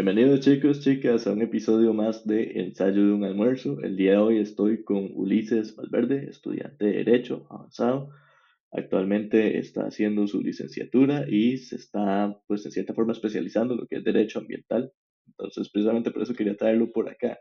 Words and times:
Bienvenidos 0.00 0.38
chicos, 0.38 0.78
chicas, 0.78 1.26
a 1.26 1.32
un 1.32 1.42
episodio 1.42 1.92
más 1.92 2.24
de 2.24 2.52
Ensayo 2.60 3.04
de 3.04 3.12
un 3.14 3.24
almuerzo. 3.24 3.80
El 3.82 3.96
día 3.96 4.12
de 4.12 4.18
hoy 4.18 4.38
estoy 4.38 4.84
con 4.84 5.10
Ulises 5.12 5.74
Valverde, 5.74 6.30
estudiante 6.30 6.84
de 6.84 6.92
Derecho 6.98 7.48
avanzado. 7.50 8.10
Actualmente 8.70 9.58
está 9.58 9.88
haciendo 9.88 10.28
su 10.28 10.40
licenciatura 10.40 11.28
y 11.28 11.56
se 11.58 11.74
está, 11.74 12.40
pues, 12.46 12.64
en 12.64 12.70
cierta 12.70 12.94
forma 12.94 13.10
especializando 13.10 13.74
en 13.74 13.80
lo 13.80 13.86
que 13.88 13.96
es 13.96 14.04
Derecho 14.04 14.38
Ambiental. 14.38 14.92
Entonces, 15.26 15.68
precisamente 15.68 16.12
por 16.12 16.22
eso 16.22 16.32
quería 16.32 16.56
traerlo 16.56 16.92
por 16.92 17.08
acá, 17.08 17.40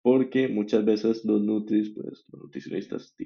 porque 0.00 0.46
muchas 0.46 0.84
veces 0.84 1.24
los 1.24 1.42
nutris, 1.42 1.90
pues, 1.92 2.24
los 2.28 2.40
nutricionistas, 2.40 3.16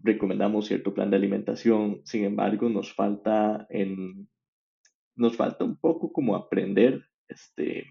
recomendamos 0.00 0.66
cierto 0.66 0.92
plan 0.92 1.08
de 1.08 1.18
alimentación, 1.18 2.00
sin 2.04 2.24
embargo, 2.24 2.68
nos 2.68 2.92
falta 2.92 3.64
en 3.70 4.28
nos 5.14 5.36
falta 5.36 5.64
un 5.64 5.76
poco 5.76 6.12
como 6.12 6.34
aprender 6.34 7.04
este, 7.28 7.86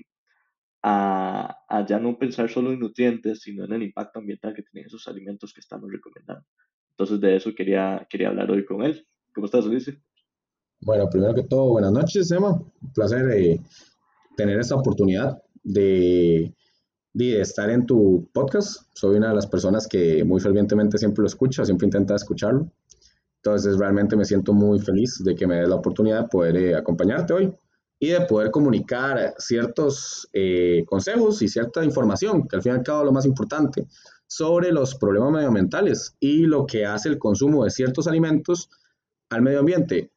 a, 0.84 1.58
a, 1.70 1.86
ya 1.86 2.00
no 2.00 2.18
pensar 2.18 2.50
solo 2.50 2.72
en 2.72 2.80
nutrientes, 2.80 3.42
sino 3.42 3.66
en 3.66 3.74
el 3.74 3.84
impacto 3.84 4.20
ambiental 4.20 4.54
que 4.54 4.64
tienen 4.64 4.88
esos 4.88 5.08
alimentos 5.08 5.54
que 5.54 5.62
estamos 5.62 5.90
recomendando. 5.92 6.46
Entonces 6.92 7.20
de 7.22 7.36
eso 7.38 7.56
quería, 7.56 8.06
quería 8.10 8.28
hablar 8.28 8.52
hoy 8.52 8.66
con 8.66 8.84
él. 8.84 9.06
¿Cómo 9.34 9.46
estás, 9.46 9.66
Ulises? 9.66 9.98
Bueno, 10.82 11.10
primero 11.10 11.34
que 11.34 11.44
todo, 11.44 11.70
buenas 11.70 11.92
noches, 11.92 12.30
Emma. 12.32 12.52
Un 12.52 12.94
placer 12.94 13.30
eh, 13.32 13.60
tener 14.36 14.60
esta 14.60 14.76
oportunidad 14.76 15.42
de, 15.64 16.54
de, 17.14 17.42
estar 17.42 17.70
en 17.70 17.86
tu 17.86 18.30
podcast. 18.34 18.84
Soy 18.94 19.16
una 19.16 19.30
de 19.30 19.36
las 19.36 19.48
personas 19.48 19.88
que 19.88 20.24
muy 20.26 20.42
fervientemente 20.42 20.98
siempre 20.98 21.22
lo 21.22 21.28
escucha, 21.28 21.64
siempre 21.64 21.88
intenta 21.88 22.16
escucharlo. 22.16 22.70
Entonces, 23.38 23.78
realmente 23.78 24.16
me 24.16 24.26
siento 24.26 24.54
muy 24.54 24.80
feliz 24.80 25.22
de 25.24 25.34
que 25.34 25.48
me 25.48 25.56
des 25.56 25.70
la 25.70 25.76
oportunidad 25.76 26.24
de 26.24 26.28
poder 26.28 26.58
eh, 26.58 26.76
acompañarte 26.76 27.34
hoy 27.34 27.54
y 28.04 28.10
de 28.10 28.20
poder 28.26 28.52
comunicar 28.52 29.34
ciertos 29.38 30.28
eh, 30.34 30.84
consejos 30.86 31.42
y 31.42 31.48
cierta 31.48 31.86
información, 31.86 32.50
que 32.50 32.58
al 32.58 32.62
fin 32.62 32.74
y 32.74 32.76
al 32.76 32.84
cabo 32.84 33.00
es 33.00 33.06
lo 33.06 33.14
más 33.14 33.26
importante, 33.26 33.88
sobre 34.28 34.74
los 34.74 34.96
problemas 34.96 35.32
medioambientales 35.32 36.14
y 36.20 36.46
lo 36.46 36.66
que 36.66 36.86
hace 36.86 37.08
el 37.08 37.18
consumo 37.18 37.64
de 37.64 37.70
ciertos 37.70 38.06
alimentos 38.06 38.70
al 39.30 39.42
medio 39.42 39.60
ambiente, 39.60 40.12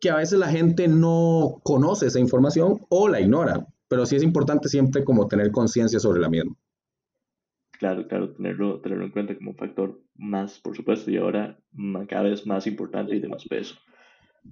que 0.00 0.08
a 0.08 0.16
veces 0.16 0.38
la 0.38 0.48
gente 0.48 0.88
no 0.88 1.60
conoce 1.62 2.06
esa 2.06 2.20
información 2.20 2.80
o 2.88 3.06
la 3.06 3.20
ignora, 3.20 3.66
pero 3.86 4.06
sí 4.06 4.16
es 4.16 4.22
importante 4.22 4.70
siempre 4.70 5.04
como 5.04 5.28
tener 5.28 5.50
conciencia 5.50 6.00
sobre 6.00 6.22
la 6.22 6.30
misma. 6.30 6.56
Claro, 7.78 8.08
claro, 8.08 8.32
tenerlo, 8.32 8.80
tenerlo 8.80 9.04
en 9.04 9.10
cuenta 9.10 9.36
como 9.36 9.50
un 9.50 9.56
factor 9.58 10.00
más, 10.14 10.58
por 10.58 10.74
supuesto, 10.74 11.10
y 11.10 11.18
ahora 11.18 11.60
cada 12.08 12.22
vez 12.22 12.46
más 12.46 12.66
importante 12.66 13.14
y 13.14 13.20
de 13.20 13.28
más 13.28 13.44
peso. 13.44 13.74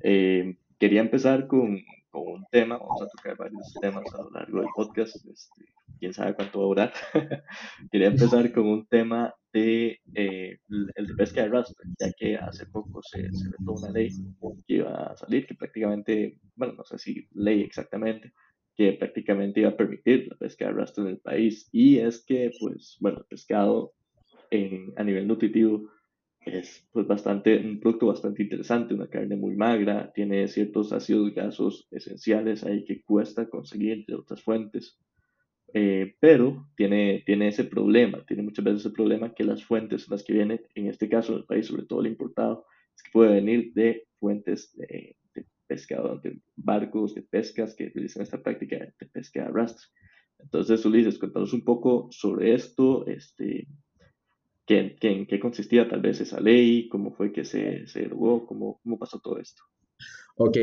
Eh, 0.02 0.58
quería 0.78 1.00
empezar 1.00 1.46
con, 1.46 1.78
con, 2.12 2.22
un 2.28 2.46
tema, 2.50 2.78
vamos 2.78 3.02
a 3.02 3.08
tocar 3.08 3.36
varios 3.36 3.74
temas 3.80 4.04
a 4.14 4.22
lo 4.22 4.30
largo 4.30 4.60
del 4.60 4.68
podcast, 4.74 5.16
este, 5.16 5.64
quién 5.98 6.12
sabe 6.12 6.34
cuánto 6.34 6.60
va 6.60 6.64
a 6.64 6.68
durar. 6.68 6.92
quería 7.90 8.08
empezar 8.08 8.52
con 8.52 8.66
un 8.66 8.86
tema 8.86 9.34
de 9.52 10.00
eh, 10.14 10.58
el 10.94 11.06
de 11.06 11.14
pesca 11.14 11.40
de 11.40 11.48
arrastre, 11.48 11.76
ya 11.98 12.12
que 12.12 12.36
hace 12.36 12.66
poco 12.66 13.02
se, 13.02 13.32
se 13.32 13.48
vetó 13.48 13.72
una 13.72 13.90
ley 13.90 14.10
que 14.66 14.74
iba 14.74 15.04
a 15.04 15.16
salir, 15.16 15.46
que 15.46 15.54
prácticamente, 15.54 16.38
bueno, 16.54 16.74
no 16.74 16.84
sé 16.84 16.98
si 16.98 17.26
ley 17.32 17.62
exactamente, 17.62 18.32
que 18.76 18.92
prácticamente 18.92 19.60
iba 19.60 19.70
a 19.70 19.76
permitir 19.76 20.28
la 20.28 20.36
pesca 20.36 20.66
de 20.66 20.70
arrastre 20.70 21.04
en 21.04 21.10
el 21.10 21.18
país. 21.18 21.68
Y 21.72 21.98
es 21.98 22.24
que, 22.24 22.50
pues, 22.60 22.96
bueno, 23.00 23.18
el 23.18 23.26
pescado 23.26 23.94
en, 24.50 24.92
a 24.96 25.04
nivel 25.04 25.26
nutritivo 25.26 25.90
es 26.44 26.86
pues 26.92 27.06
bastante, 27.06 27.58
un 27.58 27.80
producto 27.80 28.06
bastante 28.06 28.42
interesante, 28.42 28.94
una 28.94 29.08
carne 29.08 29.36
muy 29.36 29.54
magra, 29.54 30.12
tiene 30.12 30.48
ciertos 30.48 30.92
ácidos 30.92 31.34
grasos 31.34 31.86
esenciales 31.90 32.64
ahí 32.64 32.84
que 32.84 33.02
cuesta 33.02 33.48
conseguir 33.48 34.04
de 34.06 34.14
otras 34.14 34.42
fuentes, 34.42 34.98
eh, 35.74 36.16
pero 36.20 36.68
tiene, 36.76 37.22
tiene 37.24 37.48
ese 37.48 37.64
problema, 37.64 38.24
tiene 38.26 38.42
muchas 38.42 38.64
veces 38.64 38.86
el 38.86 38.92
problema 38.92 39.34
que 39.34 39.44
las 39.44 39.64
fuentes 39.64 40.04
en 40.04 40.10
las 40.10 40.22
que 40.22 40.32
viene, 40.32 40.60
en 40.74 40.88
este 40.88 41.08
caso 41.08 41.36
el 41.36 41.44
país, 41.44 41.66
sobre 41.66 41.84
todo 41.84 42.00
el 42.00 42.08
importado, 42.08 42.66
es 42.94 43.02
que 43.02 43.10
puede 43.12 43.34
venir 43.34 43.72
de 43.72 44.06
fuentes 44.18 44.76
de, 44.76 45.16
pescado, 45.66 46.18
de 46.18 46.38
barcos 46.56 47.14
de 47.14 47.22
pescas 47.22 47.74
que 47.74 47.86
utilizan 47.86 48.22
esta 48.22 48.42
práctica 48.42 48.76
de 48.76 49.06
pesca 49.06 49.40
de 49.40 49.46
arrastre. 49.46 49.86
Entonces, 50.38 50.84
Ulises, 50.84 51.18
cuéntanos 51.18 51.52
un 51.54 51.64
poco 51.64 52.08
sobre 52.10 52.52
esto, 52.52 53.06
este, 53.06 53.66
¿qué, 54.66 54.96
qué, 55.00 55.26
qué 55.28 55.40
consistía 55.40 55.88
tal 55.88 56.00
vez 56.00 56.20
esa 56.20 56.40
ley, 56.40 56.88
cómo 56.88 57.12
fue 57.12 57.32
que 57.32 57.44
se, 57.44 57.86
se 57.86 58.00
derogó, 58.00 58.46
cómo, 58.46 58.80
cómo 58.82 58.98
pasó 58.98 59.18
todo 59.20 59.38
esto. 59.38 59.62
Ok, 60.36 60.56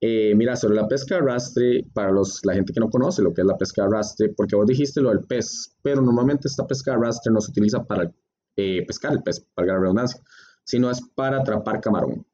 eh, 0.00 0.34
mira, 0.34 0.56
sobre 0.56 0.76
la 0.76 0.86
pesca 0.86 1.14
de 1.14 1.22
arrastre, 1.22 1.84
para 1.94 2.10
los, 2.10 2.44
la 2.44 2.54
gente 2.54 2.72
que 2.72 2.80
no 2.80 2.90
conoce 2.90 3.22
lo 3.22 3.32
que 3.32 3.40
es 3.40 3.46
la 3.46 3.56
pesca 3.56 3.82
de 3.82 3.88
arrastre, 3.88 4.28
porque 4.36 4.56
vos 4.56 4.66
dijiste 4.66 5.00
lo 5.00 5.08
del 5.08 5.24
pez, 5.26 5.76
pero 5.82 6.02
normalmente 6.02 6.48
esta 6.48 6.66
pesca 6.66 6.90
de 6.90 6.98
arrastre 6.98 7.32
no 7.32 7.40
se 7.40 7.50
utiliza 7.50 7.82
para 7.82 8.12
eh, 8.56 8.84
pescar 8.86 9.12
el 9.12 9.22
pez, 9.22 9.40
para 9.54 9.68
la 9.68 9.78
redundancia, 9.78 10.20
sino 10.64 10.90
es 10.90 11.00
para 11.14 11.38
atrapar 11.38 11.80
camarón. 11.80 12.26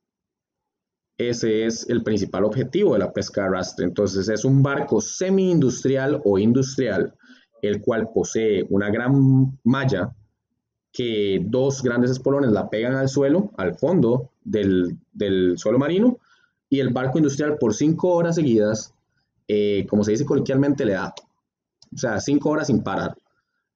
Ese 1.18 1.66
es 1.66 1.88
el 1.88 2.02
principal 2.02 2.44
objetivo 2.44 2.94
de 2.94 3.00
la 3.00 3.12
pesca 3.12 3.42
de 3.42 3.48
arrastre. 3.48 3.84
Entonces 3.84 4.28
es 4.28 4.44
un 4.44 4.62
barco 4.62 5.00
semi-industrial 5.00 6.20
o 6.24 6.38
industrial, 6.38 7.14
el 7.60 7.80
cual 7.80 8.10
posee 8.12 8.64
una 8.70 8.90
gran 8.90 9.58
malla 9.62 10.12
que 10.92 11.40
dos 11.44 11.82
grandes 11.82 12.10
espolones 12.10 12.52
la 12.52 12.68
pegan 12.68 12.94
al 12.94 13.08
suelo, 13.08 13.50
al 13.56 13.74
fondo 13.74 14.30
del, 14.44 14.98
suelo 15.56 15.78
marino, 15.78 16.18
y 16.68 16.80
el 16.80 16.90
barco 16.90 17.18
industrial 17.18 17.56
por 17.58 17.74
cinco 17.74 18.10
horas 18.10 18.36
seguidas, 18.36 18.94
eh, 19.48 19.86
como 19.88 20.04
se 20.04 20.12
dice 20.12 20.24
coloquialmente, 20.24 20.84
le 20.84 20.94
da. 20.94 21.14
O 21.94 21.98
sea, 21.98 22.20
cinco 22.20 22.50
horas 22.50 22.68
sin 22.68 22.82
parar. 22.82 23.16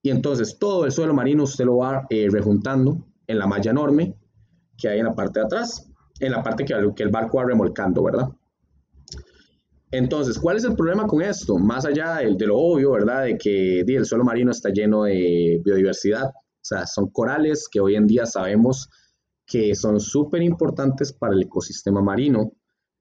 Y 0.02 0.10
entonces 0.10 0.58
todo 0.58 0.84
el 0.84 0.92
suelo 0.92 1.14
marino 1.14 1.44
usted 1.44 1.64
lo 1.64 1.78
va 1.78 2.06
eh, 2.10 2.28
rejuntando 2.30 3.04
en 3.26 3.38
la 3.38 3.46
malla 3.46 3.70
enorme 3.70 4.14
que 4.76 4.88
hay 4.88 4.98
en 4.98 5.06
la 5.06 5.14
parte 5.14 5.40
de 5.40 5.46
atrás 5.46 5.90
en 6.20 6.32
la 6.32 6.42
parte 6.42 6.64
que, 6.64 6.74
que 6.94 7.02
el 7.02 7.10
barco 7.10 7.38
va 7.38 7.44
remolcando, 7.44 8.02
¿verdad? 8.02 8.28
Entonces, 9.90 10.38
¿cuál 10.38 10.56
es 10.56 10.64
el 10.64 10.74
problema 10.74 11.06
con 11.06 11.22
esto? 11.22 11.58
Más 11.58 11.84
allá 11.84 12.16
de, 12.16 12.34
de 12.36 12.46
lo 12.46 12.56
obvio, 12.58 12.92
¿verdad? 12.92 13.24
De 13.24 13.38
que 13.38 13.80
el 13.80 14.04
suelo 14.04 14.24
marino 14.24 14.50
está 14.50 14.70
lleno 14.70 15.04
de 15.04 15.60
biodiversidad. 15.64 16.32
O 16.66 16.68
sea, 16.68 16.84
son 16.84 17.10
corales 17.10 17.68
que 17.70 17.78
hoy 17.78 17.94
en 17.94 18.08
día 18.08 18.26
sabemos 18.26 18.90
que 19.46 19.76
son 19.76 20.00
súper 20.00 20.42
importantes 20.42 21.12
para 21.12 21.32
el 21.32 21.42
ecosistema 21.42 22.02
marino, 22.02 22.54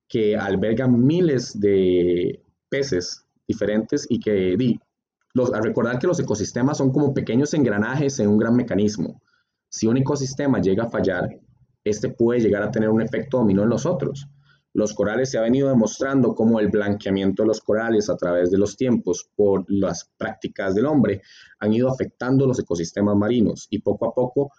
que 0.08 0.38
albergan 0.38 1.04
miles 1.04 1.60
de 1.60 2.44
peces 2.70 3.26
diferentes 3.48 4.06
y 4.08 4.20
que, 4.20 4.56
di, 4.56 4.80
los, 5.34 5.52
a 5.52 5.62
recordar 5.62 5.98
que 5.98 6.06
los 6.06 6.20
ecosistemas 6.20 6.78
son 6.78 6.92
como 6.92 7.12
pequeños 7.12 7.56
engranajes 7.56 8.20
en 8.20 8.30
un 8.30 8.38
gran 8.38 8.56
mecanismo. 8.56 9.20
Si 9.68 9.88
un 9.88 9.98
ecosistema 9.98 10.62
llega 10.62 10.84
a 10.84 10.90
fallar, 10.92 11.28
este 11.84 12.10
puede 12.10 12.42
llegar 12.42 12.62
a 12.62 12.70
tener 12.70 12.90
un 12.90 13.02
efecto 13.02 13.40
dominó 13.40 13.64
en 13.64 13.70
los 13.70 13.88
otros. 13.88 14.28
Los 14.76 14.94
corales 14.94 15.32
se 15.32 15.38
ha 15.38 15.42
venido 15.42 15.70
demostrando 15.70 16.36
cómo 16.36 16.60
el 16.60 16.68
blanqueamiento 16.68 17.44
de 17.44 17.48
los 17.48 17.62
corales 17.62 18.10
a 18.10 18.18
través 18.18 18.52
de 18.52 18.58
los 18.58 18.76
tiempos 18.76 19.30
por 19.34 19.64
las 19.70 20.12
prácticas 20.18 20.76
del 20.76 20.86
hombre 20.86 21.22
han 21.60 21.72
ido 21.72 21.90
afectando 21.90 22.46
los 22.46 22.60
ecosistemas 22.60 23.16
marinos 23.16 23.68
y 23.70 23.80
poco 23.80 24.10
a 24.10 24.14
poco 24.14 24.52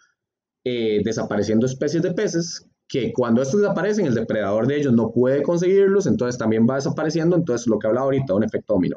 eh, 0.65 1.03
desapareciendo 1.05 1.67
especies 1.67 2.03
de 2.03 2.15
peces 2.15 2.67
que 2.89 3.13
cuando 3.13 3.43
estos 3.43 3.61
desaparecen 3.61 4.07
el 4.07 4.15
depredador 4.15 4.67
de 4.67 4.79
ellos 4.79 4.95
no 4.95 5.13
puede 5.13 5.43
conseguirlos, 5.43 6.07
entonces 6.07 6.39
también 6.39 6.67
va 6.67 6.77
desapareciendo, 6.77 7.37
entonces 7.37 7.67
lo 7.67 7.79
que 7.79 7.87
habla 7.87 8.01
ahorita, 8.01 8.33
un 8.33 8.45
efecto 8.45 8.73
dominó. 8.73 8.97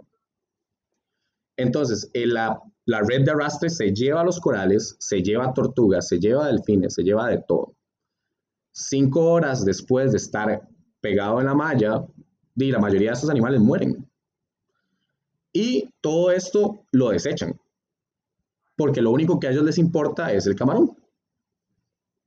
Entonces, 1.58 2.10
eh, 2.14 2.28
la, 2.28 2.62
la 2.86 3.02
red 3.02 3.26
de 3.26 3.32
arrastre 3.32 3.70
se 3.70 3.94
lleva 3.94 4.22
a 4.22 4.24
los 4.24 4.40
corales, 4.40 4.96
se 5.00 5.22
lleva 5.22 5.48
a 5.48 5.54
tortugas, 5.54 6.08
se 6.08 6.18
lleva 6.18 6.46
a 6.46 6.48
delfines, 6.48 6.94
se 6.94 7.04
lleva 7.04 7.28
de 7.28 7.44
todo 7.46 7.76
cinco 8.72 9.32
horas 9.32 9.66
después 9.66 10.12
de 10.12 10.18
estar 10.18 10.68
pegado 11.02 11.40
en 11.40 11.46
la 11.46 11.54
malla, 11.54 12.06
y 12.56 12.72
la 12.72 12.80
mayoría 12.80 13.10
de 13.10 13.14
estos 13.14 13.30
animales 13.30 13.60
mueren. 13.60 14.10
Y 15.54 15.90
todo 16.02 16.32
esto 16.32 16.86
lo 16.92 17.10
desechan, 17.10 17.60
porque 18.76 19.02
lo 19.02 19.12
único 19.12 19.40
que 19.40 19.48
a 19.48 19.52
ellos 19.52 19.64
les 19.64 19.78
importa 19.78 20.32
es 20.32 20.46
el 20.46 20.56
camarón. 20.56 20.96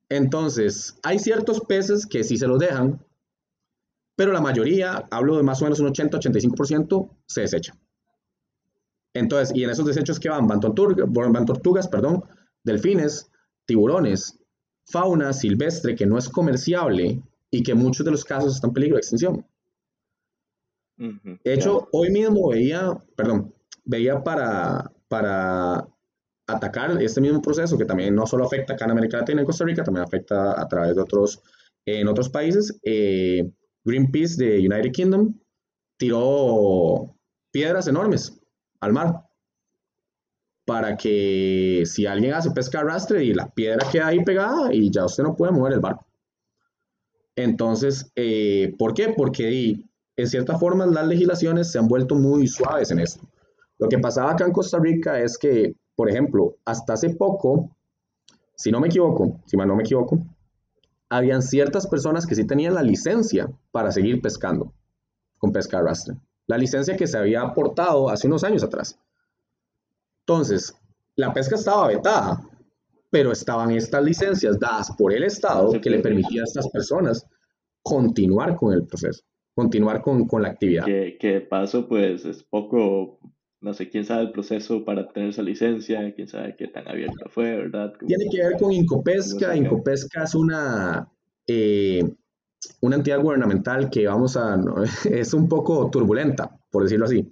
Entonces, 0.09 0.99
hay 1.03 1.19
ciertos 1.19 1.61
peces 1.61 2.07
que 2.07 2.25
sí 2.25 2.37
se 2.37 2.47
los 2.47 2.59
dejan, 2.59 3.05
pero 4.17 4.33
la 4.33 4.41
mayoría, 4.41 5.07
hablo 5.11 5.37
de 5.37 5.43
más 5.43 5.63
o 5.63 5.65
menos 5.65 5.81
un 5.81 5.89
80-85%, 5.89 7.11
se 7.27 7.43
desechan. 7.43 7.79
Entonces, 9.15 9.57
y 9.57 9.65
en 9.65 9.71
esos 9.71 9.87
desechos 9.87 10.19
que 10.19 10.29
van, 10.29 10.47
van, 10.47 10.61
van 10.61 11.47
tortugas, 11.47 11.89
perdón, 11.89 12.25
delfines, 12.65 13.31
tiburones, 13.67 14.39
fauna 14.87 15.33
silvestre 15.33 15.95
que 15.95 16.07
no 16.07 16.19
es 16.19 16.29
comerciable 16.29 17.23
y 17.55 17.63
que 17.63 17.75
muchos 17.75 18.05
de 18.05 18.11
los 18.11 18.25
casos 18.25 18.55
está 18.55 18.67
en 18.67 18.73
peligro 18.73 18.97
de 18.97 19.01
extinción. 19.01 19.47
de 20.97 21.55
hecho, 21.55 21.89
hoy 21.93 22.11
mismo 22.11 22.49
veía, 22.49 22.99
perdón, 23.15 23.55
veía 23.85 24.25
para, 24.25 24.91
para 25.09 25.87
atacar 26.47 27.01
este 27.03 27.21
mismo 27.21 27.43
proceso 27.43 27.77
que 27.77 27.85
también 27.85 28.15
no 28.15 28.27
solo 28.27 28.45
afecta 28.45 28.73
acá 28.73 28.87
en 28.87 28.93
América 28.93 29.19
Latina 29.19 29.43
y 29.43 29.45
Costa 29.45 29.65
Rica, 29.65 29.85
también 29.85 30.05
afecta 30.05 30.59
a 30.61 30.67
través 30.67 30.97
de 30.97 31.03
otros, 31.03 31.43
en 31.85 32.09
otros 32.09 32.31
países. 32.31 32.81
Eh, 32.85 33.51
Greenpeace 33.85 34.43
de 34.43 34.59
United 34.59 34.93
Kingdom 34.93 35.35
tiró 35.99 37.15
piedras 37.51 37.87
enormes 37.87 38.41
al 38.81 38.95
mar 38.95 39.27
para 40.65 40.97
que 40.97 41.83
si 41.85 42.07
alguien 42.07 42.33
hace 42.33 42.51
pesca 42.53 42.81
arrastre 42.81 43.25
y 43.25 43.35
la 43.35 43.53
piedra 43.53 43.87
queda 43.91 44.07
ahí 44.07 44.25
pegada 44.25 44.73
y 44.73 44.91
ya 44.91 45.05
usted 45.05 45.23
no 45.23 45.37
puede 45.37 45.53
mover 45.53 45.75
el 45.75 45.81
barco. 45.81 46.07
Entonces, 47.37 48.11
eh, 48.17 48.75
¿por 48.79 48.95
qué? 48.95 49.15
Porque 49.17 49.85
en 50.17 50.27
cierta 50.27 50.59
forma 50.59 50.87
las 50.87 51.07
legislaciones 51.07 51.71
se 51.71 51.79
han 51.79 51.89
vuelto 51.89 52.15
muy 52.15 52.47
suaves 52.47 52.91
en 52.91 53.01
esto. 53.01 53.27
Lo 53.79 53.89
que 53.89 53.99
pasaba 53.99 54.33
acá 54.33 54.45
en 54.45 54.53
Costa 54.53 54.79
Rica 54.79 55.21
es 55.21 55.39
que, 55.39 55.75
por 55.97 56.09
ejemplo, 56.11 56.57
hasta 56.65 56.93
hace 56.93 57.11
poco, 57.11 57.77
si 58.55 58.71
no 58.71 58.81
me 58.81 58.89
equivoco, 58.89 59.41
si 59.47 59.57
mal 59.57 59.69
no 59.69 59.77
me 59.77 59.83
equivoco, 59.83 60.25
habían 61.09 61.43
ciertas 61.43 61.87
personas 61.87 62.27
que 62.27 62.35
sí 62.35 62.47
tenían 62.47 62.75
la 62.75 62.83
licencia 62.83 63.51
para 63.71 63.93
seguir 63.93 64.23
pescando 64.23 64.73
con 65.39 65.53
pesca 65.53 65.79
arrastre. 65.79 66.17
La 66.47 66.59
licencia 66.59 66.97
que 66.97 67.07
se 67.07 67.19
había 67.19 67.43
aportado 67.43 68.09
hace 68.09 68.27
unos 68.27 68.45
años 68.45 68.63
atrás. 68.63 68.99
Entonces, 70.21 70.75
la 71.17 71.33
pesca 71.33 71.57
estaba 71.57 71.89
vetada, 71.89 72.41
pero 73.13 73.31
estaban 73.31 73.71
estas 73.73 74.03
licencias 74.03 74.59
dadas 74.59 74.91
por 74.97 75.13
el 75.13 75.23
Estado 75.25 75.79
que 75.83 75.91
le 75.91 75.99
permitía 75.99 76.41
a 76.41 76.45
estas 76.45 76.67
personas 76.71 77.27
continuar 77.83 78.57
con 78.57 78.73
el 78.73 78.87
proceso, 78.87 79.23
continuar 79.55 80.01
con, 80.01 80.27
con 80.27 80.41
la 80.41 80.49
actividad. 80.49 80.87
Que, 80.87 81.19
que 81.21 81.29
de 81.35 81.41
paso, 81.43 81.87
pues 81.87 82.25
es 82.25 82.43
poco, 82.43 83.21
no 83.61 83.75
sé, 83.75 83.91
quién 83.91 84.07
sabe 84.07 84.23
el 84.23 84.33
proceso 84.33 84.83
para 84.83 85.13
tener 85.13 85.29
esa 85.29 85.43
licencia, 85.43 86.15
quién 86.15 86.27
sabe 86.27 86.57
qué 86.57 86.69
tan 86.69 86.89
abierta 86.89 87.27
fue, 87.29 87.55
¿verdad? 87.55 87.93
Tiene 88.07 88.25
que 88.31 88.39
ver 88.39 88.57
con 88.59 88.73
Incopesca. 88.73 89.55
Incopesca 89.55 90.25
es 90.25 90.35
una, 90.35 91.07
eh, 91.47 92.15
una 92.81 92.97
entidad 92.97 93.21
gubernamental 93.21 93.91
que 93.91 94.07
vamos 94.07 94.39
a, 94.39 94.59
es 95.11 95.35
un 95.35 95.51
poco 95.51 95.91
turbulenta, 95.91 96.59
por 96.71 96.85
decirlo 96.85 97.05
así. 97.05 97.31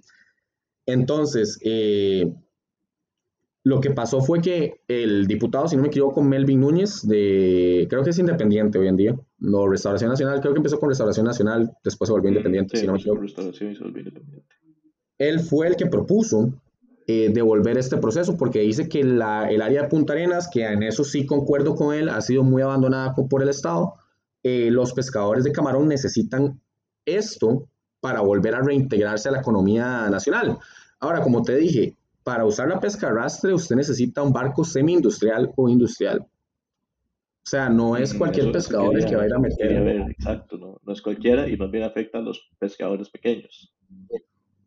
Entonces, 0.85 1.57
eh, 1.63 2.31
lo 3.63 3.79
que 3.79 3.91
pasó 3.91 4.21
fue 4.21 4.41
que 4.41 4.81
el 4.87 5.27
diputado, 5.27 5.67
si 5.67 5.75
no 5.75 5.83
me 5.83 5.89
equivoco, 5.89 6.23
Melvin 6.23 6.61
Núñez, 6.61 7.07
de, 7.07 7.85
creo 7.89 8.03
que 8.03 8.09
es 8.09 8.17
independiente 8.17 8.79
hoy 8.79 8.87
en 8.87 8.97
día, 8.97 9.15
no, 9.37 9.67
Restauración 9.67 10.09
Nacional, 10.09 10.41
creo 10.41 10.53
que 10.53 10.59
empezó 10.59 10.79
con 10.79 10.89
Restauración 10.89 11.25
Nacional, 11.25 11.71
después 11.83 12.07
se 12.07 12.13
volvió 12.13 12.29
independiente, 12.29 12.77
si 12.77 12.87
no 12.87 12.93
me 12.93 12.99
equivoco. 12.99 13.21
Restauración 13.21 13.71
y 13.71 13.75
se 13.75 13.83
volvió 13.83 13.99
independiente. 13.99 14.55
Él 15.19 15.39
fue 15.39 15.67
el 15.67 15.75
que 15.75 15.85
propuso 15.85 16.53
eh, 17.05 17.29
devolver 17.31 17.77
este 17.77 17.97
proceso 17.97 18.37
porque 18.37 18.61
dice 18.61 18.89
que 18.89 19.03
la, 19.03 19.49
el 19.49 19.61
área 19.61 19.83
de 19.83 19.87
Punta 19.89 20.13
Arenas, 20.13 20.49
que 20.51 20.65
en 20.65 20.81
eso 20.81 21.03
sí 21.03 21.27
concuerdo 21.27 21.75
con 21.75 21.93
él, 21.93 22.09
ha 22.09 22.21
sido 22.21 22.43
muy 22.43 22.63
abandonada 22.63 23.13
por 23.13 23.43
el 23.43 23.49
Estado. 23.49 23.93
Eh, 24.43 24.71
los 24.71 24.93
pescadores 24.93 25.43
de 25.43 25.51
camarón 25.51 25.87
necesitan 25.87 26.59
esto 27.05 27.67
para 27.99 28.21
volver 28.21 28.55
a 28.55 28.61
reintegrarse 28.61 29.29
a 29.29 29.33
la 29.33 29.41
economía 29.41 30.09
nacional. 30.09 30.57
Ahora, 30.99 31.21
como 31.21 31.43
te 31.43 31.55
dije, 31.55 31.95
para 32.23 32.45
usar 32.45 32.67
la 32.67 32.79
pesca 32.79 33.07
arrastre 33.07 33.53
usted 33.53 33.75
necesita 33.75 34.21
un 34.21 34.31
barco 34.31 34.63
semi-industrial 34.63 35.51
o 35.55 35.69
industrial. 35.69 36.19
O 36.19 37.49
sea, 37.49 37.69
no 37.69 37.97
es 37.97 38.13
mm, 38.13 38.17
cualquier 38.17 38.51
pescador 38.51 38.95
el 38.97 39.05
que 39.05 39.15
va 39.15 39.23
a 39.23 39.25
ir 39.25 39.33
a 39.33 39.39
meter. 39.39 40.11
exacto, 40.11 40.57
no, 40.57 40.79
no, 40.83 40.93
es 40.93 41.01
cualquiera 41.01 41.49
y 41.49 41.57
más 41.57 41.71
bien 41.71 41.83
afecta 41.83 42.19
a 42.19 42.21
los 42.21 42.51
pescadores 42.59 43.09
pequeños. 43.09 43.73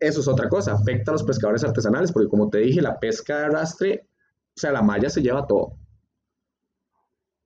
Eso 0.00 0.20
es 0.20 0.28
otra 0.28 0.48
cosa, 0.48 0.72
afecta 0.72 1.12
a 1.12 1.14
los 1.14 1.22
pescadores 1.22 1.62
artesanales, 1.62 2.10
porque 2.10 2.28
como 2.28 2.50
te 2.50 2.58
dije, 2.58 2.82
la 2.82 2.98
pesca 2.98 3.38
de 3.38 3.44
arrastre, 3.44 4.08
o 4.56 4.60
sea, 4.60 4.72
la 4.72 4.82
malla 4.82 5.08
se 5.08 5.22
lleva 5.22 5.46
todo. 5.46 5.78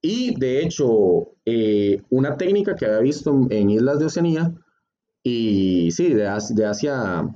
Y 0.01 0.39
de 0.39 0.63
hecho, 0.63 1.35
eh, 1.45 2.01
una 2.09 2.37
técnica 2.37 2.75
que 2.75 2.87
había 2.87 3.01
visto 3.01 3.47
en 3.51 3.71
islas 3.71 3.99
de 3.99 4.07
Oceanía, 4.07 4.55
y 5.23 5.91
sí, 5.91 6.15
de, 6.15 6.31
de 6.51 6.67
Asia 6.67 7.29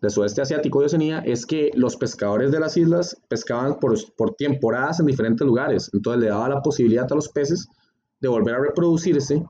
del 0.00 0.10
sudeste 0.10 0.42
asiático 0.42 0.82
y 0.82 0.86
Oceanía 0.86 1.20
es 1.20 1.46
que 1.46 1.70
los 1.74 1.96
pescadores 1.96 2.52
de 2.52 2.60
las 2.60 2.76
islas 2.76 3.16
pescaban 3.28 3.78
por, 3.78 3.96
por 4.16 4.34
temporadas 4.34 5.00
en 5.00 5.06
diferentes 5.06 5.46
lugares. 5.46 5.90
Entonces 5.92 6.22
le 6.22 6.28
daba 6.28 6.48
la 6.48 6.62
posibilidad 6.62 7.10
a 7.10 7.14
los 7.14 7.28
peces 7.28 7.68
de 8.20 8.28
volver 8.28 8.54
a 8.54 8.60
reproducirse 8.60 9.44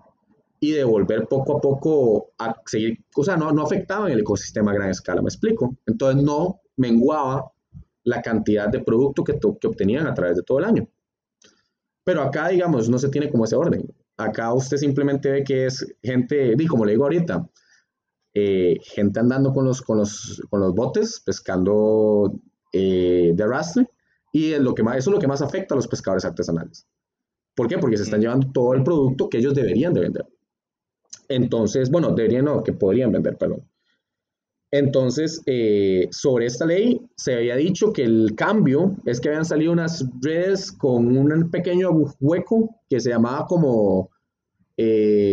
y 0.60 0.72
de 0.72 0.84
volver 0.84 1.26
poco 1.28 1.58
a 1.58 1.60
poco 1.60 2.32
a 2.38 2.54
seguir, 2.66 2.98
o 3.16 3.22
sea, 3.22 3.36
no, 3.36 3.52
no 3.52 3.62
afectaban 3.62 4.10
el 4.10 4.20
ecosistema 4.20 4.72
a 4.72 4.74
gran 4.74 4.90
escala, 4.90 5.22
me 5.22 5.28
explico. 5.28 5.76
Entonces 5.86 6.22
no 6.22 6.60
menguaba 6.76 7.52
la 8.04 8.22
cantidad 8.22 8.68
de 8.68 8.80
producto 8.80 9.22
que, 9.22 9.38
que 9.38 9.66
obtenían 9.66 10.06
a 10.06 10.14
través 10.14 10.36
de 10.36 10.42
todo 10.42 10.58
el 10.58 10.64
año. 10.64 10.88
Pero 12.04 12.22
acá, 12.22 12.48
digamos, 12.48 12.88
no 12.88 12.98
se 12.98 13.10
tiene 13.10 13.30
como 13.30 13.44
ese 13.44 13.54
orden. 13.54 13.86
Acá 14.16 14.52
usted 14.52 14.78
simplemente 14.78 15.30
ve 15.30 15.44
que 15.44 15.66
es 15.66 15.86
gente, 16.02 16.54
y 16.58 16.66
como 16.66 16.84
le 16.84 16.92
digo 16.92 17.04
ahorita, 17.04 17.48
eh, 18.40 18.78
gente 18.82 19.20
andando 19.20 19.52
con 19.52 19.64
los, 19.64 19.82
con 19.82 19.98
los, 19.98 20.42
con 20.50 20.60
los 20.60 20.74
botes, 20.74 21.20
pescando 21.24 22.32
eh, 22.72 23.32
de 23.34 23.42
arrastre, 23.42 23.88
y 24.32 24.52
es 24.52 24.60
lo 24.60 24.74
que 24.74 24.82
más, 24.82 24.96
eso 24.96 25.10
es 25.10 25.14
lo 25.14 25.20
que 25.20 25.26
más 25.26 25.42
afecta 25.42 25.74
a 25.74 25.76
los 25.76 25.88
pescadores 25.88 26.24
artesanales. 26.24 26.86
¿Por 27.54 27.66
qué? 27.66 27.78
Porque 27.78 27.96
se 27.96 28.04
están 28.04 28.20
llevando 28.20 28.50
todo 28.52 28.74
el 28.74 28.84
producto 28.84 29.28
que 29.28 29.38
ellos 29.38 29.54
deberían 29.54 29.92
de 29.92 30.02
vender. 30.02 30.26
Entonces, 31.28 31.90
bueno, 31.90 32.12
deberían 32.12 32.44
no, 32.44 32.62
que 32.62 32.72
podrían 32.72 33.10
vender, 33.10 33.36
perdón. 33.36 33.68
Entonces, 34.70 35.42
eh, 35.46 36.08
sobre 36.10 36.46
esta 36.46 36.66
ley 36.66 37.00
se 37.16 37.34
había 37.34 37.56
dicho 37.56 37.92
que 37.92 38.04
el 38.04 38.34
cambio 38.36 38.96
es 39.06 39.20
que 39.20 39.28
habían 39.28 39.46
salido 39.46 39.72
unas 39.72 40.04
redes 40.20 40.70
con 40.70 41.16
un 41.16 41.50
pequeño 41.50 41.90
hueco 42.20 42.76
que 42.88 43.00
se 43.00 43.10
llamaba 43.10 43.46
como 43.46 44.10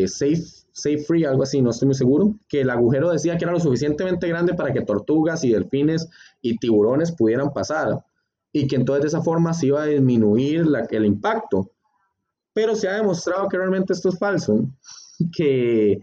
Safe 0.07 0.65
Safe 0.75 0.97
Free, 0.97 1.23
algo 1.23 1.43
así, 1.43 1.61
no 1.61 1.69
estoy 1.69 1.85
muy 1.85 1.95
seguro, 1.95 2.35
que 2.49 2.61
el 2.61 2.69
agujero 2.69 3.09
decía 3.09 3.37
que 3.37 3.45
era 3.45 3.53
lo 3.53 3.61
suficientemente 3.61 4.27
grande 4.27 4.55
para 4.55 4.73
que 4.73 4.81
tortugas 4.81 5.45
y 5.45 5.53
delfines 5.53 6.09
y 6.41 6.57
tiburones 6.57 7.13
pudieran 7.13 7.53
pasar 7.53 8.03
y 8.51 8.67
que 8.67 8.75
entonces 8.75 9.03
de 9.03 9.07
esa 9.07 9.21
forma 9.21 9.53
se 9.53 9.67
iba 9.67 9.81
a 9.81 9.85
disminuir 9.85 10.65
el 10.89 11.05
impacto. 11.05 11.71
Pero 12.51 12.75
se 12.75 12.89
ha 12.89 12.95
demostrado 12.95 13.47
que 13.47 13.57
realmente 13.57 13.93
esto 13.93 14.09
es 14.09 14.19
falso, 14.19 14.67
que, 15.37 16.01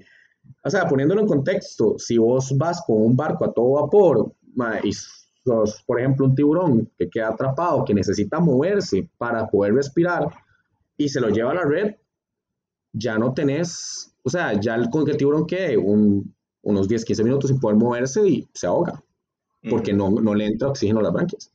o 0.64 0.70
sea, 0.70 0.88
poniéndolo 0.88 1.20
en 1.20 1.26
contexto, 1.28 1.96
si 1.98 2.16
vos 2.16 2.56
vas 2.56 2.82
con 2.86 2.96
un 2.96 3.14
barco 3.14 3.44
a 3.44 3.52
todo 3.52 3.82
vapor 3.82 4.32
y 4.84 4.92
por 5.86 6.00
ejemplo, 6.00 6.24
un 6.24 6.34
tiburón 6.34 6.90
que 6.96 7.10
queda 7.10 7.28
atrapado, 7.28 7.84
que 7.84 7.92
necesita 7.92 8.40
moverse 8.40 9.10
para 9.18 9.46
poder 9.48 9.74
respirar 9.74 10.28
y 10.96 11.10
se 11.10 11.20
lo 11.20 11.28
lleva 11.28 11.50
a 11.50 11.54
la 11.54 11.64
red, 11.64 11.94
ya 12.92 13.18
no 13.18 13.32
tenés 13.34 14.12
o 14.22 14.30
sea, 14.30 14.58
ya 14.60 14.74
el, 14.74 14.88
con 14.90 15.04
que 15.04 15.12
el 15.12 15.16
tiburón 15.16 15.46
quede 15.46 15.76
unos 15.76 16.88
10, 16.88 17.04
15 17.04 17.24
minutos 17.24 17.50
sin 17.50 17.60
poder 17.60 17.76
moverse 17.76 18.26
y 18.26 18.48
se 18.54 18.66
ahoga, 18.66 19.02
porque 19.68 19.92
no, 19.92 20.10
no, 20.10 20.34
le 20.34 20.46
entra 20.46 20.68
oxígeno 20.68 21.00
a 21.00 21.04
las 21.04 21.12
branquias. 21.12 21.50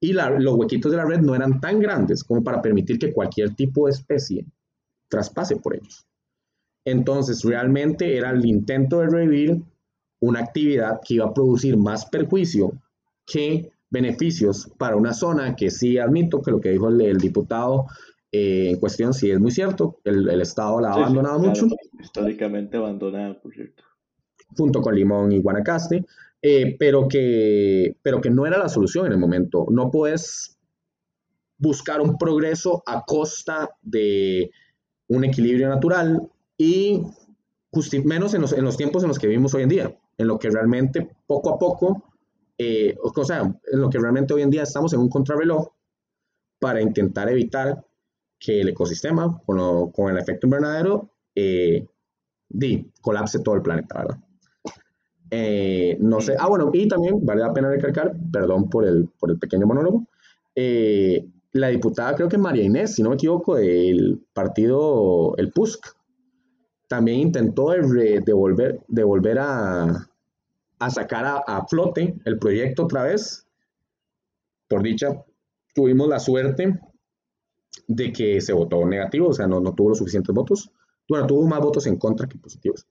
Y 0.00 0.12
los 0.12 0.54
huequitos 0.54 0.92
de 0.92 0.96
la 0.96 1.04
red 1.04 1.20
no 1.20 1.34
eran 1.34 1.60
tan 1.60 1.80
grandes 1.80 2.22
como 2.22 2.42
para 2.42 2.62
permitir 2.62 2.98
que 2.98 3.12
cualquier 3.12 3.54
tipo 3.54 3.86
de 3.86 3.92
especie 3.92 4.46
traspase 5.08 5.56
por 5.56 5.74
ellos. 5.74 6.06
Entonces, 6.84 7.42
realmente 7.42 8.16
era 8.16 8.30
el 8.30 8.46
intento 8.46 9.00
de 9.00 9.08
revivir 9.08 9.62
una 10.20 10.40
actividad 10.40 11.00
que 11.04 11.14
iba 11.14 11.26
a 11.26 11.34
producir 11.34 11.76
más 11.76 12.06
perjuicio 12.06 12.72
que 13.26 13.70
beneficios 13.90 14.70
para 14.78 14.96
una 14.96 15.12
zona 15.12 15.56
que 15.56 15.70
sí 15.70 15.98
admito 15.98 16.40
que 16.40 16.50
lo 16.50 16.60
que 16.60 16.70
dijo 16.70 16.88
el 16.88 17.18
diputado 17.18 17.86
eh, 18.30 18.70
en 18.70 18.80
cuestión 18.80 19.14
si 19.14 19.30
es 19.30 19.40
muy 19.40 19.50
cierto, 19.50 20.00
el, 20.04 20.28
el 20.28 20.40
Estado 20.40 20.80
la 20.80 20.90
ha 20.90 20.94
abandonado 20.94 21.38
mucho. 21.38 21.66
Históricamente 21.98 22.76
abandonada, 22.76 23.40
por 23.40 23.54
cierto. 23.54 23.84
Junto 24.56 24.80
con 24.80 24.94
Limón 24.94 25.32
y 25.32 25.40
Guanacaste, 25.40 26.04
eh, 26.42 26.76
pero, 26.78 27.08
que, 27.08 27.96
pero 28.02 28.20
que 28.20 28.30
no 28.30 28.46
era 28.46 28.58
la 28.58 28.68
solución 28.68 29.06
en 29.06 29.12
el 29.12 29.18
momento. 29.18 29.66
No 29.70 29.90
puedes 29.90 30.58
buscar 31.58 32.00
un 32.00 32.16
progreso 32.16 32.82
a 32.86 33.04
costa 33.04 33.70
de 33.82 34.50
un 35.08 35.24
equilibrio 35.24 35.68
natural 35.68 36.30
y 36.56 37.02
menos 38.04 38.34
en 38.34 38.40
los, 38.42 38.52
en 38.52 38.64
los, 38.64 38.76
tiempos 38.76 39.02
en 39.02 39.08
los 39.08 39.18
que 39.18 39.26
vivimos 39.26 39.54
hoy 39.54 39.62
en 39.62 39.68
día, 39.68 39.98
en 40.16 40.26
lo 40.26 40.38
que 40.38 40.50
realmente 40.50 41.16
poco 41.26 41.50
a 41.50 41.58
poco, 41.58 42.04
eh, 42.56 42.96
o 43.02 43.24
sea, 43.24 43.42
en 43.42 43.80
lo 43.80 43.88
que 43.88 43.98
realmente 43.98 44.34
hoy 44.34 44.42
en 44.42 44.50
día 44.50 44.62
estamos 44.62 44.92
en 44.92 45.00
un 45.00 45.08
contrarreloj 45.08 45.68
para 46.58 46.80
intentar 46.80 47.28
evitar 47.28 47.84
que 48.38 48.60
el 48.60 48.68
ecosistema, 48.68 49.40
con, 49.44 49.90
con 49.92 50.10
el 50.10 50.18
efecto 50.18 50.46
invernadero, 50.46 51.10
eh, 51.34 51.86
di, 52.48 52.90
colapse 53.00 53.40
todo 53.40 53.56
el 53.56 53.62
planeta, 53.62 53.98
¿verdad? 53.98 54.18
Eh, 55.30 55.98
no 56.00 56.20
sé, 56.20 56.36
ah, 56.38 56.48
bueno, 56.48 56.70
y 56.72 56.88
también 56.88 57.24
vale 57.24 57.42
la 57.42 57.52
pena 57.52 57.68
recalcar, 57.68 58.14
perdón 58.32 58.70
por 58.70 58.86
el, 58.86 59.08
por 59.18 59.30
el 59.30 59.38
pequeño 59.38 59.66
monólogo, 59.66 60.06
eh, 60.54 61.26
la 61.52 61.68
diputada, 61.68 62.14
creo 62.14 62.28
que 62.28 62.38
María 62.38 62.64
Inés, 62.64 62.94
si 62.94 63.02
no 63.02 63.10
me 63.10 63.16
equivoco, 63.16 63.56
del 63.56 64.20
partido, 64.32 65.34
el 65.36 65.52
PUSC, 65.52 65.96
también 66.88 67.20
intentó 67.20 67.70
devolver, 67.70 68.80
devolver 68.88 69.38
a, 69.38 70.08
a 70.78 70.90
sacar 70.90 71.24
a, 71.26 71.36
a, 71.46 71.66
flote 71.66 72.18
el 72.24 72.38
proyecto 72.38 72.84
otra 72.84 73.02
vez. 73.02 73.46
Por 74.68 74.82
dicha, 74.82 75.22
tuvimos 75.74 76.08
la 76.08 76.18
suerte 76.18 76.80
de 77.88 78.12
que 78.12 78.40
se 78.40 78.52
votó 78.52 78.86
negativo, 78.86 79.28
o 79.28 79.32
sea, 79.32 79.48
no, 79.48 79.60
no 79.60 79.74
tuvo 79.74 79.88
los 79.88 79.98
suficientes 79.98 80.32
votos. 80.34 80.70
Bueno, 81.08 81.26
tuvo 81.26 81.46
más 81.46 81.58
votos 81.58 81.86
en 81.86 81.96
contra 81.96 82.28
que 82.28 82.38
positivos. 82.38 82.86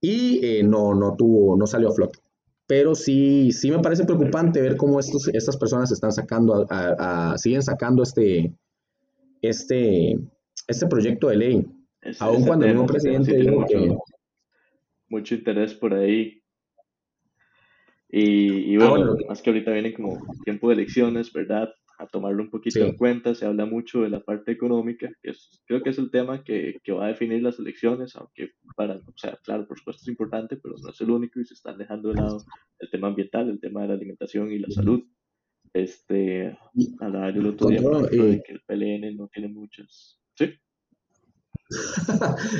Y 0.00 0.44
eh, 0.44 0.62
no, 0.62 0.94
no 0.94 1.16
tuvo, 1.16 1.56
no 1.56 1.66
salió 1.66 1.88
a 1.88 1.94
flote. 1.94 2.20
pero 2.66 2.94
sí, 2.94 3.52
sí 3.52 3.70
me 3.70 3.80
parece 3.80 4.04
preocupante 4.04 4.60
ver 4.60 4.76
cómo 4.76 5.00
estos, 5.00 5.28
estas 5.28 5.56
personas 5.56 5.90
están 5.92 6.12
sacando, 6.12 6.66
siguen 7.36 7.62
sacando 7.62 8.02
este, 8.02 8.54
este, 9.40 10.18
este 10.68 10.86
proyecto 10.86 11.28
de 11.28 11.36
ley. 11.36 11.66
Aún 12.20 12.44
cuando 12.46 12.66
el 12.66 12.74
nuevo 12.74 12.86
presidente 12.86 13.34
dijo 13.34 13.64
que... 13.66 13.96
Mucho 15.08 15.34
interés 15.34 15.74
por 15.74 15.94
ahí. 15.94 16.42
Y, 18.10 18.76
ah, 18.80 18.90
bueno, 18.90 19.16
más 19.28 19.42
que 19.42 19.50
ahorita 19.50 19.72
viene 19.72 19.94
como 19.94 20.18
tiempo 20.44 20.68
de 20.68 20.74
elecciones, 20.74 21.32
¿verdad? 21.32 21.68
A 22.04 22.08
tomarlo 22.08 22.42
un 22.42 22.50
poquito 22.50 22.80
en 22.80 22.96
cuenta. 22.96 23.34
Se 23.34 23.46
habla 23.46 23.66
mucho 23.66 24.02
de 24.02 24.10
la 24.10 24.20
parte 24.20 24.52
económica, 24.52 25.10
que 25.22 25.30
es, 25.30 25.62
creo 25.66 25.82
que 25.82 25.90
es 25.90 25.98
el 25.98 26.10
tema 26.10 26.42
que, 26.44 26.80
que, 26.82 26.92
va 26.92 27.06
a 27.06 27.08
definir 27.08 27.42
las 27.42 27.58
elecciones, 27.58 28.16
aunque 28.16 28.52
para, 28.76 28.96
o 28.96 29.14
sea, 29.16 29.36
claro, 29.42 29.66
por 29.66 29.78
supuesto 29.78 30.02
es 30.02 30.08
importante, 30.08 30.56
pero 30.56 30.74
no 30.82 30.90
es 30.90 31.00
el 31.00 31.10
único 31.10 31.40
y 31.40 31.44
se 31.44 31.54
están 31.54 31.78
dejando 31.78 32.10
de 32.10 32.14
lado 32.16 32.44
el 32.78 32.90
tema 32.90 33.08
ambiental, 33.08 33.48
el 33.48 33.60
tema 33.60 33.82
de 33.82 33.88
la 33.88 33.94
alimentación 33.94 34.52
y 34.52 34.58
la 34.58 34.70
salud. 34.70 35.02
Este, 35.72 36.56
hablaba 37.00 37.30
yo 37.30 37.40
el 37.40 37.46
otro 37.48 37.68
día 37.68 37.80
de 37.80 38.42
que 38.42 38.52
el 38.52 38.60
PLN 38.66 39.16
no 39.16 39.28
tiene 39.28 39.48
muchas. 39.48 40.20
¿Sí? 40.36 40.52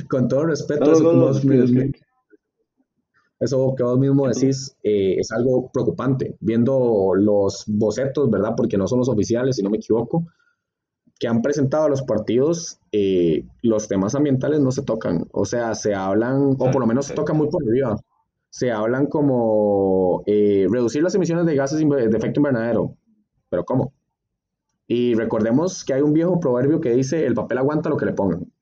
Con 0.08 0.28
todo 0.28 0.46
respeto, 0.46 1.00
no, 1.00 1.32
eso 3.44 3.74
que 3.76 3.82
vos 3.82 3.98
mismo 3.98 4.26
decís 4.26 4.76
eh, 4.82 5.16
es 5.18 5.30
algo 5.32 5.70
preocupante, 5.72 6.36
viendo 6.40 7.12
los 7.14 7.64
bocetos, 7.66 8.30
¿verdad? 8.30 8.54
Porque 8.56 8.76
no 8.76 8.86
son 8.86 8.98
los 8.98 9.08
oficiales, 9.08 9.56
si 9.56 9.62
no 9.62 9.70
me 9.70 9.78
equivoco, 9.78 10.26
que 11.18 11.28
han 11.28 11.42
presentado 11.42 11.84
a 11.84 11.88
los 11.88 12.02
partidos, 12.02 12.80
eh, 12.92 13.46
los 13.62 13.88
temas 13.88 14.14
ambientales 14.14 14.60
no 14.60 14.70
se 14.72 14.82
tocan, 14.82 15.26
o 15.32 15.44
sea, 15.44 15.74
se 15.74 15.94
hablan, 15.94 16.56
o 16.58 16.70
por 16.70 16.80
lo 16.80 16.86
menos 16.86 17.06
se 17.06 17.14
tocan 17.14 17.36
muy 17.36 17.48
por 17.48 17.62
arriba, 17.62 17.96
se 18.50 18.72
hablan 18.72 19.06
como 19.06 20.22
eh, 20.26 20.66
reducir 20.70 21.02
las 21.02 21.14
emisiones 21.14 21.46
de 21.46 21.54
gases 21.54 21.78
de 21.78 22.16
efecto 22.16 22.40
invernadero, 22.40 22.96
pero 23.48 23.64
¿cómo? 23.64 23.92
Y 24.86 25.14
recordemos 25.14 25.84
que 25.84 25.94
hay 25.94 26.02
un 26.02 26.12
viejo 26.12 26.40
proverbio 26.40 26.80
que 26.80 26.90
dice, 26.90 27.24
el 27.24 27.34
papel 27.34 27.58
aguanta 27.58 27.88
lo 27.88 27.96
que 27.96 28.06
le 28.06 28.12
pongan. 28.12 28.52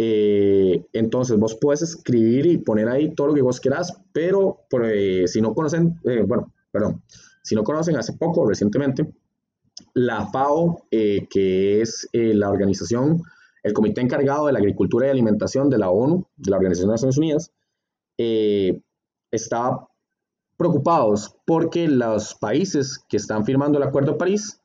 Eh, 0.00 0.86
entonces 0.92 1.36
vos 1.36 1.58
puedes 1.60 1.82
escribir 1.82 2.46
y 2.46 2.58
poner 2.58 2.88
ahí 2.88 3.12
todo 3.16 3.26
lo 3.26 3.34
que 3.34 3.42
vos 3.42 3.58
quieras, 3.58 4.00
pero 4.12 4.60
pues, 4.70 5.32
si 5.32 5.40
no 5.40 5.52
conocen, 5.54 5.98
eh, 6.04 6.22
bueno, 6.22 6.52
perdón, 6.70 7.02
si 7.42 7.56
no 7.56 7.64
conocen 7.64 7.96
hace 7.96 8.12
poco, 8.12 8.48
recientemente, 8.48 9.12
la 9.94 10.28
FAO, 10.28 10.84
eh, 10.92 11.26
que 11.28 11.80
es 11.80 12.08
la 12.12 12.48
organización, 12.48 13.22
el 13.64 13.72
comité 13.72 14.00
encargado 14.00 14.46
de 14.46 14.52
la 14.52 14.60
agricultura 14.60 15.08
y 15.08 15.10
alimentación 15.10 15.68
de 15.68 15.78
la 15.78 15.90
ONU, 15.90 16.28
de 16.36 16.50
la 16.52 16.58
Organización 16.58 16.90
de 16.90 16.92
Naciones 16.92 17.18
Unidas, 17.18 17.52
está 19.32 19.88
preocupados 20.56 21.36
porque 21.44 21.88
los 21.88 22.36
países 22.36 23.04
que 23.08 23.16
están 23.16 23.44
firmando 23.44 23.78
el 23.78 23.84
Acuerdo 23.84 24.12
de 24.12 24.18
París 24.18 24.57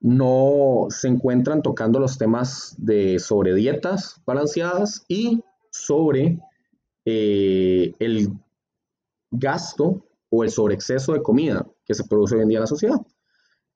no 0.00 0.86
se 0.90 1.08
encuentran 1.08 1.62
tocando 1.62 1.98
los 1.98 2.18
temas 2.18 2.74
de 2.78 3.18
sobre 3.18 3.54
dietas 3.54 4.20
balanceadas 4.24 5.04
y 5.08 5.42
sobre 5.70 6.38
eh, 7.04 7.92
el 7.98 8.32
gasto 9.30 10.04
o 10.30 10.44
el 10.44 10.50
sobreexceso 10.50 11.12
de 11.12 11.22
comida 11.22 11.66
que 11.84 11.94
se 11.94 12.04
produce 12.04 12.36
hoy 12.36 12.42
en 12.42 12.48
día 12.48 12.58
en 12.58 12.62
la 12.62 12.66
sociedad. 12.66 13.00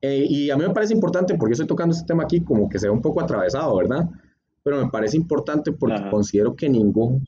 Eh, 0.01 0.27
y 0.29 0.51
a 0.51 0.57
mí 0.57 0.65
me 0.67 0.75
parece 0.75 0.95
importante, 0.95 1.35
porque 1.35 1.51
yo 1.51 1.55
estoy 1.55 1.67
tocando 1.69 1.95
este 1.95 2.07
tema 2.07 2.25
aquí 2.25 2.43
como 2.43 2.69
que 2.69 2.79
se 2.79 2.87
ve 2.87 2.93
un 2.93 3.03
poco 3.03 3.21
atravesado, 3.21 3.77
¿verdad? 3.77 4.09
Pero 4.63 4.85
me 4.85 4.91
parece 4.91 5.17
importante 5.17 5.73
porque 5.73 6.11
considero 6.11 6.55
que 6.55 6.69
ningún, 6.69 7.25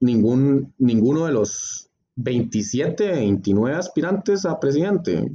ningún, 0.00 0.72
ninguno 0.78 1.26
de 1.26 1.32
los 1.32 1.90
27, 2.16 3.12
29 3.12 3.76
aspirantes 3.76 4.44
a 4.44 4.58
presidente 4.58 5.30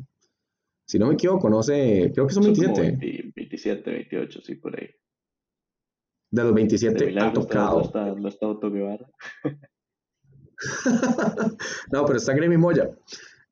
si 0.93 0.99
no 0.99 1.07
me 1.07 1.15
equivoco, 1.15 1.49
no 1.49 1.63
sé, 1.63 2.11
creo 2.13 2.27
que 2.27 2.35
son 2.35 2.43
27. 2.43 3.31
27, 3.35 3.89
28, 3.89 4.41
sí, 4.43 4.53
por 4.53 4.79
ahí. 4.79 4.87
De 6.29 6.43
los 6.43 6.53
27 6.53 7.19
ha 7.19 7.33
tocado. 7.33 7.81
No 8.15 8.29
está, 8.29 8.47
Otto 8.47 8.69
Guevara. 8.69 9.09
no, 11.91 12.05
pero 12.05 12.17
está 12.17 12.35
Gremi 12.35 12.57
Moya. 12.57 12.91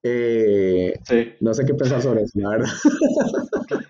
Eh, 0.04 0.94
sí. 1.04 1.34
No 1.40 1.56
sé 1.56 1.66
qué 1.66 1.74
pensar 1.74 2.04
sobre 2.04 2.22
eso, 2.22 2.40
la 2.40 2.50
verdad. 2.50 2.70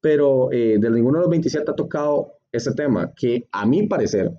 pero 0.00 0.52
eh, 0.52 0.76
de 0.78 0.90
ninguno 0.90 1.18
de 1.18 1.22
los 1.22 1.30
27 1.30 1.68
ha 1.68 1.74
tocado 1.74 2.38
ese 2.52 2.74
tema, 2.74 3.12
que 3.12 3.48
a 3.50 3.66
mi 3.66 3.88
parecer 3.88 4.30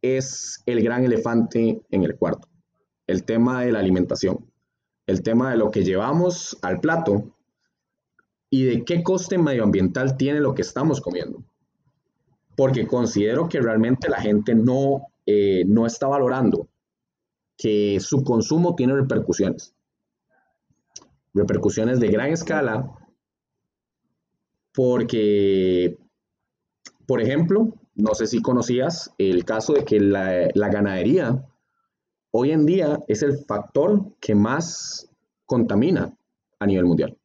es 0.00 0.62
el 0.64 0.82
gran 0.82 1.04
elefante 1.04 1.82
en 1.90 2.04
el 2.04 2.16
cuarto, 2.16 2.48
el 3.06 3.24
tema 3.24 3.66
de 3.66 3.72
la 3.72 3.80
alimentación 3.80 4.50
el 5.12 5.22
tema 5.22 5.50
de 5.50 5.58
lo 5.58 5.70
que 5.70 5.84
llevamos 5.84 6.58
al 6.62 6.80
plato 6.80 7.24
y 8.50 8.64
de 8.64 8.84
qué 8.84 9.02
coste 9.02 9.38
medioambiental 9.38 10.16
tiene 10.16 10.40
lo 10.40 10.54
que 10.54 10.62
estamos 10.62 11.00
comiendo. 11.00 11.44
Porque 12.56 12.86
considero 12.86 13.48
que 13.48 13.60
realmente 13.60 14.08
la 14.08 14.20
gente 14.20 14.54
no, 14.54 15.06
eh, 15.26 15.64
no 15.66 15.86
está 15.86 16.06
valorando 16.06 16.68
que 17.56 17.98
su 18.00 18.24
consumo 18.24 18.74
tiene 18.74 18.94
repercusiones. 18.94 19.74
Repercusiones 21.34 22.00
de 22.00 22.08
gran 22.08 22.30
escala 22.30 22.90
porque, 24.74 25.98
por 27.06 27.20
ejemplo, 27.20 27.74
no 27.94 28.14
sé 28.14 28.26
si 28.26 28.40
conocías 28.40 29.14
el 29.18 29.44
caso 29.44 29.74
de 29.74 29.84
que 29.84 30.00
la, 30.00 30.48
la 30.54 30.68
ganadería 30.68 31.46
hoy 32.32 32.50
en 32.50 32.66
día 32.66 32.98
es 33.06 33.22
el 33.22 33.38
factor 33.38 34.02
que 34.20 34.34
más 34.34 35.08
contamina 35.46 36.12
a 36.58 36.66
nivel 36.66 36.86
mundial. 36.86 37.16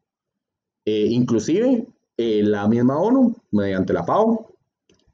Eh, 0.85 1.07
inclusive 1.09 1.87
eh, 2.17 2.43
la 2.43 2.67
misma 2.67 2.99
ONU, 2.99 3.35
mediante 3.51 3.93
la 3.93 4.03
FAO, 4.03 4.53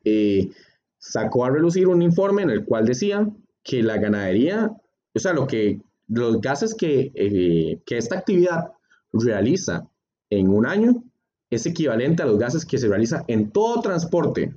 eh, 0.03 0.49
sacó 0.97 1.45
a 1.45 1.49
relucir 1.49 1.87
un 1.87 2.01
informe 2.01 2.43
en 2.43 2.49
el 2.49 2.65
cual 2.65 2.85
decía 2.85 3.27
que 3.63 3.81
la 3.81 3.97
ganadería, 3.97 4.71
o 5.13 5.19
sea, 5.19 5.33
lo 5.33 5.47
que, 5.47 5.81
los 6.07 6.41
gases 6.41 6.75
que, 6.75 7.81
que 7.85 7.97
esta 7.97 8.17
actividad 8.17 8.71
realiza 9.13 9.87
en 10.29 10.49
un 10.49 10.65
año 10.65 11.03
es 11.49 11.65
equivalente 11.65 12.23
a 12.23 12.25
los 12.25 12.39
gases 12.39 12.65
que 12.65 12.77
se 12.77 12.87
realiza 12.87 13.23
en 13.27 13.51
todo 13.51 13.81
transporte 13.81 14.53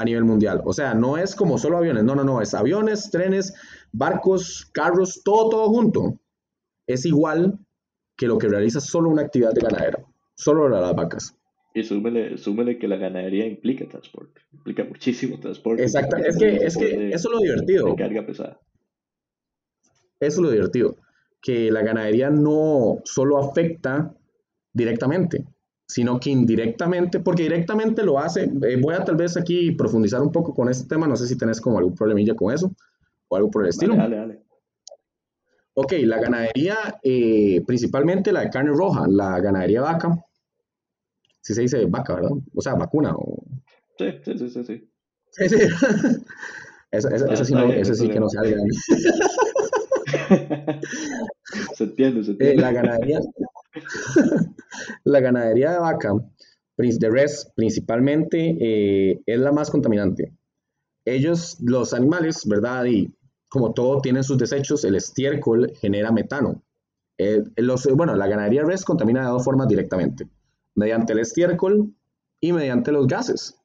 a 0.00 0.04
nivel 0.04 0.24
mundial. 0.24 0.62
O 0.64 0.72
sea, 0.72 0.94
no 0.94 1.16
es 1.16 1.34
como 1.34 1.58
solo 1.58 1.78
aviones, 1.78 2.04
no, 2.04 2.14
no, 2.14 2.24
no, 2.24 2.40
es 2.40 2.54
aviones, 2.54 3.10
trenes, 3.10 3.54
barcos, 3.92 4.68
carros, 4.72 5.22
todo, 5.24 5.48
todo 5.50 5.68
junto. 5.68 6.18
Es 6.86 7.04
igual 7.04 7.58
que 8.16 8.26
lo 8.26 8.38
que 8.38 8.48
realiza 8.48 8.80
solo 8.80 9.08
una 9.08 9.22
actividad 9.22 9.52
de 9.52 9.60
ganadera, 9.62 10.04
solo 10.34 10.68
las 10.68 10.94
vacas. 10.94 11.36
Y 11.72 11.84
súmele, 11.84 12.78
que 12.78 12.88
la 12.88 12.96
ganadería 12.96 13.46
implica 13.46 13.86
transporte, 13.86 14.40
implica 14.52 14.84
muchísimo 14.84 15.38
transporte. 15.38 15.82
Exacto, 15.82 16.16
es 16.16 16.36
que, 16.36 16.56
es 16.56 16.76
que 16.76 17.10
eso 17.10 17.28
es 17.28 17.34
lo 17.34 17.38
divertido. 17.38 17.94
carga 17.94 18.26
pesada. 18.26 18.60
Eso 20.18 20.36
es 20.36 20.38
lo 20.38 20.50
divertido, 20.50 20.96
que 21.40 21.70
la 21.70 21.82
ganadería 21.82 22.28
no 22.28 22.98
solo 23.04 23.38
afecta 23.38 24.14
directamente, 24.72 25.46
sino 25.90 26.20
que 26.20 26.30
indirectamente, 26.30 27.18
porque 27.18 27.42
directamente 27.42 28.04
lo 28.04 28.20
hace, 28.20 28.44
eh, 28.44 28.78
voy 28.80 28.94
a 28.94 29.04
tal 29.04 29.16
vez 29.16 29.36
aquí 29.36 29.72
profundizar 29.72 30.22
un 30.22 30.30
poco 30.30 30.54
con 30.54 30.68
este 30.68 30.88
tema, 30.88 31.08
no 31.08 31.16
sé 31.16 31.26
si 31.26 31.36
tenés 31.36 31.60
como 31.60 31.78
algún 31.78 31.96
problemilla 31.96 32.34
con 32.34 32.54
eso 32.54 32.72
o 33.26 33.36
algo 33.36 33.50
por 33.50 33.64
el 33.64 33.70
estilo. 33.70 33.96
Dale, 33.96 34.16
dale, 34.16 34.44
Ok, 35.74 35.94
la 36.02 36.20
ganadería, 36.20 36.76
eh, 37.02 37.60
principalmente 37.66 38.32
la 38.32 38.42
de 38.42 38.50
carne 38.50 38.70
roja, 38.70 39.06
la 39.08 39.40
ganadería 39.40 39.82
vaca, 39.82 40.24
si 41.40 41.54
se 41.54 41.62
dice 41.62 41.84
vaca, 41.86 42.14
¿verdad? 42.14 42.30
O 42.54 42.60
sea, 42.60 42.74
vacuna. 42.74 43.16
O... 43.16 43.42
Sí, 43.98 44.12
sí, 44.24 44.38
sí, 44.38 44.48
sí. 44.48 44.64
sí. 44.64 44.88
sí, 45.48 45.56
Eso, 46.92 47.08
sí, 47.44 47.54
no, 47.58 47.72
eso 47.72 47.94
sí 47.94 48.08
que 48.08 48.20
no 48.20 48.28
salga. 48.28 48.56
se 51.74 51.84
entiende, 51.84 52.22
se 52.22 52.32
entiende. 52.32 52.54
Eh, 52.54 52.56
la 52.56 52.72
ganadería, 52.72 53.20
la 55.04 55.20
ganadería 55.20 55.72
de 55.72 55.78
vaca, 55.78 56.14
de 56.76 57.10
res, 57.10 57.50
principalmente, 57.54 58.56
eh, 58.60 59.20
es 59.26 59.38
la 59.38 59.52
más 59.52 59.70
contaminante. 59.70 60.32
Ellos, 61.04 61.58
los 61.60 61.92
animales, 61.92 62.46
¿verdad? 62.46 62.84
Y 62.86 63.14
como 63.48 63.74
todo, 63.74 64.00
tienen 64.00 64.24
sus 64.24 64.38
desechos. 64.38 64.84
El 64.84 64.94
estiércol 64.94 65.72
genera 65.80 66.10
metano. 66.12 66.62
Eh, 67.18 67.42
los, 67.56 67.86
bueno, 67.94 68.14
la 68.14 68.28
ganadería 68.28 68.64
res 68.64 68.84
contamina 68.84 69.22
de 69.22 69.30
dos 69.30 69.44
formas 69.44 69.68
directamente. 69.68 70.28
Mediante 70.74 71.12
el 71.12 71.18
estiércol 71.18 71.94
y 72.40 72.52
mediante 72.52 72.92
los 72.92 73.06
gases. 73.06 73.56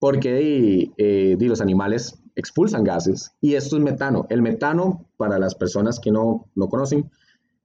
Porque 0.00 0.92
eh, 0.96 1.36
los 1.38 1.60
animales 1.60 2.20
expulsan 2.34 2.82
gases 2.82 3.30
y 3.40 3.54
esto 3.54 3.76
es 3.76 3.82
metano. 3.82 4.26
El 4.28 4.42
metano, 4.42 5.08
para 5.16 5.38
las 5.38 5.54
personas 5.54 6.00
que 6.00 6.10
no, 6.10 6.50
no 6.54 6.68
conocen, 6.68 7.10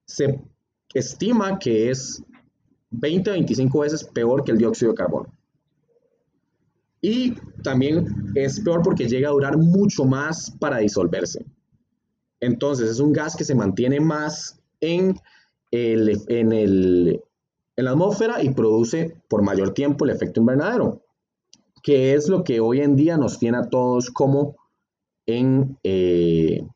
se 0.04 0.40
estima 0.94 1.58
que 1.58 1.90
es 1.90 2.22
20 2.90 3.30
a 3.30 3.32
25 3.34 3.80
veces 3.80 4.04
peor 4.04 4.44
que 4.44 4.52
el 4.52 4.58
dióxido 4.58 4.92
de 4.92 4.96
carbono. 4.96 5.32
Y 7.02 7.34
también 7.62 8.32
es 8.34 8.60
peor 8.60 8.82
porque 8.82 9.08
llega 9.08 9.28
a 9.28 9.32
durar 9.32 9.56
mucho 9.56 10.04
más 10.04 10.50
para 10.58 10.78
disolverse. 10.78 11.44
Entonces 12.40 12.90
es 12.90 13.00
un 13.00 13.12
gas 13.12 13.36
que 13.36 13.44
se 13.44 13.54
mantiene 13.54 14.00
más 14.00 14.60
en, 14.80 15.18
el, 15.70 16.20
en, 16.28 16.52
el, 16.52 17.22
en 17.76 17.84
la 17.84 17.90
atmósfera 17.92 18.42
y 18.42 18.50
produce 18.50 19.16
por 19.28 19.42
mayor 19.42 19.72
tiempo 19.72 20.04
el 20.04 20.10
efecto 20.10 20.40
invernadero, 20.40 21.02
que 21.82 22.14
es 22.14 22.28
lo 22.28 22.44
que 22.44 22.60
hoy 22.60 22.80
en 22.80 22.96
día 22.96 23.16
nos 23.16 23.38
tiene 23.38 23.58
a 23.58 23.68
todos 23.68 24.10
como 24.10 24.56
en, 25.26 25.78
eh, 25.82 26.66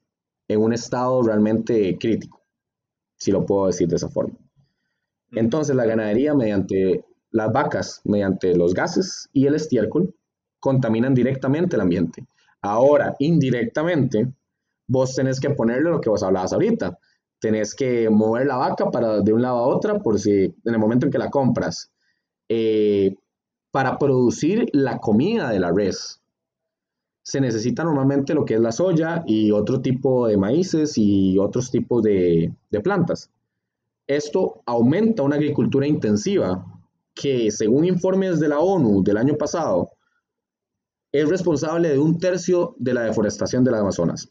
en 0.49 0.61
un 0.61 0.73
estado 0.73 1.23
realmente 1.23 1.97
crítico, 1.99 2.44
si 3.25 3.33
lo 3.33 3.47
puedo 3.47 3.69
decir 3.69 3.89
de 3.89 3.97
esa 3.97 4.11
forma. 4.11 4.35
Entonces 5.33 5.75
la 5.75 5.87
ganadería 5.87 6.35
mediante 6.35 7.07
las 7.31 7.51
vacas, 7.51 8.03
mediante 8.05 8.55
los 8.55 8.75
gases 8.75 9.31
y 9.33 9.47
el 9.47 9.55
estiércol, 9.55 10.15
contaminan 10.61 11.15
directamente 11.15 11.77
el 11.77 11.81
ambiente. 11.81 12.27
Ahora, 12.61 13.17
indirectamente, 13.19 14.31
vos 14.87 15.15
tenés 15.15 15.41
que 15.41 15.51
ponerle 15.51 15.89
lo 15.89 16.03
que 16.03 16.11
vos 16.11 16.23
hablabas 16.23 16.53
ahorita. 16.53 16.99
Tenés 17.41 17.75
que 17.75 18.11
mover 18.11 18.47
la 18.47 18.57
vaca 18.57 18.91
para 18.91 19.21
de 19.23 19.33
un 19.33 19.41
lado 19.41 19.57
a 19.57 19.69
otro 19.69 20.03
por 20.03 20.21
si 20.21 20.45
en 20.45 20.75
el 20.75 20.79
momento 20.79 21.07
en 21.07 21.13
que 21.13 21.19
la 21.19 21.31
compras. 21.31 21.91
Eh, 22.51 23.17
para 23.71 23.99
producir 23.99 24.69
la 24.73 24.99
comida 24.99 25.49
de 25.49 25.61
la 25.61 25.73
res, 25.73 26.23
se 27.25 27.41
necesita 27.41 27.83
normalmente 27.83 28.35
lo 28.35 28.45
que 28.45 28.55
es 28.55 28.61
la 28.61 28.71
soya 28.71 29.25
y 29.27 29.51
otro 29.51 29.81
tipo 29.81 30.29
de 30.29 30.37
maíces 30.37 30.97
y 30.97 31.39
otros 31.39 31.71
tipos 31.71 32.03
de, 32.03 32.55
plantas. 32.83 33.31
Esto 34.07 34.63
aumenta 34.67 35.23
una 35.23 35.37
agricultura 35.37 35.87
intensiva 35.87 36.65
que, 37.15 37.51
según 37.51 37.87
informes 37.87 38.39
de 38.39 38.49
la 38.49 38.61
ONU 38.61 39.03
del 39.03 39.17
año 39.17 39.35
pasado, 39.37 39.91
es 41.11 41.29
responsable 41.29 41.89
de 41.89 41.99
un 41.99 42.19
tercio 42.19 42.77
de 42.79 42.93
la 42.93 43.03
deforestación 43.05 43.65
de 43.65 43.71
las 43.71 43.81
Amazonas 43.81 44.31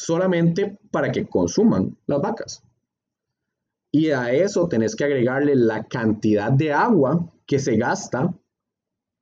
solamente 0.00 0.78
para 0.90 1.12
que 1.12 1.26
consuman 1.26 1.96
las 2.06 2.20
vacas. 2.20 2.62
Y 3.92 4.10
a 4.10 4.32
eso 4.32 4.68
tenés 4.68 4.94
que 4.94 5.04
agregarle 5.04 5.54
la 5.56 5.84
cantidad 5.84 6.50
de 6.52 6.72
agua 6.72 7.30
que 7.46 7.58
se 7.58 7.76
gasta 7.76 8.32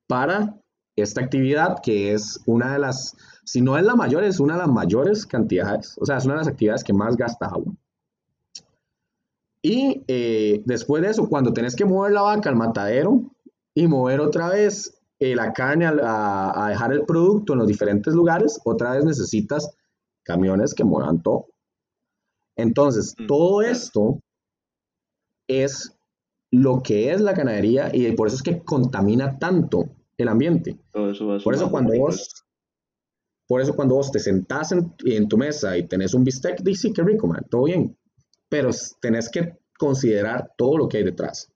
para 0.07 0.58
esta 1.01 1.21
actividad, 1.21 1.77
que 1.81 2.13
es 2.13 2.41
una 2.45 2.73
de 2.73 2.79
las, 2.79 3.15
si 3.43 3.61
no 3.61 3.77
es 3.77 3.83
la 3.83 3.95
mayor, 3.95 4.23
es 4.23 4.39
una 4.39 4.53
de 4.53 4.59
las 4.59 4.69
mayores 4.69 5.25
cantidades, 5.25 5.97
o 5.99 6.05
sea, 6.05 6.17
es 6.17 6.25
una 6.25 6.35
de 6.35 6.39
las 6.39 6.47
actividades 6.47 6.83
que 6.83 6.93
más 6.93 7.15
gasta 7.15 7.47
agua. 7.47 7.73
Y 9.61 10.03
eh, 10.07 10.61
después 10.65 11.03
de 11.03 11.09
eso, 11.09 11.27
cuando 11.27 11.51
tenés 11.51 11.75
que 11.75 11.85
mover 11.85 12.13
la 12.13 12.21
vaca 12.21 12.49
al 12.49 12.55
matadero 12.55 13.23
y 13.73 13.87
mover 13.87 14.21
otra 14.21 14.49
vez 14.49 15.01
eh, 15.19 15.35
la 15.35 15.51
carne 15.51 15.85
a, 15.85 16.65
a, 16.65 16.69
dejar 16.69 16.93
el 16.93 17.05
producto 17.05 17.53
en 17.53 17.59
los 17.59 17.67
diferentes 17.67 18.13
lugares, 18.13 18.59
otra 18.63 18.91
vez 18.91 19.03
necesitas 19.03 19.69
camiones 20.23 20.73
que 20.73 20.85
muevan 20.85 21.21
todo. 21.21 21.47
Entonces, 22.55 23.15
mm, 23.17 23.27
todo 23.27 23.61
esto 23.61 24.21
es 25.47 25.97
lo 26.51 26.81
que 26.81 27.11
es 27.11 27.21
la 27.21 27.33
ganadería 27.33 27.89
y 27.93 28.11
por 28.13 28.27
eso 28.27 28.37
es 28.37 28.43
que 28.43 28.63
contamina 28.63 29.37
tanto 29.39 29.89
el 30.19 30.27
ambiente. 30.27 30.77
por 30.91 31.55
eso 31.55 31.71
cuando 31.71 31.97
vos 31.97 32.45
por 33.47 33.61
eso 33.61 33.75
cuando 33.75 33.95
vos 33.95 34.11
te 34.11 34.19
sentás 34.19 34.71
en, 34.71 35.27
tu 35.27 35.35
mesa 35.35 35.75
y 35.75 35.87
tenés 35.87 36.13
un 36.13 36.23
bistec, 36.23 36.61
dice 36.61 36.93
que 36.93 37.01
rico, 37.01 37.25
man, 37.25 37.43
todo 37.49 37.63
bien. 37.63 37.97
Pero 38.47 38.69
tenés 39.01 39.27
que 39.27 39.57
considerar 39.75 40.51
todo 40.55 40.77
lo 40.77 40.87
que 40.87 40.97
hay 40.97 41.03
detrás. 41.03 41.51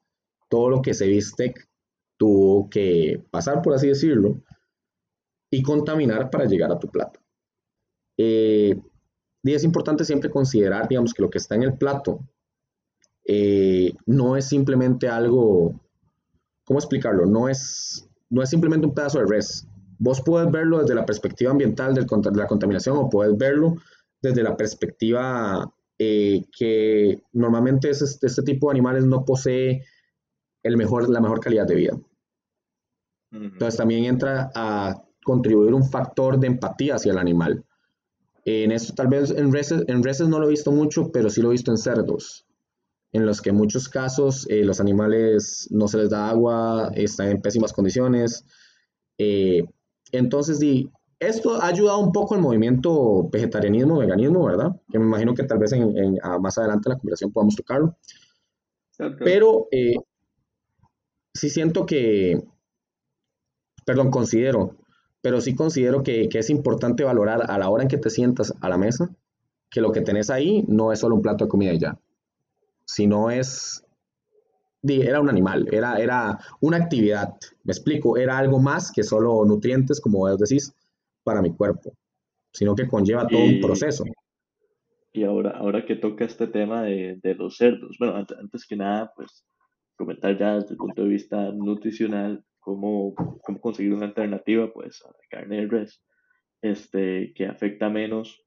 Todo 0.49 0.71
lo 0.71 0.81
que 0.81 0.91
ese 0.91 1.05
bistec 1.05 1.69
tuvo 2.17 2.67
que 2.67 3.23
pasar, 3.29 3.61
por 3.61 3.75
así 3.75 3.89
decirlo, 3.89 4.41
y 5.51 5.61
contaminar 5.61 6.31
para 6.31 6.45
llegar 6.45 6.71
a 6.71 6.79
tu 6.79 6.87
plato. 6.87 7.19
Eh, 8.17 8.75
y 9.43 9.53
es 9.53 9.63
importante 9.63 10.03
siempre 10.03 10.31
considerar, 10.31 10.87
digamos, 10.87 11.13
que 11.13 11.21
lo 11.21 11.29
que 11.29 11.37
está 11.37 11.53
en 11.53 11.63
el 11.63 11.77
plato 11.77 12.21
eh, 13.23 13.93
no 14.07 14.35
es 14.35 14.47
simplemente 14.47 15.07
algo, 15.09 15.79
¿cómo 16.65 16.79
explicarlo? 16.79 17.27
No 17.27 17.49
es, 17.49 18.09
no 18.33 18.41
es 18.41 18.49
simplemente 18.49 18.87
un 18.87 18.95
pedazo 18.95 19.19
de 19.19 19.27
res. 19.27 19.67
Vos 19.99 20.21
puedes 20.25 20.51
verlo 20.51 20.79
desde 20.79 20.95
la 20.95 21.05
perspectiva 21.05 21.51
ambiental 21.51 21.93
de 21.93 22.01
la 22.33 22.47
contaminación 22.47 22.97
o 22.97 23.07
puedes 23.09 23.37
verlo 23.37 23.75
desde 24.21 24.41
la 24.41 24.57
perspectiva 24.57 25.71
eh, 25.99 26.43
que 26.57 27.21
normalmente 27.31 27.91
este, 27.91 28.25
este, 28.25 28.41
tipo 28.41 28.67
de 28.67 28.71
animales 28.71 29.05
no 29.05 29.23
posee 29.23 29.83
el 30.63 30.77
mejor, 30.77 31.07
la 31.09 31.21
mejor 31.21 31.39
calidad 31.41 31.67
de 31.67 31.75
vida. 31.75 31.99
Entonces 33.31 33.77
también 33.77 34.05
entra 34.05 34.51
a 34.55 35.03
contribuir 35.23 35.75
un 35.75 35.83
factor 35.83 36.39
de 36.39 36.47
empatía 36.47 36.95
hacia 36.95 37.11
el 37.11 37.19
animal. 37.19 37.63
En 38.45 38.71
esto 38.71 38.95
tal 38.95 39.09
vez 39.09 39.29
en 39.29 39.53
reses, 39.53 39.83
en 39.87 40.03
reses 40.03 40.27
no 40.27 40.39
lo 40.39 40.47
he 40.47 40.51
visto 40.51 40.71
mucho, 40.71 41.11
pero 41.11 41.29
sí 41.29 41.41
lo 41.41 41.49
he 41.49 41.53
visto 41.53 41.69
en 41.69 41.77
cerdos, 41.77 42.47
en 43.13 43.25
los 43.25 43.41
que 43.41 43.51
en 43.51 43.55
muchos 43.55 43.87
casos 43.87 44.45
eh, 44.49 44.63
los 44.65 44.79
animales 44.81 45.67
no 45.71 45.87
se 45.87 45.97
les 45.97 46.09
da 46.09 46.29
agua, 46.29 46.91
están 46.95 47.29
en 47.29 47.41
pésimas 47.41 47.71
condiciones. 47.71 48.45
Eh, 49.17 49.63
entonces, 50.11 50.59
di, 50.59 50.91
esto 51.19 51.61
ha 51.61 51.67
ayudado 51.67 51.99
un 51.99 52.11
poco 52.11 52.35
al 52.35 52.41
movimiento 52.41 53.29
vegetarianismo, 53.29 53.99
veganismo, 53.99 54.45
¿verdad? 54.45 54.75
Que 54.91 54.99
me 54.99 55.05
imagino 55.05 55.33
que 55.33 55.43
tal 55.43 55.59
vez 55.59 55.71
en, 55.71 56.17
más 56.41 56.57
adelante 56.57 56.89
en 56.89 56.93
la 56.93 56.99
conversación 56.99 57.31
podamos 57.31 57.55
tocarlo. 57.55 57.95
Pero 59.19 59.67
eh, 59.71 59.95
sí 61.33 61.49
siento 61.49 61.85
que, 61.85 62.43
perdón, 63.85 64.11
considero 64.11 64.75
pero 65.23 65.39
sí 65.39 65.55
considero 65.55 66.03
que, 66.03 66.27
es 66.29 66.49
importante 66.49 67.05
valorar 67.05 67.49
a 67.49 67.57
la 67.57 67.69
hora 67.69 67.83
en 67.83 67.89
que 67.89 67.97
te 67.97 68.09
sientas 68.09 68.53
a 68.59 68.67
la 68.67 68.77
mesa 68.77 69.09
que 69.71 69.79
lo 69.79 69.93
que 69.93 70.01
tenés 70.01 70.29
ahí 70.29 70.65
no 70.67 70.91
es 70.91 70.99
solo 70.99 71.15
un 71.15 71.21
plato 71.21 71.45
de 71.45 71.49
comida 71.49 71.71
y 71.71 71.79
ya, 71.79 71.97
sino 72.85 73.31
es, 73.31 73.83
era 74.83 75.21
un 75.21 75.29
animal, 75.29 75.67
era, 75.71 75.97
era 75.97 76.39
una 76.61 76.77
actividad, 76.77 77.33
me 77.63 77.71
explico, 77.71 78.17
era 78.17 78.37
algo 78.37 78.59
más 78.59 78.91
que 78.91 79.03
solo 79.03 79.45
nutrientes, 79.45 80.01
como 80.01 80.19
vos 80.19 80.37
decís, 80.37 80.73
para 81.23 81.41
mi 81.41 81.55
cuerpo, 81.55 81.93
sino 82.51 82.75
que 82.75 82.87
conlleva 82.87 83.27
todo 83.27 83.43
un 83.43 83.61
proceso. 83.61 84.03
Y 85.13 85.23
ahora, 85.23 85.51
ahora 85.51 85.85
que 85.85 85.95
toca 85.95 86.25
este 86.25 86.47
tema 86.47 86.83
de, 86.83 87.35
los 87.37 87.57
cerdos, 87.57 87.97
bueno, 87.99 88.15
antes, 88.15 88.37
antes 88.37 88.65
que 88.65 88.75
nada, 88.75 89.11
pues 89.15 89.45
comentar 89.95 90.37
ya 90.37 90.55
desde 90.55 90.71
el 90.71 90.77
punto 90.77 91.03
de 91.03 91.09
vista 91.09 91.51
nutricional, 91.51 92.43
cómo, 92.59 93.13
cómo 93.13 93.59
conseguir 93.59 93.93
una 93.93 94.07
alternativa 94.07 94.71
pues 94.73 95.03
a 95.05 95.09
la 95.09 95.27
carne 95.29 95.57
de 95.57 95.67
res 95.67 96.01
este, 96.63 97.33
que 97.35 97.45
afecta 97.45 97.89
menos, 97.89 98.41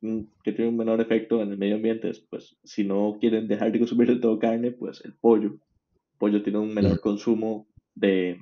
que 0.00 0.52
tiene 0.52 0.70
un 0.70 0.76
menor 0.76 1.00
efecto 1.00 1.42
en 1.42 1.50
el 1.50 1.58
medio 1.58 1.76
ambiente, 1.76 2.10
pues 2.30 2.56
si 2.64 2.84
no 2.84 3.18
quieren 3.20 3.46
dejar 3.46 3.70
de 3.72 3.78
consumir 3.78 4.08
de 4.08 4.20
todo 4.20 4.38
carne, 4.38 4.72
pues 4.72 5.04
el 5.04 5.14
pollo. 5.14 5.48
El 5.48 6.18
pollo 6.18 6.42
tiene 6.42 6.58
un 6.58 6.72
menor 6.72 7.00
consumo 7.00 7.68
de, 7.94 8.38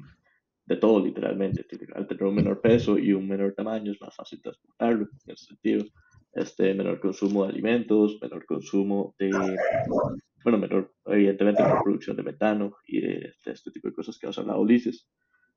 de 0.66 0.77
todo, 0.77 1.05
literalmente. 1.05 1.64
Al 1.94 2.07
tener 2.07 2.25
un 2.25 2.35
menor 2.35 2.61
peso 2.61 2.99
y 2.99 3.12
un 3.12 3.27
menor 3.27 3.55
tamaño, 3.55 3.92
es 3.92 4.01
más 4.01 4.14
fácil 4.14 4.40
transportarlo 4.40 5.09
en 5.27 5.35
ese 5.35 5.47
sentido. 5.47 5.85
Este, 6.33 6.75
menor 6.75 7.01
consumo 7.01 7.44
de 7.44 7.51
alimentos, 7.51 8.18
menor 8.21 8.44
consumo 8.44 9.14
de, 9.18 9.31
bueno, 10.44 10.59
menor, 10.59 10.94
evidentemente, 11.07 11.62
menor 11.62 11.83
producción 11.83 12.16
de 12.16 12.23
metano 12.23 12.77
y 12.87 13.01
de, 13.01 13.35
este 13.47 13.71
tipo 13.71 13.88
de 13.88 13.94
cosas 13.94 14.18
que 14.18 14.27
has 14.27 14.38
hablado, 14.38 14.61
Ulises. 14.61 15.09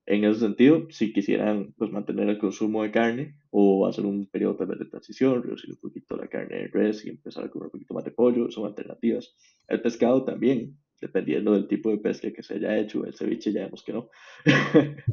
En 0.05 0.23
ese 0.23 0.39
sentido, 0.39 0.87
si 0.89 1.13
quisieran 1.13 1.73
pues, 1.77 1.91
mantener 1.91 2.27
el 2.27 2.39
consumo 2.39 2.81
de 2.83 2.91
carne 2.91 3.35
o 3.51 3.87
hacer 3.87 4.05
un 4.05 4.27
periodo 4.27 4.65
de 4.65 4.85
transición, 4.85 5.43
reducir 5.43 5.71
un 5.71 5.77
poquito 5.77 6.17
la 6.17 6.27
carne 6.27 6.57
de 6.57 6.67
res 6.67 7.05
y 7.05 7.09
empezar 7.09 7.45
a 7.45 7.49
comer 7.49 7.67
un 7.67 7.71
poquito 7.71 7.93
más 7.93 8.03
de 8.03 8.11
pollo, 8.11 8.49
son 8.49 8.65
alternativas. 8.65 9.35
El 9.67 9.81
pescado 9.81 10.25
también, 10.25 10.75
dependiendo 10.99 11.53
del 11.53 11.67
tipo 11.67 11.91
de 11.91 11.99
pesca 11.99 12.31
que 12.31 12.41
se 12.41 12.55
haya 12.55 12.77
hecho, 12.77 13.05
el 13.05 13.13
ceviche 13.13 13.53
ya 13.53 13.65
vemos 13.65 13.83
que 13.83 13.93
no. 13.93 14.09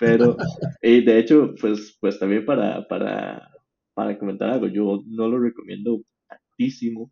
Pero, 0.00 0.36
y 0.82 1.04
de 1.04 1.18
hecho, 1.18 1.54
pues, 1.60 1.98
pues 2.00 2.18
también 2.18 2.46
para, 2.46 2.88
para, 2.88 3.50
para 3.92 4.18
comentar 4.18 4.48
algo, 4.48 4.68
yo 4.68 5.02
no 5.06 5.28
lo 5.28 5.38
recomiendo 5.38 6.02
tantísimo. 6.28 7.10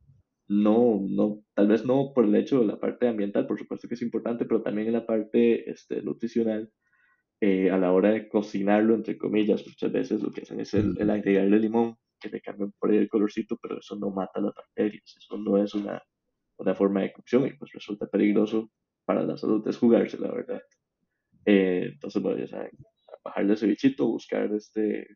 No, 0.51 0.99
no, 1.07 1.43
tal 1.55 1.69
vez 1.69 1.85
no 1.85 2.13
por 2.15 2.25
el 2.25 2.35
hecho 2.35 2.61
de 2.61 2.67
la 2.67 2.81
parte 2.81 3.07
ambiental, 3.07 3.47
por 3.47 3.59
supuesto 3.59 3.87
que 3.87 3.97
es 3.97 4.03
importante, 4.03 4.47
pero 4.47 4.63
también 4.63 4.87
en 4.87 4.95
la 4.95 5.05
parte 5.05 5.71
este, 5.71 6.01
nutricional 6.01 6.73
eh, 7.41 7.71
a 7.71 7.79
la 7.79 7.93
hora 7.93 8.11
de 8.11 8.29
cocinarlo, 8.29 8.95
entre 8.95 9.17
comillas, 9.17 9.65
muchas 9.65 9.93
veces 9.93 10.23
lo 10.23 10.33
que 10.33 10.43
hacen 10.43 10.61
es 10.61 10.75
el, 10.75 10.97
el 10.99 11.09
agregarle 11.09 11.61
limón, 11.61 11.97
que 12.19 12.29
le 12.31 12.41
cambian 12.41 12.73
por 12.79 12.91
ahí 12.91 12.97
el 12.97 13.09
colorcito, 13.09 13.57
pero 13.63 13.79
eso 13.79 13.95
no 13.97 14.11
mata 14.11 14.41
las 14.41 14.55
bacterias, 14.55 15.17
eso 15.17 15.39
no 15.39 15.57
es 15.63 15.73
una, 15.75 16.03
una 16.57 16.75
forma 16.75 17.03
de 17.03 17.13
cocción 17.13 17.47
y 17.47 17.53
pues 17.53 17.71
resulta 17.73 18.07
peligroso 18.07 18.71
para 19.05 19.23
la 19.23 19.37
salud, 19.37 19.67
es 19.69 19.77
jugarse, 19.77 20.19
la 20.19 20.33
verdad. 20.33 20.61
Eh, 21.45 21.91
entonces, 21.93 22.21
bueno, 22.21 22.39
ya 22.41 22.49
saben, 22.49 22.73
bajarle 23.23 23.55
ese 23.55 23.69
bichito, 23.69 24.09
buscar 24.09 24.53
este, 24.53 25.07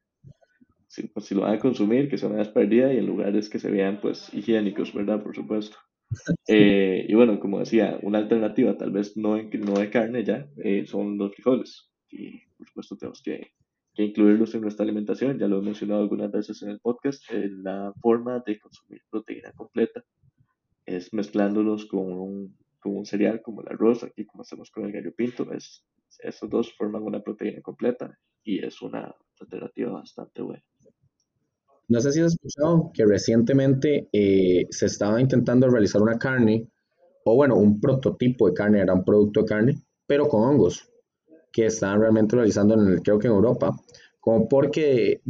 si, 0.87 1.08
pues, 1.08 1.26
si, 1.26 1.35
lo 1.35 1.42
van 1.42 1.56
a 1.56 1.58
consumir, 1.58 2.08
que 2.08 2.18
sea 2.18 2.28
una 2.28 2.38
desperdida 2.38 2.92
y 2.92 2.98
en 2.98 3.06
lugares 3.06 3.50
que 3.50 3.58
se 3.58 3.70
vean 3.70 4.00
pues 4.00 4.32
higiénicos, 4.32 4.94
¿verdad? 4.94 5.22
Por 5.22 5.35
supuesto. 5.35 5.76
Eh, 6.46 7.06
y 7.08 7.14
bueno, 7.14 7.40
como 7.40 7.58
decía, 7.58 7.98
una 8.02 8.18
alternativa, 8.18 8.76
tal 8.76 8.90
vez 8.90 9.16
no, 9.16 9.42
no 9.42 9.72
de 9.72 9.88
carne 9.88 10.22
ya, 10.22 10.46
son 10.85 11.16
los 11.16 11.32
frijoles 11.35 11.91
y 12.12 12.40
por 12.57 12.66
supuesto 12.68 12.96
tenemos 12.96 13.22
que 13.22 13.53
que 13.94 14.05
incluirlos 14.05 14.55
en 14.55 14.62
nuestra 14.62 14.85
alimentación. 14.85 15.38
Ya 15.38 15.48
lo 15.48 15.59
he 15.59 15.62
mencionado 15.62 16.03
algunas 16.03 16.31
veces 16.31 16.62
en 16.62 16.70
el 16.70 16.81
podcast. 16.81 17.22
Eh, 17.31 17.51
la 17.51 17.92
forma 18.01 18.42
de 18.46 18.59
consumir 18.59 19.03
proteína 19.11 19.53
completa 19.53 20.05
es 20.87 21.12
mezclándolos 21.12 21.87
con 21.87 22.12
un, 22.12 22.57
con 22.81 22.96
un 22.96 23.07
cereal 23.07 23.42
como 23.42 23.62
el 23.62 23.68
arroz, 23.68 24.03
aquí 24.03 24.25
como 24.25 24.42
hacemos 24.42 24.70
con 24.70 24.85
el 24.85 24.92
gallo 24.92 25.12
pinto. 25.14 25.53
Es, 25.53 25.85
esos 26.20 26.48
dos 26.48 26.72
forman 26.75 27.03
una 27.03 27.22
proteína 27.22 27.61
completa 27.61 28.18
y 28.42 28.64
es 28.64 28.81
una 28.83 29.14
alternativa 29.40 29.92
bastante 29.92 30.42
buena. 30.42 30.64
No 31.88 32.01
sé 32.01 32.12
si 32.12 32.20
has 32.20 32.33
escuchado 32.33 32.90
que 32.94 33.05
recientemente 33.05 34.09
eh, 34.12 34.66
se 34.70 34.87
estaba 34.87 35.20
intentando 35.20 35.68
realizar 35.68 36.01
una 36.01 36.18
carne, 36.18 36.68
o 37.25 37.35
bueno, 37.35 37.57
un 37.57 37.81
prototipo 37.81 38.48
de 38.48 38.55
carne, 38.55 38.81
era 38.81 38.94
un 38.94 39.05
producto 39.05 39.40
de 39.40 39.46
carne, 39.46 39.75
pero 40.07 40.27
con 40.27 40.42
hongos 40.42 40.91
que 41.52 41.66
están 41.66 42.00
realmente 42.00 42.36
realizando, 42.36 42.74
en 42.74 42.88
el, 42.88 43.02
creo 43.02 43.18
que 43.18 43.28
en 43.28 43.34
Europa, 43.34 43.76
como 44.20 44.48
porque 44.48 45.20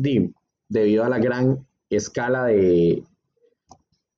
debido 0.68 1.04
a 1.04 1.08
la 1.08 1.18
gran 1.18 1.66
escala 1.90 2.46
de, 2.46 3.02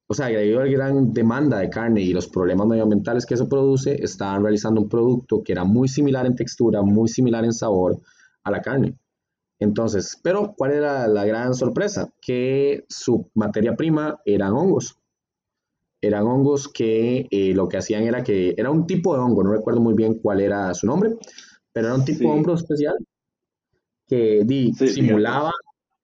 o 0.06 0.14
sea, 0.14 0.26
debido 0.26 0.60
a 0.60 0.64
la 0.64 0.70
gran 0.70 1.12
demanda 1.12 1.58
de 1.58 1.70
carne 1.70 2.02
y 2.02 2.12
los 2.12 2.28
problemas 2.28 2.66
medioambientales 2.66 3.24
que 3.24 3.34
eso 3.34 3.48
produce, 3.48 4.02
estaban 4.02 4.42
realizando 4.42 4.80
un 4.80 4.88
producto 4.88 5.42
que 5.42 5.52
era 5.52 5.64
muy 5.64 5.88
similar 5.88 6.26
en 6.26 6.36
textura, 6.36 6.82
muy 6.82 7.08
similar 7.08 7.44
en 7.44 7.52
sabor 7.52 8.00
a 8.42 8.50
la 8.50 8.60
carne. 8.60 8.96
Entonces, 9.58 10.18
pero 10.22 10.54
¿cuál 10.56 10.72
era 10.72 11.08
la 11.08 11.24
gran 11.24 11.54
sorpresa? 11.54 12.12
Que 12.20 12.84
su 12.88 13.30
materia 13.34 13.76
prima 13.76 14.20
eran 14.26 14.52
hongos. 14.52 14.98
Eran 16.02 16.26
hongos 16.26 16.68
que 16.68 17.26
eh, 17.30 17.54
lo 17.54 17.66
que 17.66 17.78
hacían 17.78 18.02
era 18.02 18.22
que 18.22 18.54
era 18.58 18.70
un 18.70 18.86
tipo 18.86 19.14
de 19.14 19.20
hongo, 19.20 19.42
no 19.42 19.52
recuerdo 19.52 19.80
muy 19.80 19.94
bien 19.94 20.18
cuál 20.18 20.40
era 20.40 20.74
su 20.74 20.86
nombre, 20.86 21.16
pero 21.74 21.88
era 21.88 21.96
un 21.96 22.04
tipo 22.04 22.20
de 22.20 22.28
hongo 22.28 22.54
especial 22.54 22.94
que 24.06 24.46
simulaba 24.87 25.50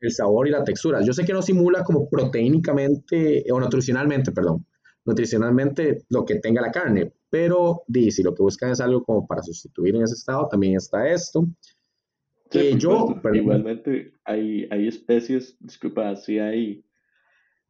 el 0.01 0.11
sabor 0.11 0.49
y 0.49 0.51
la 0.51 0.65
textura. 0.65 1.01
Yo 1.01 1.13
sé 1.13 1.25
que 1.25 1.33
no 1.33 1.43
simula 1.43 1.85
como 1.85 2.09
proteínicamente 2.09 3.45
o 3.53 3.61
nutricionalmente, 3.61 4.33
perdón, 4.33 4.67
nutricionalmente 5.05 6.05
lo 6.09 6.25
que 6.25 6.41
tenga 6.41 6.61
la 6.61 6.73
carne, 6.73 7.13
pero 7.29 7.85
di, 7.87 8.11
si 8.11 8.25
lo 8.25 8.35
que 8.35 8.43
buscan 8.43 8.73
es 8.73 8.81
algo 8.81 9.05
como 9.05 9.27
para 9.29 9.43
sustituir 9.43 9.95
en 9.95 10.03
ese 10.03 10.15
estado, 10.15 10.49
también 10.49 10.75
está 10.75 11.09
esto. 11.09 11.47
Que 12.51 12.77
yo, 12.77 13.15
igualmente 13.33 14.15
hay, 14.25 14.67
hay 14.73 14.89
especies, 14.89 15.57
disculpa, 15.61 16.17
sí 16.17 16.41
hay, 16.41 16.85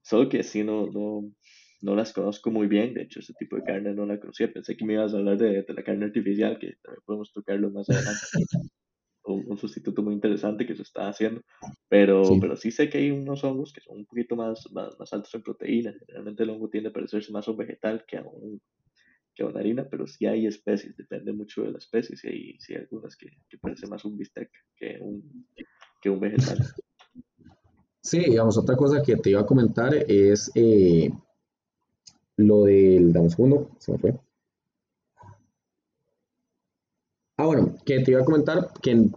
solo 0.01 0.31
que 0.31 0.43
sí 0.43 0.65
no, 0.65 0.87
no, 0.87 1.31
no 1.83 1.95
las 1.95 2.13
conozco 2.13 2.51
muy 2.51 2.67
bien, 2.67 2.95
de 2.95 3.03
hecho 3.03 3.21
ese 3.21 3.35
tipo 3.35 3.57
de 3.57 3.63
carne 3.63 3.95
no 3.95 4.07
la 4.07 4.21
conocía, 4.21 4.53
pensé 4.53 4.77
que 4.77 4.85
me 4.85 4.95
ibas 4.95 5.15
a 5.15 5.19
hablar 5.19 5.39
de, 5.39 5.65
la 5.69 5.83
carne 5.83 6.07
artificial, 6.07 6.59
que 6.59 6.77
también 6.83 7.03
podemos 7.05 7.33
tocarlo 7.33 7.71
más 7.71 7.89
adelante, 7.89 8.21
un, 9.25 9.59
sustituto 9.59 10.03
muy 10.03 10.15
interesante 10.15 10.67
que 10.67 10.75
se 10.75 10.83
está 10.83 11.09
haciendo, 11.09 11.43
pero 11.89 12.25
sí. 12.25 12.39
pero 12.41 12.57
sí 12.57 12.71
sé 12.71 12.89
que 12.89 12.99
hay 12.99 13.11
unos 13.11 13.45
hongos 13.45 13.73
que 13.73 13.81
son 13.81 13.99
un 13.99 14.07
poquito 14.07 14.37
más, 14.37 14.71
más, 14.73 15.13
altos 15.13 15.35
en 15.35 15.43
proteínas, 15.43 15.97
generalmente 15.99 16.43
el 16.43 16.51
hongo 16.51 16.69
tiende 16.69 16.91
a 16.91 16.93
parecerse 16.93 17.33
más 17.33 17.47
a 17.47 17.51
un 17.51 17.57
vegetal 17.57 18.05
que 18.07 18.19
a, 18.19 18.23
un, 18.23 18.61
que 19.35 19.43
a 19.43 19.47
una 19.47 19.61
harina, 19.61 19.87
pero 19.89 20.07
sí 20.07 20.27
hay 20.27 20.47
especies, 20.47 20.97
depende 20.97 21.33
mucho 21.33 21.63
de 21.63 21.73
la 21.73 21.79
especie, 21.79 22.17
si 22.17 22.29
hay, 22.29 22.61
si 22.61 22.75
hay 22.75 22.81
algunas 22.81 23.17
que, 23.17 23.31
que 23.49 23.59
parecen 23.59 23.91
más 23.91 24.05
un 24.05 24.17
bistec 24.17 24.51
que 24.77 24.99
un, 25.01 25.47
que 26.03 26.11
un 26.11 26.21
vegetal. 26.21 26.59
Sí, 28.03 28.19
digamos, 28.21 28.57
otra 28.57 28.77
cosa 28.77 29.03
que 29.03 29.17
te 29.17 29.31
iba 29.31 29.41
a 29.41 29.47
comentar 29.47 29.95
es 29.95 30.51
eh, 30.55 31.11
lo 32.47 32.65
del, 32.65 33.13
dame 33.13 33.27
un 33.27 33.31
segundo, 33.31 33.71
se 33.79 33.93
me 33.93 33.99
fue. 33.99 34.15
Ah, 37.37 37.47
bueno, 37.47 37.75
que 37.87 38.01
te 38.01 38.11
iba 38.11 38.21
a 38.21 38.25
comentar 38.25 38.71
que 38.83 39.09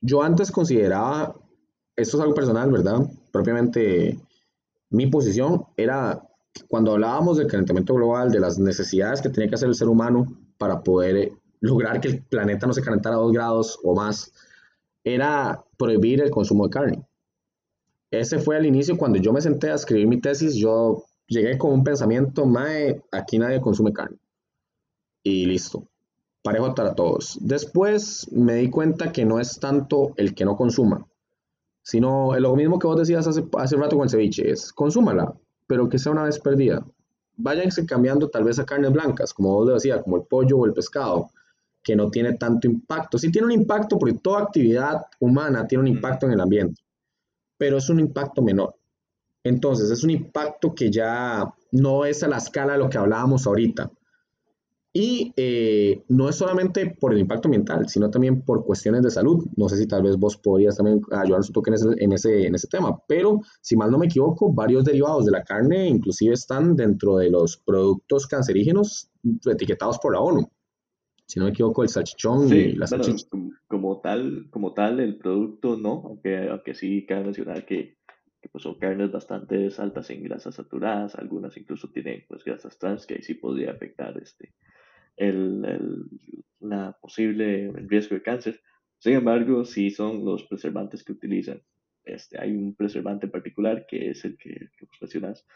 yo 0.00 0.22
antes 0.22 0.50
consideraba, 0.50 1.34
esto 1.96 2.16
es 2.16 2.22
algo 2.22 2.34
personal, 2.34 2.70
¿verdad? 2.70 3.00
Propiamente 3.30 4.18
mi 4.90 5.06
posición 5.08 5.66
era 5.76 6.22
cuando 6.68 6.92
hablábamos 6.92 7.36
del 7.36 7.46
calentamiento 7.46 7.94
global, 7.94 8.30
de 8.30 8.40
las 8.40 8.58
necesidades 8.58 9.20
que 9.20 9.28
tenía 9.28 9.48
que 9.48 9.56
hacer 9.56 9.68
el 9.68 9.74
ser 9.74 9.88
humano 9.88 10.26
para 10.56 10.82
poder 10.82 11.32
lograr 11.60 12.00
que 12.00 12.08
el 12.08 12.22
planeta 12.22 12.66
no 12.66 12.72
se 12.72 12.82
calentara 12.82 13.16
a 13.16 13.18
dos 13.18 13.32
grados 13.32 13.78
o 13.82 13.94
más, 13.94 14.32
era 15.04 15.64
prohibir 15.76 16.22
el 16.22 16.30
consumo 16.30 16.64
de 16.64 16.70
carne. 16.70 17.06
Ese 18.10 18.38
fue 18.38 18.56
al 18.56 18.66
inicio 18.66 18.96
cuando 18.96 19.18
yo 19.18 19.32
me 19.32 19.40
senté 19.40 19.70
a 19.70 19.74
escribir 19.74 20.06
mi 20.06 20.20
tesis, 20.20 20.54
yo 20.54 21.04
llegué 21.28 21.56
con 21.58 21.72
un 21.72 21.84
pensamiento, 21.84 22.46
mae, 22.46 23.02
aquí 23.12 23.38
nadie 23.38 23.60
consume 23.60 23.92
carne. 23.92 24.18
Y 25.22 25.46
listo, 25.46 25.86
parejo 26.42 26.74
para 26.74 26.94
todos. 26.94 27.38
Después 27.40 28.30
me 28.32 28.54
di 28.54 28.70
cuenta 28.70 29.12
que 29.12 29.24
no 29.24 29.38
es 29.38 29.60
tanto 29.60 30.14
el 30.16 30.34
que 30.34 30.44
no 30.44 30.56
consuma, 30.56 31.06
sino 31.82 32.38
lo 32.38 32.56
mismo 32.56 32.78
que 32.78 32.86
vos 32.86 32.98
decías 32.98 33.26
hace, 33.26 33.44
hace 33.58 33.76
rato 33.76 33.96
con 33.96 34.04
el 34.04 34.10
ceviche, 34.10 34.50
es 34.50 34.72
consúmala, 34.72 35.34
pero 35.66 35.88
que 35.88 35.98
sea 35.98 36.12
una 36.12 36.24
vez 36.24 36.38
perdida. 36.38 36.84
Váyanse 37.36 37.86
cambiando 37.86 38.28
tal 38.28 38.44
vez 38.44 38.58
a 38.58 38.64
carnes 38.64 38.90
blancas, 38.90 39.32
como 39.32 39.54
vos 39.54 39.72
decías, 39.72 40.02
como 40.02 40.16
el 40.16 40.24
pollo 40.24 40.58
o 40.58 40.66
el 40.66 40.72
pescado, 40.72 41.30
que 41.82 41.94
no 41.94 42.10
tiene 42.10 42.34
tanto 42.34 42.66
impacto. 42.66 43.18
Sí 43.18 43.30
tiene 43.30 43.46
un 43.46 43.52
impacto 43.52 43.98
porque 43.98 44.18
toda 44.18 44.42
actividad 44.42 45.06
humana 45.20 45.66
tiene 45.66 45.82
un 45.82 45.88
impacto 45.88 46.26
en 46.26 46.32
el 46.32 46.40
ambiente, 46.40 46.82
pero 47.56 47.76
es 47.76 47.88
un 47.88 48.00
impacto 48.00 48.42
menor. 48.42 48.77
Entonces, 49.48 49.90
es 49.90 50.04
un 50.04 50.10
impacto 50.10 50.74
que 50.74 50.90
ya 50.90 51.52
no 51.72 52.04
es 52.04 52.22
a 52.22 52.28
la 52.28 52.36
escala 52.36 52.74
de 52.74 52.78
lo 52.78 52.88
que 52.88 52.98
hablábamos 52.98 53.46
ahorita. 53.46 53.90
Y 54.92 55.32
eh, 55.36 56.02
no 56.08 56.28
es 56.28 56.36
solamente 56.36 56.96
por 56.98 57.12
el 57.12 57.20
impacto 57.20 57.48
ambiental, 57.48 57.88
sino 57.88 58.10
también 58.10 58.42
por 58.42 58.64
cuestiones 58.64 59.02
de 59.02 59.10
salud. 59.10 59.46
No 59.56 59.68
sé 59.68 59.76
si 59.76 59.86
tal 59.86 60.02
vez 60.02 60.16
vos 60.16 60.36
podrías 60.36 60.76
también 60.76 61.00
ayudarnos 61.12 61.48
un 61.48 61.52
toque 61.52 61.70
en 61.70 61.74
ese, 61.74 61.88
en 61.98 62.12
ese, 62.12 62.46
en 62.46 62.54
ese 62.54 62.68
tema, 62.68 62.98
pero 63.06 63.40
si 63.60 63.76
mal 63.76 63.90
no 63.90 63.98
me 63.98 64.06
equivoco, 64.06 64.52
varios 64.52 64.84
derivados 64.84 65.26
de 65.26 65.32
la 65.32 65.44
carne 65.44 65.88
inclusive 65.88 66.34
están 66.34 66.74
dentro 66.74 67.18
de 67.18 67.30
los 67.30 67.58
productos 67.58 68.26
cancerígenos 68.26 69.10
etiquetados 69.44 69.98
por 69.98 70.14
la 70.14 70.20
ONU. 70.20 70.50
Si 71.26 71.38
no 71.38 71.44
me 71.44 71.50
equivoco, 71.50 71.82
el 71.82 71.90
salchichón 71.90 72.48
y 72.52 72.72
la 72.72 72.86
salchicha. 72.86 73.26
como, 73.68 74.00
tal, 74.00 74.48
como 74.50 74.72
tal, 74.72 75.00
el 75.00 75.18
producto 75.18 75.76
no, 75.76 76.02
aunque, 76.06 76.48
aunque 76.48 76.74
sí 76.74 77.04
cabe 77.06 77.24
mencionar 77.24 77.66
que 77.66 77.97
que 78.40 78.48
pues 78.48 78.62
son 78.62 78.78
carnes 78.78 79.10
bastante 79.10 79.68
altas 79.78 80.10
en 80.10 80.22
grasas 80.22 80.54
saturadas, 80.54 81.14
algunas 81.16 81.56
incluso 81.56 81.90
tienen 81.90 82.24
pues 82.28 82.44
grasas 82.44 82.78
trans 82.78 83.06
que 83.06 83.14
ahí 83.14 83.22
sí 83.22 83.34
podría 83.34 83.72
afectar 83.72 84.16
este, 84.18 84.54
el, 85.16 85.64
el, 85.64 86.04
la 86.60 86.96
posible 87.00 87.72
riesgo 87.72 88.14
de 88.14 88.22
cáncer. 88.22 88.60
Sin 88.98 89.14
embargo, 89.14 89.64
sí 89.64 89.90
son 89.90 90.24
los 90.24 90.44
preservantes 90.44 91.04
que 91.04 91.12
utilizan. 91.12 91.62
Este, 92.04 92.40
hay 92.40 92.52
un 92.52 92.74
preservante 92.74 93.26
en 93.26 93.32
particular 93.32 93.86
que 93.86 94.10
es 94.10 94.24
el 94.24 94.36
que, 94.36 94.50
que 94.50 94.86
vos 94.86 94.96
mencionas, 95.00 95.46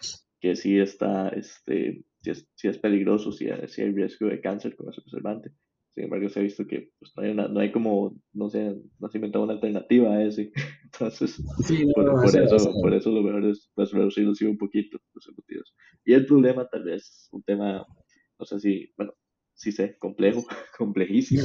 que 0.41 0.55
sí 0.55 0.79
está, 0.79 1.29
este, 1.31 2.05
sí 2.21 2.31
es, 2.31 2.49
sí 2.55 2.69
es 2.69 2.79
peligroso, 2.79 3.33
sí, 3.33 3.49
sí 3.69 3.83
hay 3.83 3.93
riesgo 3.93 4.27
de 4.27 4.41
cáncer 4.41 4.77
con 4.77 4.91
ese 4.91 5.01
preservante. 5.01 5.53
Sin 5.95 6.05
embargo, 6.05 6.29
se 6.31 6.41
ha 6.41 6.43
visto 6.43 6.67
que 6.67 6.91
pues, 6.99 7.13
no, 7.17 7.23
hay 7.23 7.35
no, 7.35 7.61
hay 7.61 7.71
como, 7.71 8.17
no 8.33 8.49
sé, 8.49 8.81
no 8.99 9.09
se 9.09 9.17
ha 9.17 9.19
inventado 9.19 9.45
una 9.45 9.55
alternativa 9.55 10.15
a 10.15 10.25
ese. 10.25 10.51
Entonces, 10.85 11.43
por, 11.95 12.37
eso, 12.37 12.73
por 12.81 12.95
eso 12.95 13.11
lo 13.11 13.23
mejor 13.23 13.45
es 13.45 13.71
pues, 13.75 13.93
reducirlos 13.93 14.41
un 14.41 14.57
poquito 14.57 14.99
los 15.15 15.29
embutidos. 15.29 15.75
Y 16.05 16.15
el 16.15 16.27
problema, 16.27 16.67
tal 16.67 16.85
vez, 16.85 17.29
un 17.33 17.43
tema, 17.43 17.87
no 18.39 18.47
sé 18.47 18.59
si, 18.61 18.93
bueno, 18.97 19.13
sí 19.55 19.71
sé, 19.71 19.99
complejo, 19.99 20.43
complejísimo 20.79 21.45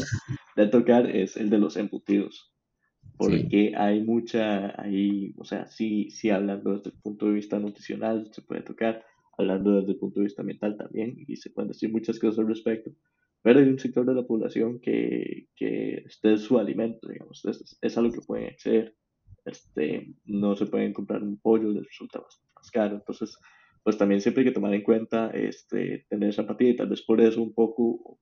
de 0.56 0.68
tocar, 0.68 1.10
es 1.14 1.36
el 1.36 1.50
de 1.50 1.58
los 1.58 1.76
embutidos. 1.76 2.54
Porque 3.18 3.74
hay 3.76 4.02
mucha, 4.02 4.80
hay, 4.82 5.34
o 5.38 5.44
sea, 5.44 5.68
sí, 5.68 6.10
sí 6.12 6.30
hablando 6.30 6.74
desde 6.78 6.92
el 6.92 7.02
punto 7.02 7.26
de 7.26 7.34
vista 7.34 7.60
nutricional 7.60 8.30
se 8.32 8.44
puede 8.44 8.62
tocar, 8.62 9.04
hablando 9.38 9.80
desde 9.80 9.94
el 9.94 9.98
punto 9.98 10.20
de 10.20 10.26
vista 10.26 10.44
mental 10.44 10.78
también, 10.78 11.16
y 11.28 11.36
se 11.36 11.50
pueden 11.50 11.70
decir 11.70 11.92
muchas 11.92 12.20
cosas 12.20 12.40
al 12.40 12.48
respecto 12.48 12.92
pero 13.42 13.60
hay 13.60 13.68
un 13.68 13.80
sector 13.80 14.06
de 14.06 14.14
la 14.14 14.24
población 14.24 14.80
que, 14.80 15.48
que 15.56 16.04
este 16.06 16.34
es 16.34 16.42
su 16.42 16.58
alimento, 16.58 17.08
digamos, 17.08 17.44
es, 17.46 17.78
es 17.82 17.98
algo 17.98 18.14
que 18.14 18.22
pueden 18.22 18.48
acceder. 18.48 18.96
Este, 19.46 20.14
no 20.26 20.56
se 20.56 20.66
pueden 20.66 20.94
comprar 20.94 21.24
un 21.24 21.40
pollo, 21.40 21.72
les 21.72 21.86
resulta 21.86 22.20
bastante 22.20 22.52
más 22.54 22.70
caro. 22.72 22.96
Entonces, 22.96 23.38
pues 23.84 23.98
también 23.98 24.20
siempre 24.20 24.42
hay 24.42 24.50
que 24.50 24.54
tomar 24.54 24.74
en 24.74 24.84
cuenta 24.84 25.30
este, 25.30 26.06
tener 26.10 26.30
esa 26.30 26.42
empatía 26.42 26.70
y 26.70 26.76
tal 26.76 26.90
vez 26.90 27.02
por 27.04 27.22
eso 27.22 27.42
un 27.42 27.54
poco 27.54 28.20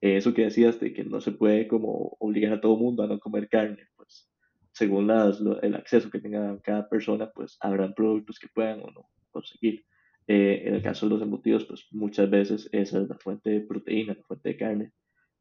eso 0.00 0.34
que 0.34 0.42
decías 0.42 0.78
de 0.80 0.92
que 0.92 1.04
no 1.04 1.20
se 1.20 1.32
puede 1.32 1.68
como 1.68 2.16
obligar 2.18 2.52
a 2.52 2.60
todo 2.60 2.76
mundo 2.76 3.02
a 3.02 3.06
no 3.06 3.18
comer 3.18 3.48
carne, 3.48 3.88
pues 3.96 4.28
según 4.72 5.06
las, 5.06 5.40
el 5.62 5.74
acceso 5.74 6.10
que 6.10 6.20
tenga 6.20 6.60
cada 6.62 6.88
persona, 6.88 7.30
pues 7.34 7.56
habrán 7.60 7.94
productos 7.94 8.38
que 8.38 8.48
puedan 8.48 8.80
o 8.80 8.90
no 8.90 9.08
conseguir. 9.30 9.84
Eh, 10.28 10.62
en 10.66 10.74
el 10.74 10.82
caso 10.82 11.06
de 11.06 11.14
los 11.14 11.22
embutidos, 11.22 11.64
pues 11.66 11.86
muchas 11.92 12.28
veces 12.28 12.68
esa 12.72 13.00
es 13.00 13.08
la 13.08 13.16
fuente 13.16 13.50
de 13.50 13.60
proteína, 13.60 14.14
la 14.14 14.24
fuente 14.24 14.48
de 14.50 14.56
carne 14.56 14.92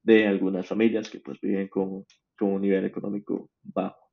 de 0.04 0.28
algunas 0.28 0.68
familias 0.68 1.10
que 1.10 1.20
pues 1.20 1.42
viven 1.42 1.68
con, 1.68 2.06
con 2.38 2.50
un 2.50 2.62
nivel 2.62 2.86
económico 2.86 3.50
bajo. 3.64 4.12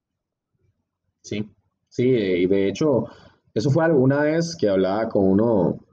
Sí, 1.20 1.46
sí, 1.88 2.08
y 2.08 2.46
de 2.46 2.68
hecho, 2.68 3.04
eso 3.52 3.70
fue 3.70 3.84
alguna 3.84 4.22
vez 4.22 4.56
que 4.58 4.70
hablaba 4.70 5.08
con 5.08 5.26
uno, 5.26 5.84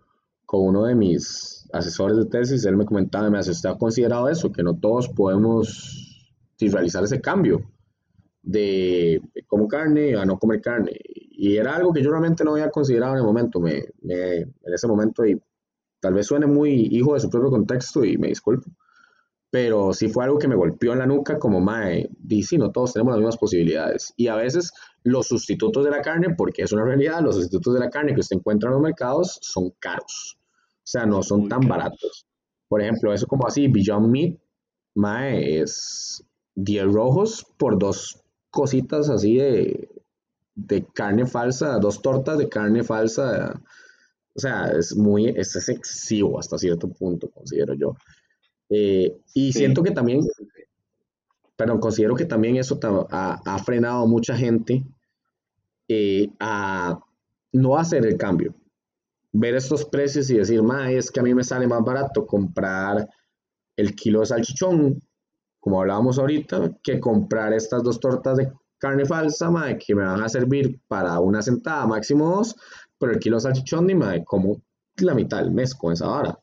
con 0.45 0.61
uno 0.61 0.85
de 0.85 0.95
mis 0.95 1.69
asesores 1.73 2.17
de 2.17 2.25
tesis, 2.25 2.65
él 2.65 2.77
me 2.77 2.85
comentaba, 2.85 3.29
me 3.29 3.39
hace, 3.39 3.51
¿usted 3.51 3.69
ha 3.69 3.77
considerado 3.77 4.29
eso? 4.29 4.51
Que 4.51 4.63
no 4.63 4.79
todos 4.79 5.09
podemos 5.09 6.05
realizar 6.57 7.03
ese 7.03 7.21
cambio 7.21 7.69
de 8.41 9.21
como 9.47 9.67
carne 9.67 10.15
a 10.15 10.25
no 10.25 10.39
comer 10.39 10.61
carne. 10.61 10.99
Y 11.41 11.56
era 11.56 11.78
algo 11.78 11.93
que 11.93 12.04
yo 12.04 12.10
realmente 12.10 12.43
no 12.43 12.52
había 12.52 12.69
considerado 12.69 13.13
en 13.13 13.19
el 13.19 13.23
momento, 13.23 13.62
me, 13.62 13.78
en 13.78 14.73
ese 14.73 14.88
momento, 14.88 15.25
y 15.25 15.41
tal 16.02 16.13
vez 16.13 16.28
suene 16.28 16.47
muy 16.47 16.89
hijo 16.91 17.13
de 17.13 17.21
su 17.21 17.30
propio 17.30 17.49
contexto 17.49 18.04
y 18.04 18.17
me 18.17 18.28
disculpo, 18.28 18.69
pero 19.49 19.93
sí 19.93 20.10
fue 20.10 20.25
algo 20.25 20.38
que 20.38 20.49
me 20.49 20.58
golpeó 20.58 20.91
en 20.91 20.99
la 20.99 21.06
nuca 21.06 21.39
como, 21.39 21.62
mae, 21.62 22.10
y 22.28 22.43
sí, 22.43 22.58
no 22.58 22.73
todos 22.73 22.91
tenemos 22.91 23.13
las 23.13 23.19
mismas 23.19 23.38
posibilidades. 23.38 24.13
Y 24.17 24.28
a 24.28 24.36
veces 24.36 24.73
los 25.04 25.28
sustitutos 25.28 25.86
de 25.86 25.91
la 25.91 26.02
carne, 26.02 26.36
porque 26.36 26.63
es 26.63 26.73
una 26.73 26.84
realidad, 26.84 27.21
los 27.21 27.36
sustitutos 27.36 27.73
de 27.73 27.80
la 27.80 27.89
carne 27.89 28.13
que 28.13 28.19
usted 28.19 28.36
encuentra 28.36 28.67
en 28.67 28.73
los 28.73 28.84
mercados 28.84 29.39
son 29.41 29.69
caros. 29.80 30.38
O 30.39 30.82
sea, 30.84 31.06
no 31.06 31.23
son 31.23 31.47
tan 31.47 31.62
baratos. 31.69 32.28
Por 32.67 32.82
ejemplo, 32.82 33.13
eso 33.13 33.28
como 33.28 33.47
así, 33.47 33.69
Beyond 33.69 34.10
Meat, 34.10 34.38
mae, 34.95 35.62
es 35.62 36.21
10 36.56 36.91
rojos 36.91 37.45
por 37.58 37.80
dos 37.80 38.21
cositas 38.49 39.10
así 39.10 39.38
de, 39.38 39.98
de 40.67 40.85
carne 40.93 41.25
falsa, 41.25 41.79
dos 41.79 42.01
tortas 42.01 42.37
de 42.37 42.49
carne 42.49 42.83
falsa. 42.83 43.61
O 44.33 44.39
sea, 44.39 44.67
es 44.71 44.95
muy, 44.95 45.27
es 45.27 45.55
excesivo 45.69 46.39
hasta 46.39 46.57
cierto 46.57 46.89
punto, 46.89 47.29
considero 47.29 47.73
yo. 47.73 47.95
Eh, 48.69 49.17
y 49.33 49.51
siento 49.51 49.81
que 49.83 49.91
también, 49.91 50.21
pero 51.55 51.79
considero 51.79 52.15
que 52.15 52.25
también 52.25 52.57
eso 52.57 52.79
ha, 53.11 53.41
ha 53.45 53.59
frenado 53.59 54.03
a 54.03 54.07
mucha 54.07 54.35
gente 54.35 54.83
eh, 55.87 56.29
a 56.39 56.99
no 57.51 57.77
hacer 57.77 58.05
el 58.05 58.17
cambio. 58.17 58.53
Ver 59.31 59.55
estos 59.55 59.85
precios 59.85 60.29
y 60.29 60.37
decir, 60.37 60.61
ma, 60.61 60.91
es 60.91 61.11
que 61.11 61.19
a 61.19 61.23
mí 61.23 61.33
me 61.33 61.43
sale 61.43 61.67
más 61.67 61.83
barato 61.83 62.25
comprar 62.25 63.09
el 63.75 63.95
kilo 63.95 64.19
de 64.19 64.27
salchichón, 64.27 65.01
como 65.59 65.81
hablábamos 65.81 66.19
ahorita, 66.19 66.77
que 66.83 66.99
comprar 66.99 67.53
estas 67.53 67.83
dos 67.83 67.99
tortas 67.99 68.37
de 68.37 68.51
carne 68.79 69.05
falsa, 69.05 69.51
ma, 69.51 69.77
que 69.77 69.93
me 69.93 70.03
van 70.03 70.21
a 70.21 70.29
servir 70.29 70.79
para 70.87 71.19
una 71.19 71.41
sentada, 71.41 71.85
máximo 71.85 72.35
dos, 72.35 72.55
pero 72.97 73.11
el 73.11 73.19
kilo 73.19 73.37
de 73.37 73.41
salchichón, 73.41 73.85
ni 73.87 73.95
ma, 73.95 74.23
como 74.23 74.61
la 74.97 75.13
mitad 75.13 75.37
del 75.37 75.51
mes 75.51 75.75
con 75.75 75.93
esa 75.93 76.07
vara. 76.07 76.39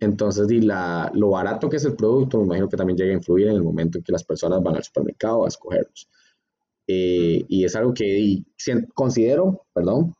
Entonces, 0.00 0.50
y 0.50 0.60
la, 0.60 1.10
lo 1.14 1.30
barato 1.30 1.68
que 1.68 1.76
es 1.76 1.84
el 1.84 1.94
producto, 1.94 2.38
me 2.38 2.44
imagino 2.44 2.68
que 2.68 2.76
también 2.76 2.96
llega 2.96 3.12
a 3.12 3.16
influir 3.16 3.46
en 3.46 3.54
el 3.54 3.62
momento 3.62 3.98
en 3.98 4.04
que 4.04 4.10
las 4.10 4.24
personas 4.24 4.60
van 4.62 4.74
al 4.74 4.82
supermercado 4.82 5.44
a 5.44 5.48
escogerlos. 5.48 6.08
Eh, 6.88 7.44
y 7.48 7.64
es 7.64 7.76
algo 7.76 7.94
que 7.94 8.42
considero, 8.94 9.64
perdón, 9.72 10.16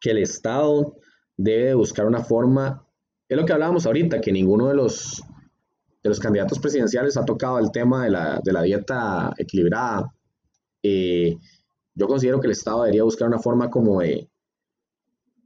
que 0.00 0.12
el 0.12 0.18
Estado 0.18 0.96
debe 1.36 1.74
buscar 1.74 2.06
una 2.06 2.24
forma, 2.24 2.86
es 3.28 3.36
lo 3.36 3.44
que 3.44 3.52
hablábamos 3.52 3.84
ahorita, 3.84 4.20
que 4.20 4.32
ninguno 4.32 4.68
de 4.68 4.74
los, 4.74 5.22
de 6.02 6.08
los 6.08 6.18
candidatos 6.18 6.58
presidenciales 6.58 7.16
ha 7.16 7.24
tocado 7.24 7.58
el 7.58 7.70
tema 7.70 8.04
de 8.04 8.10
la, 8.10 8.40
de 8.42 8.52
la 8.52 8.62
dieta 8.62 9.32
equilibrada. 9.36 10.10
Eh, 10.82 11.38
yo 11.94 12.06
considero 12.06 12.40
que 12.40 12.46
el 12.46 12.52
Estado 12.52 12.82
debería 12.82 13.04
buscar 13.04 13.28
una 13.28 13.38
forma 13.38 13.70
como 13.70 14.00
de, 14.00 14.28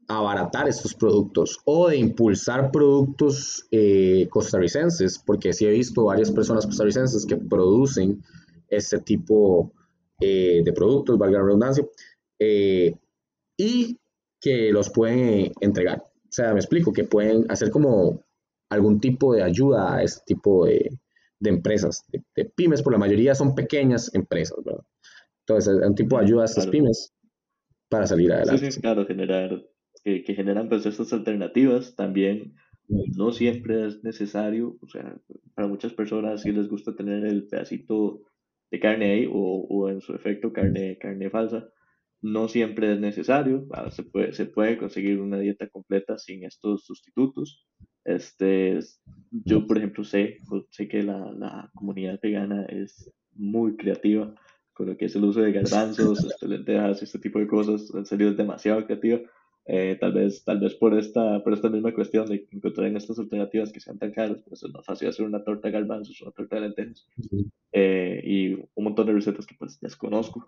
abaratar 0.09 0.69
estos 0.69 0.95
productos 0.95 1.59
o 1.65 1.89
de 1.89 1.97
impulsar 1.97 2.71
productos 2.71 3.67
eh, 3.73 4.29
costarricenses, 4.31 5.19
porque 5.19 5.53
sí 5.53 5.67
he 5.67 5.71
visto 5.71 6.05
varias 6.05 6.31
personas 6.31 6.65
costarricenses 6.65 7.27
que 7.27 7.37
producen 7.37 8.23
este 8.69 9.01
tipo 9.01 9.73
eh, 10.21 10.63
de 10.65 10.73
productos, 10.73 11.19
valga 11.19 11.39
la 11.39 11.45
redundancia, 11.47 11.85
y 12.39 13.99
que 14.41 14.71
los 14.71 14.91
pueden 14.91 15.53
entregar. 15.61 16.05
O 16.05 16.33
sea, 16.33 16.53
me 16.53 16.61
explico, 16.61 16.93
que 16.93 17.05
pueden 17.05 17.51
hacer 17.51 17.71
como 17.71 18.23
algún 18.69 19.01
tipo 19.01 19.35
de 19.35 19.43
ayuda 19.43 19.97
a 19.97 20.03
este 20.03 20.23
tipo 20.27 20.67
de, 20.67 20.99
empresas, 21.43 22.05
de, 22.13 22.45
pymes, 22.45 22.83
por 22.83 22.93
la 22.93 22.99
mayoría 22.99 23.35
son 23.35 23.55
pequeñas 23.55 24.13
empresas, 24.15 24.59
¿verdad? 24.65 24.85
Entonces, 25.49 25.81
un 25.87 25.95
tipo 25.95 26.19
de 26.19 26.25
ayuda 26.25 26.43
a 26.43 26.47
estas 26.47 26.67
pymes 26.67 27.15
para 27.89 28.07
salir 28.07 28.33
adelante. 28.33 28.67
Sí, 28.67 28.73
sí, 28.73 28.81
claro, 28.81 29.07
generar 29.07 29.63
que, 30.03 30.35
generan 30.35 30.69
pues 30.69 30.87
estas 30.87 31.13
alternativas 31.13 31.95
también 31.95 32.55
no 32.89 33.33
siempre 33.33 33.87
es 33.87 34.03
necesario, 34.03 34.77
o 34.81 34.89
sea, 34.89 35.17
para 35.55 35.69
muchas 35.69 35.93
personas 35.93 36.43
sí 36.43 36.53
les 36.53 36.69
gusta 36.69 36.95
tener 36.95 37.25
el 37.25 37.47
pedacito 37.47 38.23
de 38.71 38.81
carne 38.81 39.13
ahí 39.13 39.27
o, 39.27 39.67
o 39.69 39.89
en 39.89 40.01
su 40.01 40.15
efecto 40.15 40.53
carne, 40.53 40.99
carne 40.99 41.31
falsa, 41.31 41.69
no 42.23 42.49
siempre 42.49 42.93
es 42.93 43.01
necesario, 43.01 43.67
ah, 43.73 43.91
se 43.91 44.03
puede, 44.03 44.33
se 44.33 44.47
puede 44.47 44.79
conseguir 44.79 45.21
una 45.21 45.39
dieta 45.39 45.69
completa 45.69 46.19
sin 46.19 46.45
estos 46.45 46.85
sustitutos. 46.85 47.67
Este, 48.05 48.79
yo, 49.31 49.67
por 49.67 49.79
ejemplo, 49.79 50.03
sé, 50.05 50.39
sé 50.71 50.89
que 50.89 51.03
la, 51.03 51.33
la 51.33 51.71
comunidad 51.75 52.19
vegana 52.23 52.65
es 52.67 53.13
muy 53.33 53.77
creativa 53.77 54.35
con 54.77 54.89
lo 54.89 54.97
que 54.97 55.07
es 55.07 55.17
el 55.17 55.25
uso 55.25 55.41
de 55.41 55.53
garbanzos, 55.53 56.23
este, 56.23 56.47
lentejas, 56.47 57.03
este 57.03 57.19
tipo 57.19 57.39
de 57.39 57.47
cosas, 57.47 57.91
en 57.95 58.05
serio 58.05 58.29
es 58.29 58.37
demasiado 58.37 58.85
creativa. 58.85 59.21
Eh, 59.65 59.97
tal 59.99 60.13
vez, 60.13 60.45
tal 60.45 60.61
vez 60.61 60.75
por 60.75 60.97
esta, 60.97 61.43
por 61.43 61.55
esta 61.55 61.71
misma 61.71 61.95
cuestión 61.95 62.27
de 62.27 62.47
encontrar 62.53 62.87
en 62.87 62.99
estas 62.99 63.19
alternativas 63.19 63.73
que 63.73 63.81
sean 63.81 63.99
tan 63.99 64.13
caras, 64.13 64.43
pues 64.47 64.63
es 64.63 64.71
más 64.73 64.85
fácil 64.85 65.09
hacer 65.09 65.25
una 65.25 65.43
torta 65.43 65.69
de 65.69 65.73
garbanzos, 65.73 66.21
una 66.21 66.31
torta 66.31 66.57
de 66.57 66.63
lentejas 66.63 67.09
eh, 67.73 68.21
y 68.23 68.53
un 68.53 68.85
montón 68.85 69.07
de 69.07 69.15
recetas 69.15 69.47
que 69.47 69.57
pues 69.59 69.81
desconozco. 69.81 70.45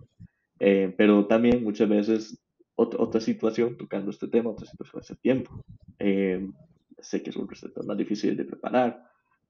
Eh, 0.61 0.95
pero 0.97 1.27
también 1.27 1.65
muchas 1.65 1.89
veces 1.89 2.39
otra, 2.75 3.01
otra 3.01 3.23
situación, 3.23 3.79
tocando 3.79 4.11
este 4.11 4.29
tema, 4.29 4.51
otra 4.51 4.67
situación 4.67 5.01
hace 5.01 5.17
tiempo. 5.17 5.65
sé 5.99 7.23
que 7.23 7.33
son 7.33 7.49
recetas 7.49 7.87
más 7.87 7.97
difíciles 7.97 8.37
de 8.37 8.45
preparar, 8.45 9.09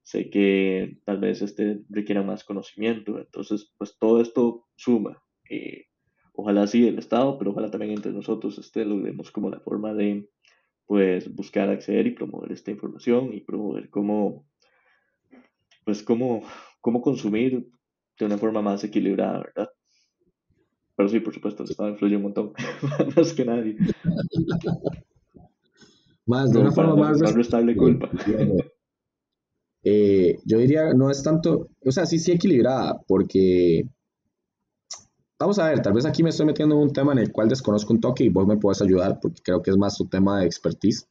sé 0.09 0.31
que 0.31 0.97
tal 1.05 1.19
vez 1.19 1.43
este 1.43 1.81
requiera 1.87 2.23
más 2.23 2.43
conocimiento, 2.43 3.19
entonces 3.19 3.71
pues 3.77 3.95
todo 3.99 4.21
esto 4.21 4.65
suma. 4.75 5.21
Ojalá 6.33 6.65
sí 6.65 6.87
el 6.87 6.97
Estado, 6.97 7.37
pero 7.37 7.51
ojalá 7.51 7.69
también 7.69 7.91
entre 7.91 8.11
nosotros 8.11 8.57
este, 8.57 8.85
lo 8.85 8.99
vemos 8.99 9.29
como 9.29 9.51
la 9.51 9.59
forma 9.59 9.93
de 9.93 10.27
pues 10.87 11.31
buscar 11.35 11.69
acceder 11.69 12.07
y 12.07 12.15
promover 12.15 12.51
esta 12.51 12.71
información 12.71 13.35
y 13.35 13.41
promover 13.41 13.91
cómo 13.91 14.47
pues 15.85 16.01
cómo, 16.01 16.41
cómo 16.81 17.01
consumir 17.01 17.69
de 18.17 18.25
una 18.25 18.39
forma 18.39 18.63
más 18.63 18.83
equilibrada, 18.83 19.39
¿verdad? 19.39 19.69
Pero 20.95 21.09
sí, 21.09 21.19
por 21.19 21.35
supuesto, 21.35 21.63
el 21.63 21.69
Estado 21.69 21.89
influye 21.89 22.15
un 22.15 22.23
montón, 22.23 22.53
más 23.15 23.33
que 23.33 23.45
nadie. 23.45 23.77
Más, 26.25 26.51
de 26.51 26.59
una 26.59 26.71
forma 26.71 26.95
más... 26.95 27.21
Más 27.21 27.75
culpa. 27.75 28.09
Eh, 29.83 30.39
yo 30.45 30.57
diría, 30.57 30.93
no 30.93 31.09
es 31.09 31.23
tanto, 31.23 31.69
o 31.85 31.91
sea, 31.91 32.05
sí, 32.05 32.19
sí 32.19 32.31
equilibrada, 32.31 32.99
porque 33.07 33.85
Vamos 35.39 35.57
a 35.57 35.69
ver, 35.69 35.81
tal 35.81 35.93
vez 35.93 36.05
aquí 36.05 36.21
me 36.21 36.31
estoy 36.31 36.45
metiendo 36.45 36.75
en 36.75 36.81
un 36.81 36.91
tema 36.91 37.13
en 37.13 37.19
el 37.19 37.31
cual 37.31 37.47
desconozco 37.47 37.93
un 37.93 38.01
toque 38.01 38.25
y 38.25 38.29
vos 38.29 38.45
me 38.45 38.57
puedes 38.57 38.81
ayudar 38.81 39.19
porque 39.21 39.41
creo 39.41 39.61
que 39.61 39.71
es 39.71 39.77
más 39.77 39.97
tu 39.97 40.05
tema 40.05 40.41
de 40.41 40.45
expertise. 40.45 41.07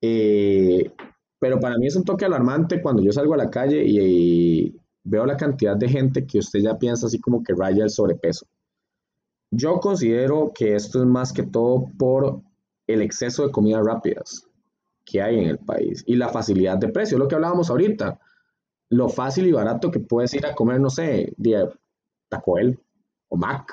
Eh, 0.00 0.90
pero 1.38 1.60
para 1.60 1.78
mí 1.78 1.86
es 1.86 1.94
un 1.94 2.04
toque 2.04 2.24
alarmante 2.24 2.82
cuando 2.82 3.02
yo 3.02 3.12
salgo 3.12 3.34
a 3.34 3.36
la 3.36 3.48
calle 3.48 3.84
y, 3.86 4.74
veo 5.04 5.24
la 5.24 5.36
cantidad 5.36 5.76
de 5.76 5.88
gente 5.88 6.26
que 6.26 6.40
usted 6.40 6.58
ya 6.58 6.76
piensa 6.78 7.06
así 7.06 7.20
como 7.20 7.44
que 7.44 7.54
raya 7.54 7.84
el 7.84 7.90
sobrepeso. 7.90 8.46
Yo 9.52 9.78
considero 9.78 10.50
que 10.52 10.74
esto 10.74 10.98
es 10.98 11.06
más 11.06 11.32
que 11.32 11.44
todo 11.44 11.86
por 11.96 12.42
el 12.88 13.02
exceso 13.02 13.46
de 13.46 13.52
comidas 13.52 13.86
rápidas 13.86 14.45
que 15.06 15.22
hay 15.22 15.38
en 15.38 15.46
el 15.46 15.58
país 15.58 16.02
y 16.06 16.16
la 16.16 16.28
facilidad 16.28 16.76
de 16.76 16.88
precio, 16.88 17.16
lo 17.16 17.28
que 17.28 17.36
hablábamos 17.36 17.70
ahorita, 17.70 18.18
lo 18.90 19.08
fácil 19.08 19.46
y 19.46 19.52
barato 19.52 19.90
que 19.90 20.00
puedes 20.00 20.34
ir 20.34 20.44
a 20.44 20.54
comer, 20.54 20.80
no 20.80 20.90
sé, 20.90 21.32
de 21.36 21.68
Taco 22.28 22.54
Bell, 22.54 22.78
o 23.28 23.36
Mac, 23.36 23.72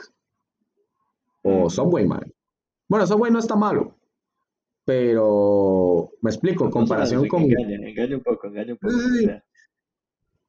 o 1.41 1.69
Subway, 1.69 2.05
man. 2.05 2.31
Bueno, 2.87 3.05
Subway 3.07 3.31
no 3.31 3.39
está 3.39 3.55
malo, 3.55 3.97
pero 4.85 6.11
me 6.21 6.29
explico, 6.29 6.65
en 6.65 6.71
comparación 6.71 7.27
con... 7.27 7.43
Engaña, 7.43 8.15
un 8.15 8.23
poco, 8.23 8.47
engaña 8.47 8.73
un 8.73 8.79
poco. 8.79 8.93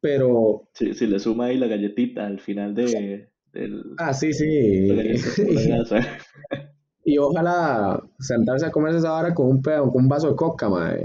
pero... 0.00 0.68
Si, 0.74 0.94
si, 0.94 1.06
le 1.06 1.18
suma 1.18 1.46
ahí 1.46 1.56
la 1.56 1.66
galletita 1.66 2.26
al 2.26 2.40
final 2.40 2.74
de... 2.74 3.30
Del, 3.52 3.94
ah, 3.98 4.12
sí, 4.12 4.32
sí. 4.32 4.88
y 7.04 7.18
ojalá 7.18 8.02
sentarse 8.18 8.66
a 8.66 8.70
comerse 8.70 8.98
esa 8.98 9.14
hora 9.14 9.34
con 9.34 9.46
un, 9.46 9.62
pedo, 9.62 9.90
con 9.90 10.04
un 10.04 10.08
vaso 10.08 10.28
de 10.28 10.36
coca, 10.36 10.68
man. 10.68 10.98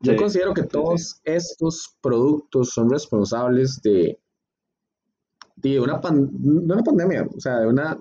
Yo 0.00 0.14
considero 0.16 0.54
que 0.54 0.62
todos 0.62 1.20
estos 1.24 1.96
productos 2.00 2.70
son 2.70 2.88
responsables 2.88 3.80
de 3.82 4.18
de 5.60 5.80
una, 5.80 6.00
una 6.00 6.82
pandemia, 6.82 7.26
o 7.36 7.40
sea, 7.40 7.60
de 7.60 7.66
una 7.66 7.98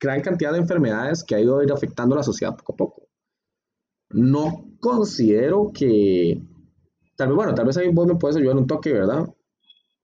gran 0.00 0.20
cantidad 0.22 0.52
de 0.52 0.58
enfermedades 0.58 1.24
que 1.24 1.34
ha 1.34 1.40
ido 1.40 1.58
a 1.58 1.64
ir 1.64 1.72
afectando 1.72 2.14
a 2.14 2.18
la 2.18 2.24
sociedad 2.24 2.56
poco 2.56 2.72
a 2.72 2.76
poco. 2.76 3.08
No 4.10 4.70
considero 4.80 5.70
que, 5.72 6.42
tal 7.16 7.28
vez, 7.28 7.36
bueno, 7.36 7.54
tal 7.54 7.66
vez 7.66 7.76
ahí 7.76 7.88
vos 7.92 8.06
me 8.06 8.16
puedes 8.16 8.36
ayudar 8.36 8.56
un 8.56 8.66
toque, 8.66 8.92
¿verdad? 8.92 9.26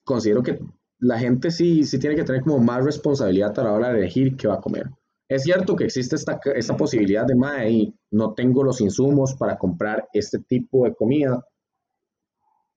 Considero 0.04 0.42
que 0.42 0.60
la 0.98 1.18
gente 1.18 1.50
sí, 1.50 1.84
sí 1.84 1.98
tiene 1.98 2.16
que 2.16 2.24
tener 2.24 2.42
como 2.42 2.58
más 2.58 2.84
responsabilidad 2.84 3.58
a 3.58 3.64
la 3.64 3.72
hora 3.72 3.92
de 3.92 3.98
elegir 3.98 4.36
qué 4.36 4.48
va 4.48 4.54
a 4.54 4.60
comer. 4.60 4.86
Es 5.34 5.44
cierto 5.44 5.74
que 5.74 5.84
existe 5.84 6.16
esta, 6.16 6.38
esta 6.54 6.76
posibilidad 6.76 7.24
de, 7.24 7.34
mae, 7.34 7.94
no 8.10 8.34
tengo 8.34 8.62
los 8.62 8.82
insumos 8.82 9.34
para 9.34 9.56
comprar 9.56 10.06
este 10.12 10.40
tipo 10.40 10.84
de 10.84 10.94
comida, 10.94 11.42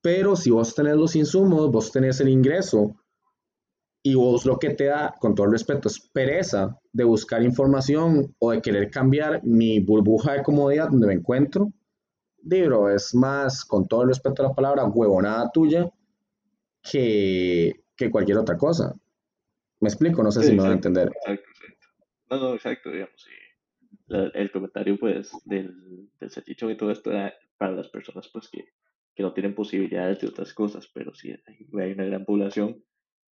pero 0.00 0.36
si 0.36 0.50
vos 0.50 0.74
tenés 0.74 0.96
los 0.96 1.16
insumos, 1.16 1.70
vos 1.70 1.92
tenés 1.92 2.18
el 2.20 2.30
ingreso, 2.30 2.96
y 4.02 4.14
vos 4.14 4.46
lo 4.46 4.58
que 4.58 4.70
te 4.70 4.84
da, 4.84 5.14
con 5.20 5.34
todo 5.34 5.46
el 5.46 5.52
respeto, 5.52 5.88
es 5.88 6.00
pereza 6.12 6.78
de 6.92 7.04
buscar 7.04 7.42
información 7.42 8.34
o 8.38 8.52
de 8.52 8.62
querer 8.62 8.88
cambiar 8.88 9.44
mi 9.44 9.80
burbuja 9.80 10.34
de 10.34 10.42
comodidad 10.42 10.88
donde 10.88 11.08
me 11.08 11.14
encuentro, 11.14 11.72
libro 12.44 12.88
es 12.88 13.14
más, 13.14 13.64
con 13.64 13.86
todo 13.86 14.02
el 14.02 14.08
respeto 14.08 14.42
a 14.42 14.48
la 14.48 14.54
palabra, 14.54 14.84
huevonada 14.86 15.50
tuya 15.52 15.90
que, 16.82 17.84
que 17.96 18.10
cualquier 18.10 18.38
otra 18.38 18.56
cosa. 18.56 18.94
¿Me 19.80 19.88
explico? 19.88 20.22
No 20.22 20.30
sé 20.30 20.42
si 20.44 20.52
me 20.52 20.62
van 20.62 20.70
a 20.70 20.74
entender. 20.74 21.10
Exacto. 21.16 21.45
No, 22.30 22.40
no, 22.40 22.54
exacto, 22.54 22.90
digamos. 22.90 23.26
el 24.08 24.50
comentario, 24.50 24.98
pues, 24.98 25.32
del, 25.44 26.08
del 26.20 26.30
y 26.46 26.76
todo 26.76 26.90
esto 26.90 27.10
era 27.10 27.34
para 27.56 27.72
las 27.72 27.88
personas, 27.88 28.28
pues, 28.32 28.48
que, 28.48 28.64
que 29.14 29.22
no 29.22 29.32
tienen 29.32 29.54
posibilidades 29.54 30.20
de 30.20 30.28
otras 30.28 30.52
cosas, 30.52 30.88
pero 30.92 31.14
sí 31.14 31.30
hay 31.30 31.92
una 31.92 32.04
gran 32.04 32.24
población 32.24 32.82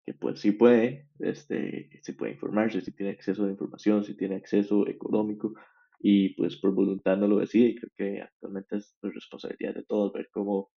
que 0.05 0.15
pues 0.15 0.41
sí 0.41 0.53
puede, 0.53 1.09
este, 1.19 1.91
sí 2.03 2.13
puede 2.13 2.33
informarse, 2.33 2.81
si 2.81 2.93
tiene 2.93 3.13
acceso 3.13 3.45
a 3.45 3.51
información, 3.51 4.05
si 4.05 4.15
tiene 4.15 4.37
acceso 4.37 4.87
económico 4.87 5.55
y 5.99 6.35
pues 6.35 6.57
por 6.57 6.75
voluntad 6.75 7.17
no 7.17 7.27
lo 7.27 7.39
decide 7.39 7.69
y 7.69 7.75
creo 7.77 7.91
que 7.97 8.21
actualmente 8.21 8.77
es 8.77 8.97
responsabilidad 9.03 9.75
de 9.75 9.85
todos 9.85 10.13
ver 10.13 10.29
cómo, 10.31 10.71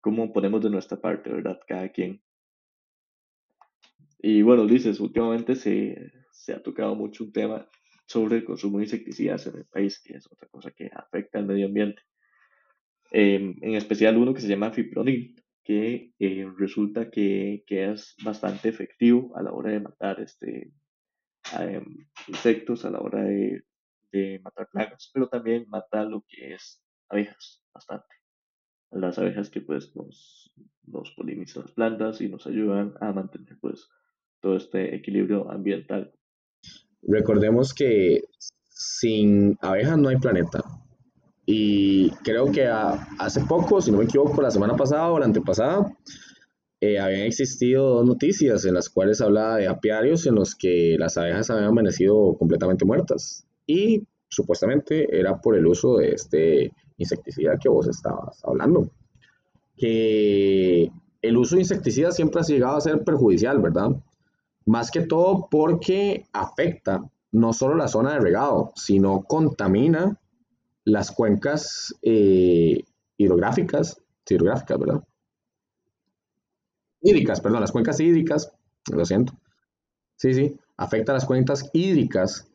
cómo 0.00 0.32
ponemos 0.32 0.62
de 0.62 0.70
nuestra 0.70 1.00
parte, 1.00 1.30
¿verdad? 1.30 1.58
Cada 1.66 1.88
quien. 1.88 2.22
Y 4.20 4.42
bueno, 4.42 4.66
dices, 4.66 5.00
últimamente 5.00 5.56
se, 5.56 6.12
se 6.38 6.52
ha 6.52 6.62
tocado 6.62 6.94
mucho 6.94 7.24
un 7.24 7.32
tema 7.32 7.68
sobre 8.06 8.36
el 8.36 8.44
consumo 8.44 8.78
de 8.78 8.84
insecticidas 8.84 9.46
en 9.48 9.56
el 9.56 9.66
país, 9.66 10.00
que 10.02 10.16
es 10.16 10.26
otra 10.30 10.48
cosa 10.48 10.70
que 10.70 10.88
afecta 10.94 11.38
al 11.38 11.46
medio 11.46 11.66
ambiente. 11.66 12.02
Em, 13.10 13.56
en 13.60 13.74
especial 13.74 14.16
uno 14.16 14.32
que 14.32 14.40
se 14.40 14.48
llama 14.48 14.70
fipronil, 14.70 15.34
que 15.64 16.12
eh, 16.18 16.46
resulta 16.56 17.10
que, 17.10 17.64
que, 17.66 17.90
es 17.92 18.14
bastante 18.24 18.68
efectivo 18.68 19.36
a 19.36 19.42
la 19.42 19.52
hora 19.52 19.70
de 19.72 19.80
matar 19.80 20.20
este, 20.20 20.72
em, 21.58 22.06
insectos, 22.28 22.84
a 22.84 22.90
la 22.90 23.00
hora 23.00 23.22
de, 23.24 23.64
de, 24.12 24.40
matar 24.42 24.68
plagas, 24.72 25.10
pero 25.12 25.28
también 25.28 25.66
mata 25.68 26.04
lo 26.04 26.24
que 26.26 26.54
es 26.54 26.82
abejas, 27.08 27.62
bastante. 27.74 28.14
Las 28.90 29.18
abejas 29.18 29.50
que 29.50 29.60
pues 29.60 29.94
nos, 29.94 30.50
nos 30.84 31.10
polinizan 31.12 31.64
las 31.64 31.72
plantas 31.72 32.20
y 32.20 32.28
nos 32.28 32.46
ayudan 32.46 32.94
a 33.00 33.12
mantener 33.12 33.58
pues 33.60 33.88
todo 34.40 34.56
este 34.56 34.94
equilibrio 34.94 35.50
ambiental. 35.50 36.14
Recordemos 37.02 37.74
que 37.74 38.24
sin 38.68 39.56
abejas 39.60 39.98
no 39.98 40.08
hay 40.08 40.16
planeta. 40.16 40.62
Y 41.46 42.10
creo 42.22 42.52
que 42.52 42.66
hace 42.66 43.40
poco, 43.40 43.80
si 43.80 43.90
no 43.90 43.98
me 43.98 44.04
equivoco, 44.04 44.42
la 44.42 44.50
semana 44.50 44.76
pasada 44.76 45.10
o 45.10 45.18
la 45.18 45.24
antepasada, 45.24 45.90
eh, 46.80 46.98
habían 46.98 47.22
existido 47.22 47.94
dos 47.94 48.06
noticias 48.06 48.64
en 48.64 48.74
las 48.74 48.88
cuales 48.88 49.20
hablaba 49.20 49.56
de 49.56 49.66
apiarios 49.66 50.26
en 50.26 50.36
los 50.36 50.54
que 50.54 50.96
las 50.98 51.16
abejas 51.16 51.50
habían 51.50 51.68
amanecido 51.68 52.36
completamente 52.38 52.84
muertas. 52.84 53.46
Y 53.66 54.06
supuestamente 54.28 55.18
era 55.18 55.40
por 55.40 55.56
el 55.56 55.66
uso 55.66 55.96
de 55.96 56.10
este 56.10 56.72
insecticida 56.98 57.58
que 57.58 57.68
vos 57.68 57.88
estabas 57.88 58.44
hablando. 58.44 58.90
Que 59.76 60.90
el 61.22 61.36
uso 61.36 61.56
de 61.56 61.62
insecticidas 61.62 62.14
siempre 62.14 62.40
ha 62.40 62.44
llegado 62.44 62.76
a 62.76 62.80
ser 62.80 63.02
perjudicial, 63.02 63.60
¿verdad? 63.60 63.90
Más 64.68 64.90
que 64.90 65.00
todo 65.00 65.48
porque 65.50 66.26
afecta 66.30 67.02
no 67.32 67.54
solo 67.54 67.74
la 67.74 67.88
zona 67.88 68.12
de 68.12 68.20
regado, 68.20 68.72
sino 68.76 69.22
contamina 69.22 70.20
las 70.84 71.10
cuencas 71.10 71.94
eh, 72.02 72.84
hidrográficas, 73.16 73.98
hidrográficas, 74.28 74.78
¿verdad? 74.78 75.02
Hídricas, 77.00 77.40
perdón, 77.40 77.62
las 77.62 77.72
cuencas 77.72 77.98
hídricas, 77.98 78.52
lo 78.92 79.06
siento. 79.06 79.32
Sí, 80.16 80.34
sí, 80.34 80.58
afecta 80.76 81.14
las 81.14 81.24
cuencas 81.24 81.70
hídricas 81.72 82.46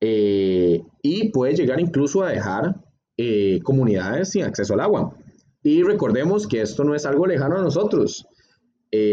eh, 0.00 0.82
y 1.02 1.28
puede 1.28 1.56
llegar 1.56 1.78
incluso 1.78 2.22
a 2.22 2.30
dejar 2.30 2.74
eh, 3.18 3.60
comunidades 3.62 4.30
sin 4.30 4.44
acceso 4.44 4.72
al 4.72 4.80
agua. 4.80 5.14
Y 5.62 5.82
recordemos 5.82 6.46
que 6.46 6.62
esto 6.62 6.84
no 6.84 6.94
es 6.94 7.04
algo 7.04 7.26
lejano 7.26 7.58
a 7.58 7.62
nosotros. 7.62 8.26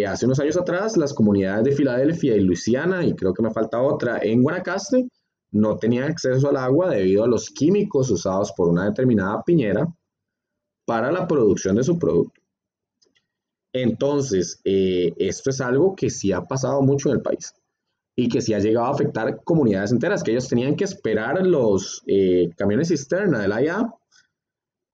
Hace 0.08 0.26
unos 0.26 0.40
años 0.40 0.58
atrás, 0.58 0.98
las 0.98 1.14
comunidades 1.14 1.66
de 1.66 1.72
Filadelfia 1.72 2.36
y 2.36 2.42
Luisiana, 2.42 3.06
y 3.06 3.14
creo 3.14 3.34
que 3.34 3.44
me 3.44 3.52
falta 3.52 3.82
otra, 3.82 4.20
en 4.22 4.42
Guanacaste, 4.42 5.08
no 5.52 5.78
tenían 5.78 6.12
acceso 6.12 6.50
al 6.50 6.58
agua 6.58 6.90
debido 6.90 7.24
a 7.24 7.28
los 7.28 7.50
químicos 7.50 8.10
usados 8.10 8.52
por 8.54 8.70
una 8.70 8.86
determinada 8.86 9.44
piñera 9.44 9.88
para 10.86 11.12
la 11.12 11.28
producción 11.28 11.76
de 11.76 11.84
su 11.84 11.98
producto. 11.98 12.42
Entonces, 13.74 14.60
eh, 14.64 15.14
esto 15.18 15.50
es 15.50 15.62
algo 15.62 15.96
que 15.96 16.10
sí 16.10 16.32
ha 16.32 16.42
pasado 16.42 16.82
mucho 16.82 17.10
en 17.10 17.16
el 17.16 17.22
país 17.22 17.54
y 18.16 18.30
que 18.30 18.42
sí 18.42 18.54
ha 18.54 18.60
llegado 18.60 18.88
a 18.88 18.92
afectar 18.92 19.44
comunidades 19.44 19.92
enteras, 19.92 20.24
que 20.24 20.32
ellos 20.32 20.48
tenían 20.48 20.76
que 20.76 20.86
esperar 20.86 21.46
los 21.46 22.02
eh, 22.08 22.50
camiones 22.56 22.88
cisterna 22.88 23.40
de 23.40 23.48
la 23.48 23.62
IA 23.62 23.94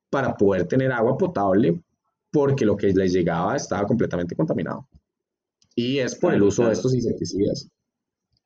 para 0.10 0.36
poder 0.36 0.68
tener 0.68 0.92
agua 0.92 1.18
potable 1.18 1.80
porque 2.34 2.66
lo 2.66 2.76
que 2.76 2.88
les 2.88 3.14
llegaba 3.14 3.56
estaba 3.56 3.88
completamente 3.88 4.36
contaminado. 4.36 4.90
Y 5.76 6.00
es 6.00 6.16
por 6.16 6.34
el 6.34 6.42
uso 6.42 6.66
de 6.66 6.74
estos 6.74 6.94
insecticidas. 6.94 7.70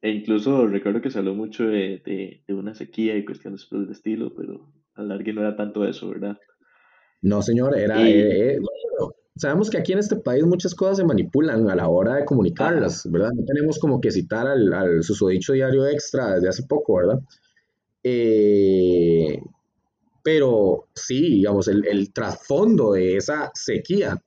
E 0.02 0.12
incluso 0.12 0.68
recuerdo 0.68 1.02
que 1.02 1.10
se 1.10 1.20
habló 1.20 1.34
mucho 1.34 1.64
de, 1.64 2.44
de, 2.48 2.54
una 2.54 2.76
sequía 2.76 3.18
y 3.18 3.26
cuestiones 3.26 3.66
por 3.66 3.80
el 3.80 3.90
estilo, 3.90 4.34
pero 4.36 4.72
a 4.94 5.02
largo 5.02 5.32
no 5.34 5.42
era 5.42 5.56
tanto 5.56 5.88
eso, 5.88 6.10
¿verdad? 6.10 6.38
No, 7.22 7.42
señor, 7.42 7.78
era... 7.78 8.00
Eh, 8.08 8.56
eh, 8.56 8.60
sabemos 9.36 9.70
que 9.70 9.78
aquí 9.78 9.94
en 9.94 10.00
este 10.00 10.18
país 10.18 10.46
muchas 10.46 10.76
cosas 10.76 10.98
se 10.98 11.06
manipulan 11.06 11.70
a 11.70 11.76
la 11.76 11.88
hora 11.88 12.16
de 12.16 12.26
comunicarlas, 12.26 13.10
¿verdad? 13.10 13.32
No 13.34 13.46
tenemos 13.46 13.80
como 13.80 14.00
que 14.02 14.12
citar 14.12 14.48
al, 14.48 14.72
al 14.74 15.04
susodicho 15.04 15.54
diario 15.54 15.88
extra 15.88 16.36
desde 16.36 16.50
hace 16.50 16.64
poco, 16.64 16.96
¿verdad? 16.96 17.20
Eh, 18.04 19.42
pero 20.28 20.90
sí, 20.94 21.22
digamos, 21.36 21.70
el, 21.70 21.88
el 21.88 22.12
trasfondo 22.12 22.92
de 22.92 23.16
esa 23.16 23.50
sequía 23.54 24.22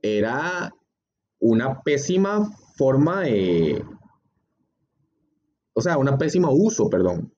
era 0.00 0.74
una 1.38 1.82
pésima 1.82 2.50
forma 2.74 3.20
de, 3.20 3.84
o 5.74 5.82
sea, 5.82 5.98
un 5.98 6.16
pésimo 6.16 6.50
uso, 6.52 6.88
perdón, 6.88 7.34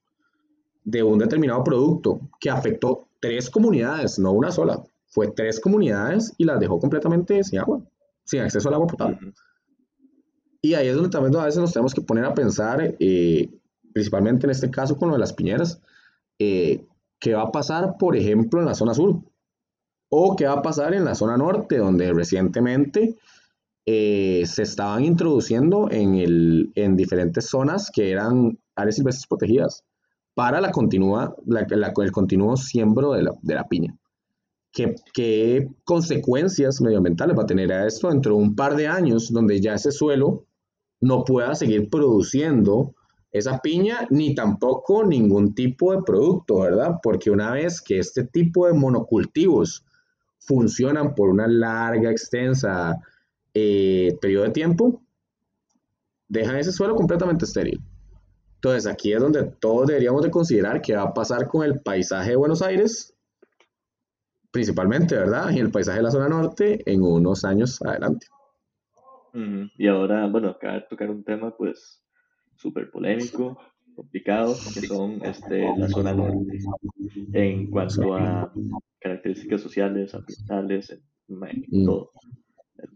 de 0.84 1.02
un 1.02 1.18
determinado 1.18 1.64
producto 1.64 2.20
que 2.38 2.48
afectó 2.48 3.08
tres 3.18 3.50
comunidades, 3.50 4.16
no 4.20 4.30
una 4.30 4.52
sola. 4.52 4.80
Fue 5.08 5.32
tres 5.32 5.58
comunidades 5.58 6.32
y 6.38 6.44
las 6.44 6.61
dejó 6.61 6.78
completamente 6.78 7.42
sin 7.42 7.58
agua, 7.58 7.82
sin 8.22 8.42
acceso 8.42 8.68
al 8.68 8.76
agua 8.76 8.87
potable. 8.87 9.18
Y 10.62 10.74
ahí 10.74 10.87
es 10.87 10.94
donde 10.94 11.11
también 11.11 11.34
a 11.34 11.46
veces 11.46 11.58
nos 11.58 11.72
tenemos 11.72 11.94
que 11.94 12.02
poner 12.02 12.26
a 12.26 12.34
pensar, 12.34 12.94
eh, 13.00 13.50
principalmente 13.92 14.46
en 14.46 14.50
este 14.50 14.70
caso 14.70 14.96
con 14.96 15.08
lo 15.08 15.16
de 15.16 15.20
las 15.20 15.32
piñeras, 15.32 15.82
eh, 16.38 16.87
qué 17.18 17.35
va 17.35 17.42
a 17.42 17.52
pasar, 17.52 17.96
por 17.98 18.16
ejemplo, 18.16 18.61
en 18.61 18.66
la 18.66 18.74
zona 18.74 18.94
sur 18.94 19.22
o 20.11 20.37
qué 20.37 20.46
va 20.46 20.54
a 20.54 20.62
pasar 20.62 20.94
en 20.94 21.04
la 21.04 21.14
zona 21.14 21.37
norte, 21.37 21.78
donde 21.78 22.12
recientemente 22.12 23.16
eh, 23.85 24.44
se 24.46 24.62
estaban 24.62 25.04
introduciendo 25.04 25.90
en, 25.90 26.14
el, 26.14 26.72
en 26.74 26.96
diferentes 26.96 27.48
zonas 27.48 27.90
que 27.92 28.11
eran 28.11 28.59
áreas 28.74 28.96
silvestres 28.96 29.26
protegidas 29.26 29.85
para 30.35 30.61
la 30.61 30.70
continua, 30.70 31.35
el 31.46 32.12
continuo 32.12 32.57
siembro 32.57 33.12
de 33.12 33.22
la, 33.24 33.33
de 33.42 33.54
la 33.54 33.66
piña. 33.66 33.96
¿Qué, 34.72 34.94
¿Qué, 35.12 35.68
consecuencias 35.85 36.81
medioambientales 36.81 37.37
va 37.37 37.42
a 37.42 37.46
tener 37.46 37.70
esto 37.72 38.09
dentro 38.11 38.37
de 38.37 38.42
un 38.42 38.54
par 38.54 38.76
de 38.76 38.87
años 38.87 39.33
donde 39.33 39.61
ya 39.61 39.74
ese 39.74 39.90
suelo 39.90 40.44
no 41.00 41.24
pueda 41.24 41.54
seguir 41.54 41.88
produciendo 41.88 42.94
esa 43.30 43.58
piña 43.58 44.06
ni 44.10 44.34
tampoco 44.34 45.04
ningún 45.04 45.54
tipo 45.54 45.92
de 45.92 46.02
producto, 46.02 46.60
¿verdad? 46.60 46.96
Porque 47.02 47.30
una 47.30 47.52
vez 47.52 47.80
que 47.80 47.98
este 47.98 48.24
tipo 48.24 48.66
de 48.66 48.72
monocultivos 48.72 49.84
funcionan 50.38 51.14
por 51.14 51.28
una 51.28 51.46
larga, 51.46 52.11
extensa 52.11 52.96
eh, 53.55 54.16
periodo 54.20 54.44
de 54.44 54.50
tiempo, 54.50 55.03
dejan 56.28 56.57
ese 56.57 56.72
suelo 56.72 56.94
completamente 56.94 57.44
estéril. 57.44 57.80
Entonces 58.55 58.86
aquí 58.86 59.12
es 59.12 59.20
donde 59.20 59.44
todos 59.61 59.86
deberíamos 59.86 60.22
de 60.22 60.30
considerar 60.30 60.80
qué 60.80 60.96
va 60.96 61.03
a 61.03 61.14
pasar 61.14 61.46
con 61.46 61.64
el 61.64 61.80
paisaje 61.80 62.30
de 62.30 62.36
Buenos 62.36 62.62
Aires, 62.62 63.14
principalmente, 64.50 65.14
¿verdad? 65.14 65.50
Y 65.50 65.61
el 65.61 65.70
paisaje 65.70 65.98
de 65.98 66.03
la 66.05 66.11
zona 66.11 66.28
norte 66.28 66.82
en 66.90 67.03
unos 67.03 67.44
años 67.44 67.80
adelante. 67.82 68.26
Y 69.76 69.86
ahora, 69.86 70.26
bueno, 70.26 70.57
de 70.61 70.80
tocar 70.88 71.11
un 71.11 71.22
tema 71.22 71.55
pues 71.57 72.03
súper 72.59 72.90
polémico, 72.90 73.59
complicado, 73.94 74.54
que 74.74 74.86
son 74.86 75.24
este, 75.24 75.61
la 75.76 75.88
zona 75.88 76.12
norte, 76.12 76.59
en 77.32 77.70
cuanto 77.70 78.14
a 78.14 78.52
características 79.00 79.62
sociales, 79.62 80.14
ambientales, 80.14 80.90
en, 80.90 81.02
mm. 81.28 81.84
todo 81.86 82.12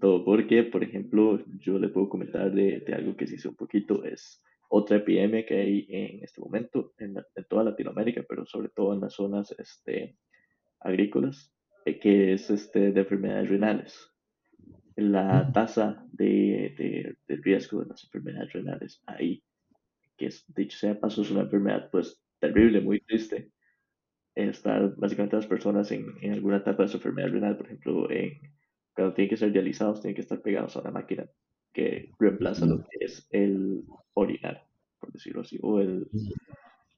todo, 0.01 0.25
porque, 0.25 0.63
por 0.65 0.85
ejemplo, 0.85 1.45
yo 1.59 1.79
le 1.79 1.89
puedo 1.89 2.09
comentar 2.09 2.53
de, 2.53 2.85
algo 2.95 3.17
que 3.17 3.27
se 3.27 3.37
hizo 3.37 3.51
un 3.51 3.57
poquito, 3.57 4.05
es 4.05 4.43
otra 4.69 4.99
epidemia 4.99 5.45
que 5.45 5.61
hay 5.61 5.87
en 5.89 6.25
este 6.25 6.41
momento 6.41 6.93
en, 6.99 7.17
toda 7.49 7.65
Latinoamérica, 7.65 8.25
pero 8.29 8.47
sobre 8.47 8.69
todo 8.69 8.95
en 8.95 9.01
las 9.01 9.15
zonas 9.15 9.55
este, 9.59 10.17
agrícolas, 10.81 11.53
eh, 11.85 11.99
que 11.99 12.33
es 12.33 12.51
este, 12.51 12.93
de 12.93 13.01
enfermedades 13.01 13.49
renales. 13.49 14.09
La 14.97 15.51
tasa 15.53 16.07
de, 16.13 17.17
del 17.27 17.43
riesgo 17.43 17.81
de 17.81 17.89
las 17.89 18.05
enfermedades 18.05 18.53
renales 18.53 19.03
ahí, 19.07 19.43
que 20.17 20.27
es, 20.27 20.45
dicho 20.55 20.79
sea 20.79 20.99
paso, 20.99 21.23
es 21.23 21.31
una 21.31 21.43
enfermedad 21.43 21.91
pues 21.91 22.23
terrible, 22.39 22.81
muy 22.81 23.01
triste. 23.01 23.51
Estar 24.35 24.95
básicamente 24.97 25.37
las 25.37 25.47
personas 25.47 25.91
en, 25.93 26.07
en 26.23 26.33
alguna 26.33 26.59
etapa 26.59 26.85
de 26.85 26.89
su 26.89 26.97
enfermedad 26.97 27.31
renal, 27.31 27.57
por 27.57 27.67
ejemplo, 27.67 28.11
en, 28.11 28.41
cuando 28.95 29.15
tienen 29.15 29.31
que 29.31 29.37
ser 29.37 29.53
dializados, 29.53 30.01
tienen 30.01 30.15
que 30.15 30.23
estar 30.23 30.41
pegados 30.41 30.77
a 30.77 30.81
una 30.81 30.91
máquina 30.91 31.29
que 31.73 32.11
reemplaza 32.19 32.67
lo 32.67 32.79
que 32.79 33.05
es 33.05 33.27
el 33.31 33.85
orinar, 34.15 34.67
por 34.99 35.13
decirlo 35.13 35.41
así, 35.41 35.59
o 35.63 35.81
el 35.81 36.07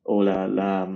o 0.03 0.23
la, 0.23 0.49
la 0.49 0.89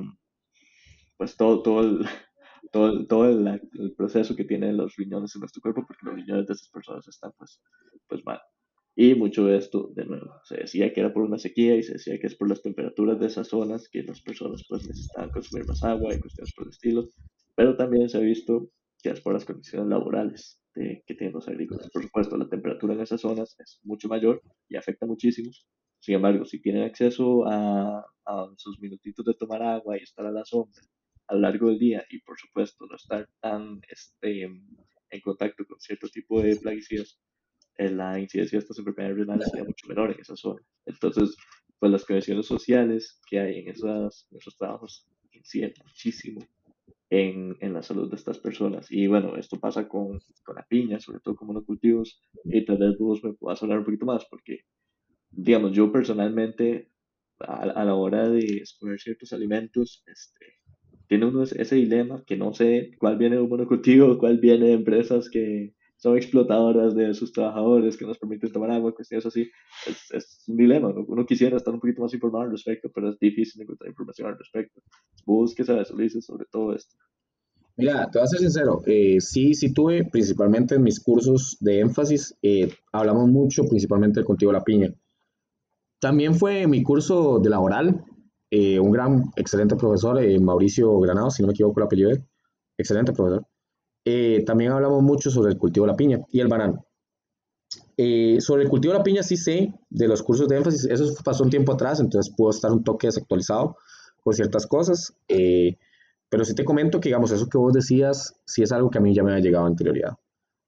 pues 1.17 1.37
todo, 1.37 1.63
todo 1.63 1.81
el, 1.81 2.07
todo, 2.73 3.07
todo 3.07 3.29
el, 3.29 3.95
proceso 3.97 4.37
que 4.37 4.45
tienen 4.45 4.77
los 4.77 4.97
riñones 4.97 5.35
en 5.35 5.41
nuestro 5.41 5.63
cuerpo, 5.63 5.85
porque 5.87 6.07
los 6.07 6.15
riñones 6.15 6.47
de 6.47 6.55
esas 6.55 6.69
personas 6.69 7.07
están 7.09 7.33
pues, 7.37 7.61
pues 8.07 8.25
mal. 8.25 8.41
Y 9.01 9.15
mucho 9.15 9.45
de 9.47 9.57
esto, 9.57 9.93
de 9.95 10.05
nuevo, 10.07 10.41
se 10.43 10.57
decía 10.57 10.93
que 10.93 10.99
era 11.01 11.13
por 11.13 11.23
una 11.23 11.39
sequía 11.39 11.77
y 11.77 11.85
se 11.85 11.93
decía 11.93 12.19
que 12.19 12.27
es 12.27 12.35
por 12.35 12.49
las 12.49 12.63
temperaturas 12.63 13.21
de 13.21 13.27
esas 13.27 13.47
zonas 13.47 13.89
que 13.89 14.03
las 14.03 14.21
personas 14.21 14.65
pues 14.69 14.85
necesitan 14.85 15.31
consumir 15.31 15.67
más 15.67 15.85
agua 15.85 16.13
y 16.15 16.19
cuestiones 16.19 16.53
por 16.53 16.65
el 16.65 16.71
estilo, 16.71 17.09
pero 17.55 17.77
también 17.77 18.09
se 18.09 18.19
ha 18.19 18.21
visto 18.21 18.71
que 19.01 19.11
es 19.11 19.21
por 19.21 19.35
las 19.35 19.45
condiciones 19.45 19.89
laborales 19.89 20.61
de, 20.75 21.05
que 21.07 21.15
tienen 21.15 21.33
los 21.35 21.47
agrícolas. 21.47 21.89
Por 21.93 22.03
supuesto, 22.03 22.37
la 22.37 22.49
temperatura 22.49 22.95
en 22.95 23.01
esas 23.01 23.21
zonas 23.21 23.55
es 23.61 23.79
mucho 23.85 24.09
mayor 24.09 24.43
y 24.69 24.75
afecta 24.77 25.07
muchísimo. 25.07 25.53
Sin 26.01 26.17
embargo, 26.17 26.45
si 26.45 26.61
tienen 26.61 26.83
acceso 26.83 27.47
a, 27.47 28.01
a 28.27 28.49
sus 28.57 28.81
minutitos 28.81 29.25
de 29.25 29.35
tomar 29.35 29.63
agua 29.63 29.97
y 29.97 30.03
estar 30.03 30.27
a 30.27 30.33
la 30.33 30.45
sombra 30.45 30.83
a 31.29 31.35
lo 31.35 31.41
largo 31.41 31.69
del 31.69 31.79
día 31.79 32.05
y 32.11 32.21
por 32.23 32.39
supuesto 32.39 32.87
no 32.87 32.97
estar 32.97 33.29
tan 33.41 33.81
este, 33.89 34.43
en 34.45 35.21
contacto 35.23 35.65
con 35.67 35.79
cierto 35.81 36.09
tipo 36.09 36.43
de 36.43 36.57
plaguicidas, 36.57 37.21
la 37.79 38.19
incidencia 38.19 38.59
de 38.59 38.63
estas 38.63 38.79
enfermedades 38.79 39.19
renales 39.19 39.49
sería 39.51 39.65
mucho 39.65 39.87
menor 39.87 40.11
en 40.13 40.21
esa 40.21 40.37
zona. 40.37 40.61
Entonces, 40.87 41.37
pues 41.79 41.93
las 41.93 42.05
condiciones 42.05 42.47
sociales 42.47 43.21
que 43.29 43.39
hay 43.39 43.59
en, 43.61 43.69
esas, 43.69 44.27
esos 44.33 44.57
trabajos 44.57 45.07
inciden 45.33 45.73
muchísimo 45.85 46.41
en, 47.11 47.57
en, 47.61 47.73
la 47.73 47.83
salud 47.83 48.11
de 48.11 48.17
estas 48.17 48.39
personas. 48.39 48.91
Y 48.91 49.07
bueno, 49.07 49.37
esto 49.37 49.59
pasa 49.59 49.89
con, 49.89 50.19
con 50.45 50.57
la 50.57 50.67
piña, 50.69 50.99
sobre 51.01 51.21
todo 51.21 51.37
con 51.37 51.49
monocultivos, 51.49 52.21
y 52.45 52.65
tal 52.65 52.79
vez 52.79 52.99
vos 52.99 53.23
me 53.23 53.33
puedas 53.35 53.63
hablar 53.63 53.79
un 53.79 53.85
poquito 53.85 54.07
más, 54.07 54.27
porque, 54.29 54.61
digamos, 55.31 55.73
yo 55.73 55.91
personalmente, 55.93 56.91
a, 57.39 57.63
a 57.63 57.85
la 57.85 57.95
hora 57.95 58.29
de 58.29 58.59
escoger 58.63 59.01
ciertos 59.01 59.33
alimentos, 59.33 60.03
este, 60.07 60.59
tiene 61.09 61.27
uno 61.27 61.43
ese 61.43 61.75
dilema 61.75 62.23
que 62.27 62.37
no 62.37 62.53
sé 62.53 62.91
cuál 62.99 63.17
viene 63.17 63.37
de 63.37 63.43
un 63.43 63.49
monocultivo, 63.49 64.19
cuál 64.19 64.39
viene 64.39 64.67
de 64.67 64.73
empresas 64.75 65.31
que 65.31 65.75
son 65.99 66.17
explotadoras 66.17 66.95
de 66.95 67.13
sus 67.13 67.33
trabajadores, 67.33 67.97
que 67.97 68.07
nos 68.07 68.19
permiten 68.19 68.53
tomar 68.53 68.71
agua, 68.71 68.95
cuestiones 68.95 69.27
así. 69.27 69.51
Es, 69.87 70.11
es 70.13 70.45
un 70.47 70.57
dilema. 70.57 70.89
Uno 70.89 71.27
quisiera 71.27 71.57
estar 71.57 71.75
un 71.75 71.81
poquito 71.81 72.03
más 72.03 72.15
informado 72.15 72.45
al 72.45 72.53
respecto, 72.53 72.89
pero 72.95 73.11
es 73.11 73.19
difícil 73.19 73.63
encontrar 73.63 73.91
información 73.91 74.29
al 74.29 74.39
respecto. 74.39 74.81
¿qué 75.57 75.65
sabes, 75.65 75.91
Ulises, 75.91 76.25
sobre 76.25 76.47
todo 76.51 76.75
esto? 76.75 76.97
Mira, 77.77 78.11
te 78.11 78.19
voy 78.19 78.25
a 78.25 78.29
ser 78.29 78.41
sincero, 78.41 78.83
eh, 78.87 79.21
sí, 79.21 79.55
sí 79.55 79.73
tuve, 79.73 80.05
principalmente 80.05 80.75
en 80.75 80.83
mis 80.83 80.99
cursos 81.01 81.57
de 81.61 81.79
énfasis, 81.79 82.37
eh, 82.43 82.73
hablamos 82.93 83.29
mucho 83.29 83.63
principalmente 83.69 84.21
del 84.21 84.37
de 84.37 84.53
la 84.53 84.65
piña. 84.65 84.95
También 86.01 86.35
fue 86.35 86.67
mi 86.67 86.83
curso 86.83 87.39
de 87.39 87.51
laboral, 87.51 88.05
eh, 88.51 88.81
un 88.81 88.91
gran, 88.91 89.31
excelente 89.37 89.77
profesor, 89.77 90.21
eh, 90.21 90.41
Mauricio 90.41 90.99
Granado, 91.01 91.31
si 91.31 91.43
no 91.43 91.49
me 91.49 91.53
equivoco 91.53 91.81
el 91.81 91.87
apellido, 91.87 92.11
excelente 92.77 93.13
profesor. 93.13 93.47
Eh, 94.11 94.43
también 94.47 94.73
hablamos 94.73 95.03
mucho 95.03 95.31
sobre 95.31 95.53
el 95.53 95.59
cultivo 95.59 95.87
de 95.87 95.93
la 95.93 95.97
piña 95.97 96.19
y 96.33 96.41
el 96.41 96.49
banano. 96.49 96.85
sobre 98.41 98.63
el 98.63 98.69
cultivo 98.69 98.93
de 98.93 98.99
la 98.99 99.05
piña 99.05 99.23
sí 99.23 99.37
sé 99.37 99.75
de 99.91 100.09
los 100.09 100.23
cursos 100.23 100.49
de 100.49 100.57
énfasis, 100.57 100.85
eso 100.87 101.05
pasó 101.25 101.45
un 101.45 101.51
tiempo 101.51 101.73
atrás, 101.73 102.01
entonces 102.01 102.33
puedo 102.37 102.51
estar 102.51 102.71
un 102.73 102.85
toque 102.85 103.09
desactualizado 103.09 103.77
con 104.23 104.33
ciertas 104.35 104.67
cosas, 104.67 105.15
pero 106.31 106.45
sí 106.45 106.55
te 106.55 106.65
comento 106.65 107.01
que, 107.01 107.09
digamos, 107.09 107.33
eso 107.33 107.49
que 107.49 107.59
vos 107.59 107.73
decías, 107.73 108.35
sí 108.47 108.63
es 108.63 108.73
algo 108.73 108.89
que 108.91 108.99
a 108.99 109.01
mí 109.01 109.15
ya 109.15 109.23
me 109.23 109.35
ha 109.35 109.41
llegado 109.41 109.67
anterioridad 109.67 110.17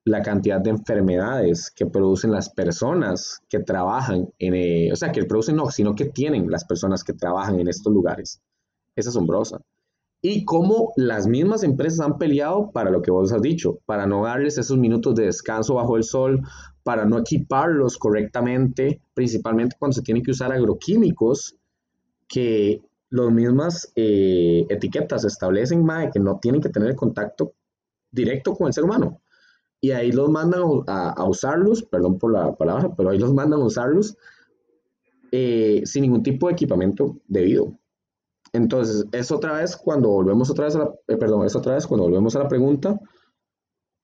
la 0.04 0.22
cantidad 0.22 0.60
de 0.60 0.70
enfermedades 0.70 1.70
que 1.70 1.86
producen 1.86 2.32
las 2.32 2.50
personas 2.50 3.40
que 3.48 3.60
trabajan 3.60 4.28
en, 4.38 4.54
eh, 4.54 4.92
o 4.92 4.96
sea, 4.96 5.12
que 5.12 5.24
producen 5.24 5.56
no, 5.56 5.70
sino 5.70 5.94
que 5.94 6.06
tienen 6.06 6.50
las 6.50 6.64
personas 6.64 7.04
que 7.04 7.12
trabajan 7.12 7.60
en 7.60 7.68
estos 7.68 7.92
lugares. 7.92 8.40
Es 8.96 9.06
asombrosa. 9.06 9.60
Y 10.22 10.44
cómo 10.44 10.92
las 10.96 11.26
mismas 11.26 11.62
empresas 11.62 12.00
han 12.00 12.18
peleado 12.18 12.70
para 12.72 12.90
lo 12.90 13.00
que 13.00 13.10
vos 13.10 13.32
has 13.32 13.40
dicho, 13.40 13.78
para 13.86 14.06
no 14.06 14.24
darles 14.24 14.58
esos 14.58 14.76
minutos 14.76 15.14
de 15.14 15.24
descanso 15.24 15.74
bajo 15.74 15.96
el 15.96 16.04
sol, 16.04 16.42
para 16.82 17.06
no 17.06 17.18
equiparlos 17.18 17.96
correctamente, 17.96 19.00
principalmente 19.14 19.76
cuando 19.78 19.94
se 19.94 20.02
tienen 20.02 20.22
que 20.22 20.32
usar 20.32 20.52
agroquímicos 20.52 21.56
que 22.28 22.82
las 23.08 23.30
mismas 23.32 23.90
eh, 23.96 24.66
etiquetas 24.68 25.24
establecen 25.24 25.86
que 26.12 26.20
no 26.20 26.38
tienen 26.38 26.60
que 26.60 26.68
tener 26.68 26.94
contacto 26.94 27.54
directo 28.10 28.54
con 28.54 28.66
el 28.66 28.72
ser 28.72 28.84
humano 28.84 29.20
y 29.80 29.92
ahí 29.92 30.12
los 30.12 30.28
mandan 30.28 30.62
a, 30.86 31.24
usarlos, 31.24 31.82
perdón 31.82 32.18
por 32.18 32.32
la 32.32 32.54
palabra, 32.54 32.94
pero 32.94 33.10
ahí 33.10 33.18
los 33.18 33.32
mandan 33.32 33.60
a 33.60 33.64
usarlos 33.64 34.16
eh, 35.32 35.82
sin 35.84 36.02
ningún 36.02 36.22
tipo 36.22 36.46
de 36.46 36.52
equipamiento 36.52 37.16
debido. 37.26 37.78
Entonces, 38.52 39.06
es 39.12 39.30
otra 39.30 39.54
vez 39.54 39.76
cuando 39.76 40.08
volvemos 40.08 40.50
otra 40.50 40.64
vez 40.64 40.76
a 40.76 40.80
la, 40.80 40.94
eh, 41.08 41.16
perdón, 41.16 41.46
es 41.46 41.54
otra 41.54 41.74
vez 41.74 41.86
cuando 41.86 42.04
volvemos 42.04 42.34
a 42.34 42.40
la 42.40 42.48
pregunta, 42.48 42.98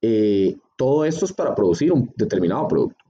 eh, 0.01 0.57
todo 0.77 1.05
esto 1.05 1.25
es 1.25 1.33
para 1.33 1.55
producir 1.55 1.93
un 1.93 2.13
determinado 2.17 2.69
producto. 2.69 3.05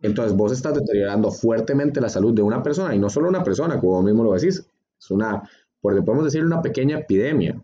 Entonces, 0.00 0.36
vos 0.36 0.52
estás 0.52 0.74
deteriorando 0.74 1.30
fuertemente 1.30 2.00
la 2.00 2.08
salud 2.08 2.34
de 2.34 2.42
una 2.42 2.62
persona, 2.62 2.94
y 2.94 2.98
no 2.98 3.08
solo 3.08 3.28
una 3.28 3.44
persona, 3.44 3.78
como 3.78 3.92
vos 3.92 4.04
mismo 4.04 4.24
lo 4.24 4.32
decís, 4.32 4.66
es 4.98 5.10
una, 5.10 5.48
porque 5.80 6.02
podemos 6.02 6.26
decir 6.26 6.44
una 6.44 6.60
pequeña 6.60 6.98
epidemia 6.98 7.62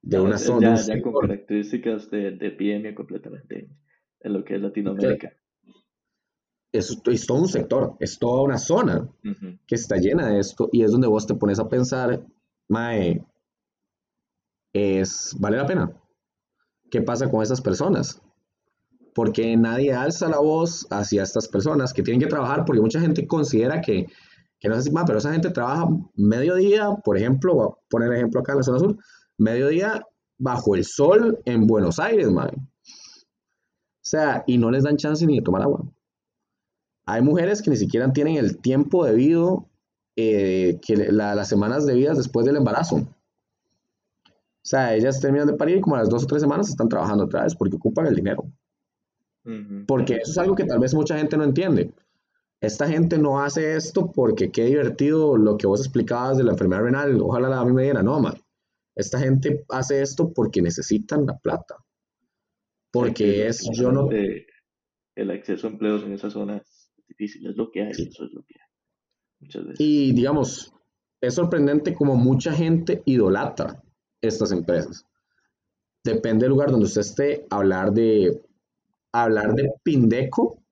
de 0.00 0.20
una 0.20 0.38
zona. 0.38 0.74
Ya, 0.76 1.00
con 1.00 1.12
características 1.12 2.10
de, 2.10 2.32
de, 2.32 2.46
epidemia 2.48 2.94
completamente 2.94 3.68
en 4.20 4.32
lo 4.32 4.44
que 4.44 4.56
es 4.56 4.62
Latinoamérica. 4.62 5.32
Es, 6.72 6.98
es, 7.04 7.26
todo 7.26 7.38
un 7.38 7.48
sector, 7.48 7.96
es 8.00 8.18
toda 8.18 8.42
una 8.42 8.56
zona 8.56 9.06
que 9.66 9.74
está 9.74 9.96
llena 9.96 10.28
de 10.28 10.38
esto 10.38 10.70
y 10.72 10.82
es 10.82 10.90
donde 10.90 11.06
vos 11.06 11.26
te 11.26 11.34
pones 11.34 11.58
a 11.58 11.68
pensar, 11.68 12.24
Mae, 12.68 13.22
es, 14.72 15.36
¿vale 15.38 15.58
la 15.58 15.66
pena? 15.66 15.92
¿Qué 16.90 17.02
pasa 17.02 17.30
con 17.30 17.42
esas 17.42 17.60
personas? 17.60 18.20
Porque 19.14 19.56
nadie 19.56 19.92
alza 19.92 20.28
la 20.28 20.38
voz 20.38 20.86
hacia 20.90 21.22
estas 21.22 21.48
personas 21.48 21.92
que 21.92 22.02
tienen 22.02 22.20
que 22.20 22.26
trabajar, 22.26 22.64
porque 22.64 22.80
mucha 22.80 23.00
gente 23.00 23.26
considera 23.26 23.82
que, 23.82 24.06
que 24.58 24.68
no 24.68 24.74
es 24.74 24.80
así, 24.80 24.90
pero 25.06 25.18
esa 25.18 25.32
gente 25.32 25.50
trabaja 25.50 25.86
mediodía, 26.14 26.88
por 27.04 27.18
ejemplo, 27.18 27.54
voy 27.54 27.66
a 27.66 27.88
poner 27.90 28.08
el 28.08 28.16
ejemplo 28.16 28.40
acá 28.40 28.52
en 28.52 28.58
la 28.58 28.64
zona 28.64 28.78
sur, 28.78 28.96
mediodía 29.36 30.02
bajo 30.38 30.74
el 30.74 30.84
sol 30.84 31.38
en 31.44 31.66
Buenos 31.66 31.98
Aires, 31.98 32.30
man. 32.30 32.50
O 32.54 34.04
sea, 34.04 34.42
y 34.46 34.58
no 34.58 34.70
les 34.70 34.84
dan 34.84 34.96
chance 34.96 35.26
ni 35.26 35.36
de 35.36 35.42
tomar 35.42 35.62
agua. 35.62 35.84
Hay 37.04 37.22
mujeres 37.22 37.62
que 37.62 37.70
ni 37.70 37.76
siquiera 37.76 38.12
tienen 38.12 38.36
el 38.36 38.58
tiempo 38.58 39.04
debido 39.04 39.68
eh, 40.16 40.78
que 40.86 40.96
las 40.96 41.48
semanas 41.48 41.86
debidas 41.86 42.18
después 42.18 42.46
del 42.46 42.56
embarazo. 42.56 42.96
O 42.96 44.64
sea, 44.64 44.94
ellas 44.94 45.20
terminan 45.20 45.48
de 45.48 45.54
parir 45.54 45.78
y 45.78 45.80
como 45.80 45.96
a 45.96 46.00
las 46.00 46.08
dos 46.08 46.24
o 46.24 46.26
tres 46.26 46.42
semanas 46.42 46.68
están 46.68 46.88
trabajando 46.88 47.24
otra 47.24 47.42
vez 47.42 47.54
porque 47.54 47.76
ocupan 47.76 48.06
el 48.06 48.14
dinero. 48.14 48.44
Porque 49.88 50.14
eso 50.16 50.30
es 50.30 50.38
algo 50.38 50.54
que 50.54 50.64
tal 50.64 50.78
vez 50.78 50.94
mucha 50.94 51.18
gente 51.18 51.36
no 51.36 51.42
entiende. 51.42 51.92
Esta 52.60 52.86
gente 52.86 53.18
no 53.18 53.40
hace 53.40 53.74
esto 53.74 54.12
porque 54.12 54.52
qué 54.52 54.66
divertido 54.66 55.36
lo 55.36 55.56
que 55.56 55.66
vos 55.66 55.80
explicabas 55.80 56.38
de 56.38 56.44
la 56.44 56.52
enfermedad 56.52 56.82
renal. 56.82 57.20
Ojalá 57.20 57.58
a 57.58 57.64
mí 57.64 57.72
me 57.72 57.82
diera, 57.82 58.04
no, 58.04 58.20
man. 58.20 58.34
Esta 58.94 59.18
gente 59.18 59.64
hace 59.70 60.00
esto 60.00 60.32
porque 60.32 60.62
necesitan 60.62 61.26
la 61.26 61.36
plata. 61.38 61.76
Porque 62.92 63.48
es, 63.48 63.68
yo 63.72 63.90
no... 63.90 64.08
El 64.10 65.30
acceso 65.30 65.66
a 65.66 65.70
empleos 65.70 66.04
en 66.04 66.12
esa 66.12 66.30
zona 66.30 66.58
es 66.58 66.81
difícil, 67.08 67.46
es 67.46 67.56
lo 67.56 67.70
que 67.70 67.82
hay, 67.82 67.90
eso 67.90 68.24
es 68.24 68.32
lo 68.32 68.42
que 68.42 68.54
hay. 68.54 68.68
Muchas 69.40 69.64
veces. 69.64 69.80
Y 69.80 70.12
digamos, 70.12 70.72
es 71.20 71.34
sorprendente 71.34 71.94
como 71.94 72.16
mucha 72.16 72.52
gente 72.52 73.02
idolatra 73.04 73.82
estas 74.20 74.52
empresas. 74.52 75.06
Depende 76.04 76.44
del 76.44 76.50
lugar 76.50 76.70
donde 76.70 76.86
usted 76.86 77.00
esté, 77.00 77.46
hablar 77.50 77.92
de, 77.92 78.42
hablar 79.12 79.54
de 79.54 79.70
Pindeco 79.84 80.62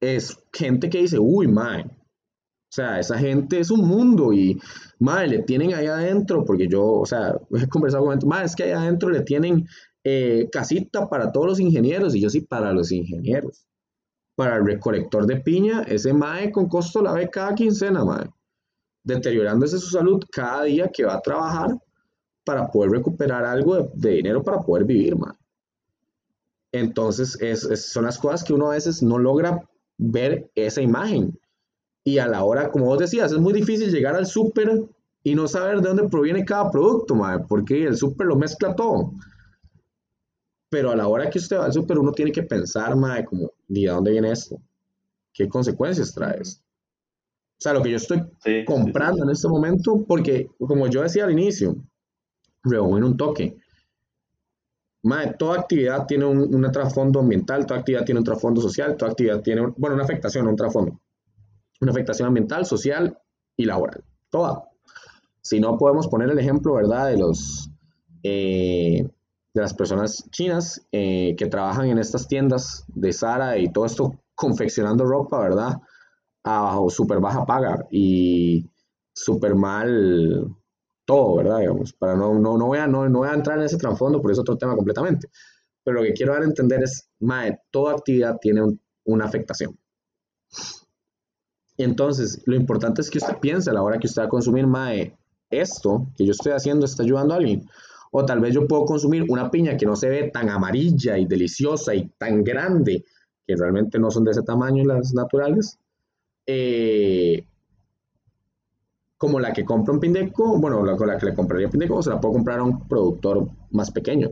es 0.00 0.38
gente 0.52 0.88
que 0.90 0.98
dice, 0.98 1.18
uy, 1.18 1.48
man, 1.48 1.90
o 1.90 2.74
sea, 2.74 2.98
esa 3.00 3.18
gente 3.18 3.60
es 3.60 3.70
un 3.70 3.86
mundo 3.86 4.32
y, 4.32 4.58
madre, 4.98 5.28
le 5.28 5.38
tienen 5.42 5.74
ahí 5.74 5.86
adentro, 5.86 6.44
porque 6.44 6.68
yo, 6.68 6.84
o 6.84 7.06
sea, 7.06 7.34
he 7.50 7.68
conversado 7.68 8.04
con 8.04 8.12
gente, 8.12 8.26
madre, 8.26 8.46
es 8.46 8.56
que 8.56 8.64
ahí 8.64 8.72
adentro 8.72 9.10
le 9.10 9.22
tienen 9.22 9.66
eh, 10.04 10.48
casita 10.52 11.08
para 11.08 11.32
todos 11.32 11.46
los 11.46 11.60
ingenieros, 11.60 12.14
y 12.14 12.20
yo 12.20 12.28
sí, 12.30 12.42
para 12.42 12.72
los 12.72 12.92
ingenieros. 12.92 13.66
Para 14.36 14.56
el 14.56 14.66
recolector 14.66 15.26
de 15.26 15.36
piña, 15.36 15.82
ese 15.82 16.12
mae 16.12 16.50
con 16.50 16.68
costo 16.68 17.00
la 17.00 17.12
ve 17.12 17.30
cada 17.30 17.54
quincena, 17.54 18.04
mae, 18.04 18.28
deteriorándose 19.04 19.78
su 19.78 19.90
salud 19.90 20.22
cada 20.32 20.64
día 20.64 20.90
que 20.92 21.04
va 21.04 21.14
a 21.14 21.20
trabajar 21.20 21.78
para 22.44 22.66
poder 22.68 22.90
recuperar 22.90 23.44
algo 23.44 23.90
de, 23.94 24.10
dinero 24.10 24.42
para 24.42 24.60
poder 24.60 24.84
vivir, 24.84 25.16
mae. 25.16 25.34
Entonces, 26.72 27.40
es, 27.40 27.86
son 27.92 28.04
las 28.04 28.18
cosas 28.18 28.42
que 28.42 28.52
uno 28.52 28.70
a 28.70 28.74
veces 28.74 29.02
no 29.02 29.18
logra 29.18 29.62
ver 29.96 30.50
esa 30.56 30.82
imagen. 30.82 31.38
Y 32.02 32.18
a 32.18 32.26
la 32.26 32.44
hora, 32.44 32.70
como 32.70 32.86
vos 32.86 32.98
decías, 32.98 33.30
es 33.30 33.38
muy 33.38 33.52
difícil 33.52 33.92
llegar 33.92 34.16
al 34.16 34.26
súper 34.26 34.82
y 35.22 35.34
no 35.34 35.48
saber 35.48 35.80
de 35.80 35.88
dónde 35.88 36.08
proviene 36.08 36.44
cada 36.44 36.70
producto, 36.70 37.14
madre, 37.14 37.44
porque 37.48 37.84
el 37.84 37.96
súper 37.96 38.26
lo 38.26 38.36
mezcla 38.36 38.74
todo. 38.74 39.12
Pero 40.68 40.90
a 40.90 40.96
la 40.96 41.08
hora 41.08 41.30
que 41.30 41.38
usted 41.38 41.56
va 41.56 41.64
al 41.66 41.72
súper, 41.72 41.98
uno 41.98 42.12
tiene 42.12 42.30
que 42.30 42.42
pensar, 42.42 42.94
madre, 42.94 43.24
como, 43.24 43.52
¿de 43.68 43.86
dónde 43.86 44.12
viene 44.12 44.32
esto? 44.32 44.60
¿Qué 45.32 45.48
consecuencias 45.48 46.14
trae 46.14 46.40
esto? 46.40 46.62
O 46.62 47.60
sea, 47.64 47.72
lo 47.72 47.82
que 47.82 47.90
yo 47.90 47.96
estoy 47.96 48.22
comprando 48.66 49.24
en 49.24 49.30
este 49.30 49.48
momento, 49.48 50.04
porque 50.06 50.50
como 50.58 50.86
yo 50.88 51.02
decía 51.02 51.24
al 51.24 51.32
inicio, 51.32 51.76
en 52.64 53.04
un 53.04 53.16
toque, 53.16 53.56
madre, 55.02 55.34
toda 55.38 55.60
actividad 55.60 56.06
tiene 56.06 56.24
un, 56.24 56.54
un, 56.54 56.72
trasfondo 56.72 57.20
ambiental, 57.20 57.66
toda 57.66 57.80
actividad 57.80 58.04
tiene 58.04 58.20
un 58.20 58.24
trasfondo 58.24 58.60
social, 58.60 58.96
toda 58.96 59.12
actividad 59.12 59.40
tiene, 59.42 59.62
bueno, 59.76 59.94
una 59.94 60.04
afectación, 60.04 60.46
un 60.46 60.56
trasfondo. 60.56 61.00
Una 61.80 61.92
afectación 61.92 62.28
ambiental, 62.28 62.64
social 62.64 63.18
y 63.56 63.64
laboral. 63.64 64.02
Toda. 64.30 64.64
Si 65.40 65.60
no 65.60 65.76
podemos 65.76 66.08
poner 66.08 66.30
el 66.30 66.38
ejemplo, 66.38 66.74
¿verdad? 66.74 67.08
De 67.08 67.18
los... 67.18 67.70
Eh, 68.22 69.06
de 69.54 69.62
las 69.62 69.72
personas 69.72 70.28
chinas 70.30 70.84
eh, 70.90 71.34
que 71.38 71.46
trabajan 71.46 71.86
en 71.86 71.98
estas 71.98 72.26
tiendas 72.26 72.84
de 72.88 73.12
Zara 73.12 73.56
y 73.56 73.72
todo 73.72 73.86
esto 73.86 74.20
confeccionando 74.34 75.04
ropa, 75.04 75.38
¿verdad? 75.38 75.80
A 76.42 76.78
súper 76.88 77.20
baja 77.20 77.46
paga 77.46 77.86
y 77.90 78.68
súper 79.14 79.54
mal 79.54 80.54
todo, 81.06 81.36
¿verdad? 81.36 81.60
Digamos, 81.60 81.92
para 81.92 82.16
no, 82.16 82.34
no, 82.38 82.58
no, 82.58 82.66
voy 82.66 82.78
a, 82.78 82.88
no, 82.88 83.08
no 83.08 83.20
voy 83.20 83.28
a 83.28 83.34
entrar 83.34 83.58
en 83.58 83.64
ese 83.64 83.78
trasfondo, 83.78 84.20
porque 84.20 84.32
es 84.32 84.38
otro 84.40 84.58
tema 84.58 84.74
completamente. 84.74 85.28
Pero 85.84 85.98
lo 85.98 86.02
que 86.02 86.14
quiero 86.14 86.32
dar 86.32 86.42
a 86.42 86.46
entender 86.46 86.82
es, 86.82 87.08
mae, 87.20 87.60
toda 87.70 87.92
actividad 87.92 88.38
tiene 88.40 88.62
una 89.04 89.24
afectación. 89.26 89.78
Entonces, 91.76 92.42
lo 92.46 92.56
importante 92.56 93.02
es 93.02 93.10
que 93.10 93.18
usted 93.18 93.38
piense 93.38 93.70
a 93.70 93.72
la 93.72 93.82
hora 93.82 93.98
que 93.98 94.06
usted 94.06 94.22
va 94.22 94.26
a 94.26 94.30
consumir, 94.30 94.66
mae, 94.66 95.16
esto 95.50 96.08
que 96.16 96.24
yo 96.24 96.32
estoy 96.32 96.52
haciendo 96.52 96.86
está 96.86 97.02
ayudando 97.02 97.34
a 97.34 97.36
alguien. 97.36 97.68
O 98.16 98.24
tal 98.24 98.38
vez 98.38 98.54
yo 98.54 98.68
puedo 98.68 98.84
consumir 98.84 99.24
una 99.28 99.50
piña 99.50 99.76
que 99.76 99.86
no 99.86 99.96
se 99.96 100.08
ve 100.08 100.30
tan 100.32 100.48
amarilla 100.48 101.18
y 101.18 101.26
deliciosa 101.26 101.96
y 101.96 102.10
tan 102.16 102.44
grande, 102.44 103.04
que 103.44 103.56
realmente 103.56 103.98
no 103.98 104.08
son 104.08 104.22
de 104.22 104.30
ese 104.30 104.42
tamaño 104.42 104.84
las 104.84 105.12
naturales, 105.14 105.80
eh, 106.46 107.44
como 109.16 109.40
la 109.40 109.52
que 109.52 109.64
compro 109.64 109.94
en 109.94 109.98
Pindeco, 109.98 110.60
bueno, 110.60 110.84
la, 110.84 110.96
con 110.96 111.08
la 111.08 111.18
que 111.18 111.26
le 111.26 111.34
compraría 111.34 111.68
Pindeco, 111.68 111.96
o 111.96 112.02
se 112.02 112.10
la 112.10 112.20
puedo 112.20 112.34
comprar 112.34 112.60
a 112.60 112.62
un 112.62 112.86
productor 112.86 113.48
más 113.72 113.90
pequeño. 113.90 114.30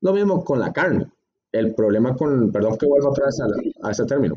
Lo 0.00 0.12
mismo 0.12 0.42
con 0.42 0.58
la 0.58 0.72
carne. 0.72 1.06
El 1.52 1.76
problema 1.76 2.16
con, 2.16 2.50
perdón 2.50 2.76
que 2.76 2.86
vuelvo 2.86 3.10
otra 3.10 3.26
vez 3.26 3.38
a, 3.84 3.90
ese 3.92 4.04
término, 4.04 4.34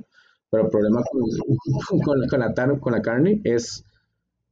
pero 0.51 0.65
el 0.65 0.69
problema 0.69 1.01
con, 1.11 1.21
con, 2.03 2.39
la, 2.39 2.79
con 2.79 2.91
la 2.93 3.01
carne 3.01 3.41
es 3.43 3.83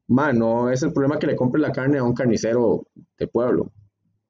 no 0.08 0.72
es 0.72 0.82
el 0.82 0.92
problema 0.92 1.20
que 1.20 1.28
le 1.28 1.36
compre 1.36 1.62
la 1.62 1.72
carne 1.72 2.00
a 2.00 2.04
un 2.04 2.16
carnicero 2.16 2.88
de 3.20 3.28
pueblo, 3.28 3.72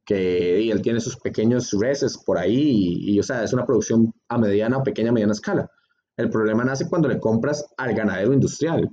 que 0.06 0.70
él 0.70 0.82
tiene 0.82 1.00
sus 1.00 1.18
pequeños 1.18 1.72
reses 1.72 2.18
por 2.18 2.38
ahí 2.38 2.98
y, 3.00 3.20
o 3.20 3.24
sea, 3.24 3.44
es 3.44 3.54
una 3.54 3.66
producción 3.66 4.14
a 4.28 4.38
mediana 4.38 4.78
o 4.78 4.84
pequeña, 4.84 5.12
mediana 5.12 5.34
escala. 5.34 5.70
El 6.18 6.30
problema 6.30 6.64
nace 6.64 6.90
cuando 6.90 7.08
le 7.08 7.20
compras 7.20 7.66
al 7.78 7.96
ganadero 7.96 8.34
industrial. 8.34 8.90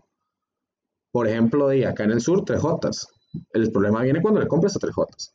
Por 1.12 1.26
ejemplo, 1.26 1.68
de 1.68 1.86
acá 1.86 2.04
en 2.04 2.12
el 2.12 2.20
sur, 2.20 2.44
3J. 2.44 3.08
El 3.52 3.72
problema 3.72 4.02
viene 4.02 4.22
cuando 4.22 4.40
le 4.40 4.46
compras 4.46 4.76
a 4.76 4.78
3J. 4.78 5.32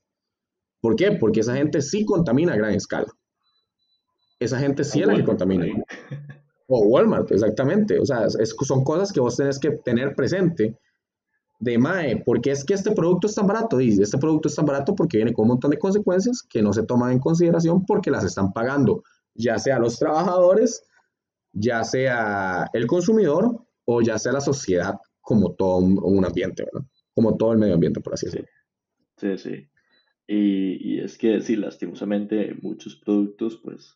¿Por 0.81 0.95
qué? 0.95 1.11
Porque 1.13 1.41
esa 1.41 1.55
gente 1.55 1.81
sí 1.81 2.05
contamina 2.05 2.53
a 2.53 2.57
gran 2.57 2.73
escala. 2.73 3.07
Esa 4.39 4.59
gente 4.59 4.83
sí 4.83 5.01
es 5.01 5.07
la 5.07 5.15
que 5.15 5.23
contamina. 5.23 5.65
O 6.67 6.79
Walmart, 6.87 7.31
exactamente. 7.31 7.99
O 7.99 8.05
sea, 8.05 8.27
son 8.29 8.83
cosas 8.83 9.11
que 9.11 9.19
vos 9.19 9.35
tenés 9.35 9.59
que 9.59 9.71
tener 9.71 10.15
presente 10.15 10.77
de 11.59 11.77
MAE, 11.77 12.23
porque 12.25 12.51
es 12.51 12.63
que 12.63 12.73
este 12.73 12.91
producto 12.91 13.27
es 13.27 13.35
tan 13.35 13.47
barato? 13.47 13.79
Y 13.79 13.89
este 14.01 14.17
producto 14.17 14.47
es 14.47 14.55
tan 14.55 14.65
barato 14.65 14.95
porque 14.95 15.17
viene 15.17 15.33
con 15.33 15.43
un 15.43 15.49
montón 15.49 15.71
de 15.71 15.79
consecuencias 15.79 16.43
que 16.49 16.61
no 16.61 16.73
se 16.73 16.83
toman 16.83 17.13
en 17.13 17.19
consideración 17.19 17.85
porque 17.85 18.11
las 18.11 18.23
están 18.23 18.51
pagando, 18.53 19.03
ya 19.33 19.57
sea 19.57 19.79
los 19.79 19.97
trabajadores, 19.97 20.83
ya 21.53 21.83
sea 21.83 22.67
el 22.73 22.87
consumidor 22.87 23.65
o 23.85 24.01
ya 24.01 24.17
sea 24.19 24.33
la 24.33 24.41
sociedad 24.41 24.95
como 25.21 25.53
todo 25.53 25.77
un, 25.77 26.25
ambiente, 26.25 26.63
¿verdad? 26.63 26.87
Como 27.13 27.35
todo 27.35 27.53
el 27.53 27.57
medio 27.57 27.73
ambiente, 27.73 27.99
por 27.99 28.13
así 28.13 28.27
decirlo. 28.27 28.47
Sí, 29.17 29.37
sí. 29.37 29.67
Y, 30.27 30.95
y, 30.95 30.99
es 30.99 31.17
que 31.17 31.41
sí, 31.41 31.55
lastimosamente 31.55 32.55
muchos 32.61 32.95
productos, 32.95 33.59
pues, 33.63 33.95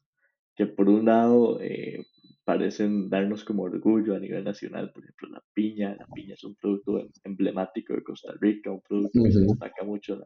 que 0.56 0.66
por 0.66 0.90
un 0.90 1.06
lado 1.06 1.60
eh, 1.62 2.06
parecen 2.50 3.12
darnos 3.12 3.44
como 3.44 3.62
orgullo 3.62 4.16
a 4.16 4.20
nivel 4.20 4.44
nacional. 4.44 4.92
Por 4.92 5.04
ejemplo, 5.04 5.30
la 5.30 5.44
piña. 5.54 5.96
La 6.00 6.08
piña 6.08 6.34
es 6.34 6.44
un 6.44 6.56
producto 6.56 6.98
em, 6.98 7.08
emblemático 7.24 7.94
de 7.94 8.02
Costa 8.02 8.34
Rica, 8.42 8.72
un 8.72 8.82
producto 8.82 9.24
que 9.24 9.32
se 9.32 9.42
destaca 9.42 9.84
mucho 9.84 10.20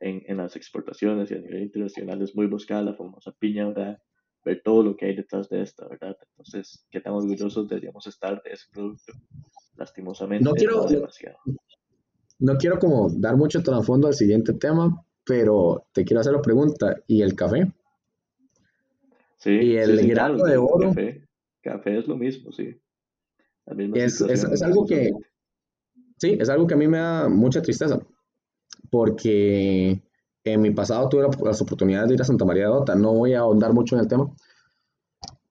en, 0.00 0.22
en, 0.26 0.38
las 0.38 0.56
exportaciones 0.56 1.30
y 1.30 1.34
a 1.34 1.38
nivel 1.38 1.64
internacional 1.64 2.22
es 2.22 2.34
muy 2.34 2.46
buscada 2.46 2.80
la 2.80 2.94
famosa 2.94 3.32
piña 3.38 3.64
ahora 3.64 4.02
ver 4.42 4.62
todo 4.64 4.82
lo 4.82 4.96
que 4.96 5.04
hay 5.04 5.16
detrás 5.16 5.50
de 5.50 5.60
esta, 5.60 5.86
¿verdad? 5.86 6.16
Entonces, 6.30 6.86
qué 6.90 6.98
tan 7.02 7.12
orgullosos 7.12 7.68
deberíamos 7.68 8.06
estar 8.06 8.42
de 8.42 8.52
ese 8.52 8.64
producto. 8.72 9.12
Lastimosamente, 9.76 10.42
no 10.42 10.52
quiero, 10.52 10.86
demasiado. 10.86 11.36
No 12.38 12.56
quiero 12.56 12.78
como 12.78 13.10
dar 13.18 13.36
mucho 13.36 13.62
trasfondo 13.62 14.06
al 14.06 14.14
siguiente 14.14 14.54
tema, 14.54 15.04
pero 15.26 15.84
te 15.92 16.06
quiero 16.06 16.20
hacer 16.22 16.32
la 16.32 16.40
pregunta, 16.40 16.96
¿y 17.06 17.20
el 17.20 17.34
café? 17.34 17.70
Sí, 19.36 19.50
y 19.50 19.76
el 19.76 20.08
grano 20.08 20.42
de 20.44 20.56
oro. 20.56 20.94
Café 21.62 21.98
es 21.98 22.08
lo 22.08 22.16
mismo, 22.16 22.52
sí. 22.52 22.80
Es, 23.94 24.20
es, 24.20 24.62
algo 24.62 24.84
que, 24.84 25.12
sí, 26.18 26.36
es 26.40 26.48
algo 26.48 26.66
que 26.66 26.74
a 26.74 26.76
mí 26.76 26.88
me 26.88 26.98
da 26.98 27.28
mucha 27.28 27.62
tristeza, 27.62 28.00
porque 28.90 30.02
en 30.44 30.60
mi 30.60 30.70
pasado 30.72 31.08
tuve 31.08 31.26
las 31.44 31.62
oportunidades 31.62 32.08
de 32.08 32.14
ir 32.14 32.20
a 32.20 32.24
Santa 32.24 32.44
María 32.44 32.64
de 32.64 32.70
Ota, 32.70 32.94
no 32.94 33.14
voy 33.14 33.34
a 33.34 33.40
ahondar 33.40 33.72
mucho 33.72 33.94
en 33.94 34.00
el 34.00 34.08
tema, 34.08 34.28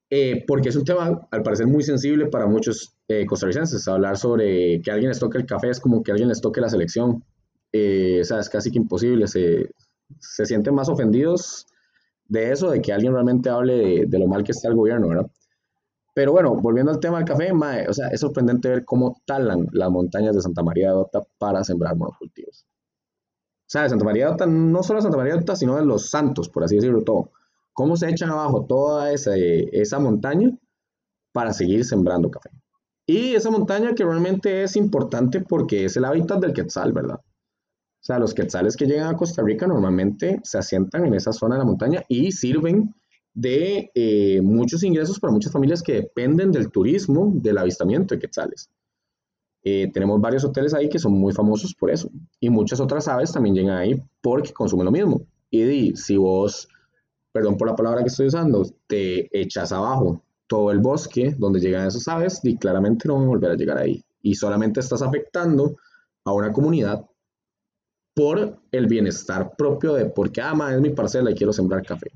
eh, 0.09 0.43
porque 0.47 0.69
es 0.69 0.75
un 0.75 0.83
tema 0.83 1.27
al 1.31 1.43
parecer 1.43 1.67
muy 1.67 1.83
sensible 1.83 2.25
para 2.25 2.47
muchos 2.47 2.97
eh, 3.07 3.25
costarricenses. 3.25 3.87
Hablar 3.87 4.17
sobre 4.17 4.81
que 4.81 4.91
alguien 4.91 5.09
les 5.09 5.19
toque 5.19 5.37
el 5.37 5.45
café 5.45 5.69
es 5.69 5.79
como 5.79 6.01
que 6.01 6.11
alguien 6.11 6.29
les 6.29 6.41
toque 6.41 6.61
la 6.61 6.69
selección, 6.69 7.23
eh, 7.71 8.19
o 8.21 8.23
sea, 8.23 8.39
es 8.39 8.49
casi 8.49 8.71
que 8.71 8.79
imposible, 8.79 9.27
se, 9.27 9.69
se 10.19 10.45
sienten 10.45 10.73
más 10.73 10.89
ofendidos 10.89 11.67
de 12.25 12.51
eso, 12.51 12.71
de 12.71 12.81
que 12.81 12.91
alguien 12.91 13.13
realmente 13.13 13.49
hable 13.49 13.75
de, 13.75 14.05
de, 14.07 14.19
lo 14.19 14.27
mal 14.27 14.43
que 14.43 14.51
está 14.51 14.67
el 14.67 14.75
gobierno, 14.75 15.07
¿verdad? 15.09 15.27
Pero 16.19 16.33
bueno, 16.33 16.53
volviendo 16.53 16.91
al 16.91 16.99
tema 16.99 17.15
del 17.19 17.25
café, 17.25 17.53
o 17.53 17.93
sea, 17.93 18.09
es 18.09 18.19
sorprendente 18.19 18.67
ver 18.67 18.83
cómo 18.83 19.21
talan 19.25 19.67
las 19.71 19.89
montañas 19.89 20.35
de 20.35 20.41
Santa 20.41 20.61
María 20.61 20.89
de 20.89 20.95
Ota 20.95 21.21
para 21.37 21.63
sembrar 21.63 21.95
monocultivos. 21.95 22.65
O 22.65 23.67
sea, 23.67 23.83
de 23.83 23.89
Santa 23.91 24.03
María 24.03 24.25
de 24.25 24.33
Ota, 24.33 24.45
no 24.45 24.83
solo 24.83 24.99
de 24.99 25.03
Santa 25.03 25.15
María 25.15 25.35
de 25.35 25.39
Ota, 25.39 25.55
sino 25.55 25.77
de 25.77 25.85
los 25.85 26.09
santos, 26.09 26.49
por 26.49 26.65
así 26.65 26.75
decirlo 26.75 27.05
todo. 27.05 27.31
Cómo 27.71 27.95
se 27.95 28.09
echan 28.09 28.31
abajo 28.31 28.65
toda 28.65 29.13
esa, 29.13 29.31
esa 29.37 29.99
montaña 29.99 30.49
para 31.31 31.53
seguir 31.53 31.85
sembrando 31.85 32.29
café. 32.29 32.49
Y 33.05 33.35
esa 33.35 33.49
montaña 33.49 33.95
que 33.95 34.03
realmente 34.03 34.63
es 34.63 34.75
importante 34.75 35.39
porque 35.39 35.85
es 35.85 35.95
el 35.95 36.03
hábitat 36.03 36.41
del 36.41 36.51
quetzal, 36.51 36.91
¿verdad? 36.91 37.21
O 37.21 38.01
sea, 38.01 38.19
los 38.19 38.33
quetzales 38.33 38.75
que 38.75 38.87
llegan 38.87 39.07
a 39.07 39.15
Costa 39.15 39.41
Rica 39.41 39.67
normalmente 39.67 40.41
se 40.43 40.57
asientan 40.57 41.05
en 41.05 41.13
esa 41.13 41.31
zona 41.31 41.55
de 41.55 41.59
la 41.59 41.65
montaña 41.65 42.03
y 42.09 42.33
sirven 42.33 42.93
de 43.39 43.89
eh, 43.95 44.41
muchos 44.41 44.83
ingresos 44.83 45.17
para 45.17 45.31
muchas 45.31 45.53
familias 45.53 45.81
que 45.81 45.93
dependen 45.93 46.51
del 46.51 46.69
turismo, 46.69 47.31
del 47.35 47.57
avistamiento 47.57 48.13
de 48.13 48.19
quetzales. 48.19 48.69
Eh, 49.63 49.89
tenemos 49.93 50.19
varios 50.19 50.43
hoteles 50.43 50.73
ahí 50.73 50.89
que 50.89 50.99
son 50.99 51.13
muy 51.13 51.31
famosos 51.31 51.73
por 51.73 51.89
eso. 51.89 52.09
Y 52.39 52.49
muchas 52.49 52.81
otras 52.81 53.07
aves 53.07 53.31
también 53.31 53.55
llegan 53.55 53.77
ahí 53.77 53.95
porque 54.21 54.51
consumen 54.51 54.85
lo 54.85 54.91
mismo. 54.91 55.21
Y 55.49 55.95
si 55.95 56.17
vos, 56.17 56.67
perdón 57.31 57.57
por 57.57 57.69
la 57.69 57.75
palabra 57.75 58.01
que 58.01 58.09
estoy 58.09 58.27
usando, 58.27 58.65
te 58.87 59.29
echas 59.31 59.71
abajo 59.71 60.21
todo 60.47 60.71
el 60.71 60.79
bosque 60.79 61.33
donde 61.37 61.61
llegan 61.61 61.87
esas 61.87 62.07
aves, 62.07 62.41
y 62.43 62.57
claramente 62.57 63.07
no 63.07 63.15
van 63.15 63.23
a 63.23 63.27
volver 63.27 63.51
a 63.51 63.55
llegar 63.55 63.77
ahí. 63.77 64.03
Y 64.21 64.35
solamente 64.35 64.81
estás 64.81 65.01
afectando 65.01 65.77
a 66.25 66.33
una 66.33 66.51
comunidad 66.51 67.05
por 68.13 68.59
el 68.71 68.87
bienestar 68.87 69.55
propio 69.57 69.93
de 69.93 70.07
porque, 70.07 70.41
ama 70.41 70.67
ah, 70.67 70.75
es 70.75 70.81
mi 70.81 70.89
parcela 70.89 71.31
y 71.31 71.35
quiero 71.35 71.53
sembrar 71.53 71.85
café. 71.85 72.11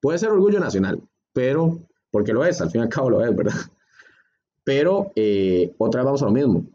Puede 0.00 0.18
ser 0.18 0.30
orgullo 0.30 0.60
nacional, 0.60 1.02
pero, 1.32 1.86
porque 2.10 2.32
lo 2.32 2.44
es, 2.44 2.60
al 2.60 2.70
fin 2.70 2.80
y 2.80 2.84
al 2.84 2.90
cabo 2.90 3.10
lo 3.10 3.24
es, 3.24 3.34
¿verdad? 3.34 3.54
Pero 4.64 5.12
eh, 5.16 5.74
otra 5.78 6.00
vez 6.00 6.06
vamos 6.06 6.22
a 6.22 6.26
lo 6.26 6.32
mismo. 6.32 6.66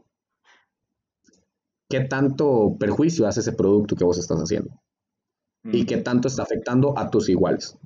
¿Qué 1.89 2.01
tanto 2.01 2.76
perjuicio 2.80 3.28
hace 3.28 3.41
ese 3.41 3.53
producto 3.53 3.95
que 3.95 4.03
vos 4.03 4.17
estás 4.17 4.39
haciendo? 4.39 4.71
¿Y 5.63 5.86
qué 5.86 5.97
tanto 5.97 6.28
está 6.28 6.43
afectando 6.43 6.97
a 6.97 7.09
tus 7.09 7.30
iguales? 7.30 7.78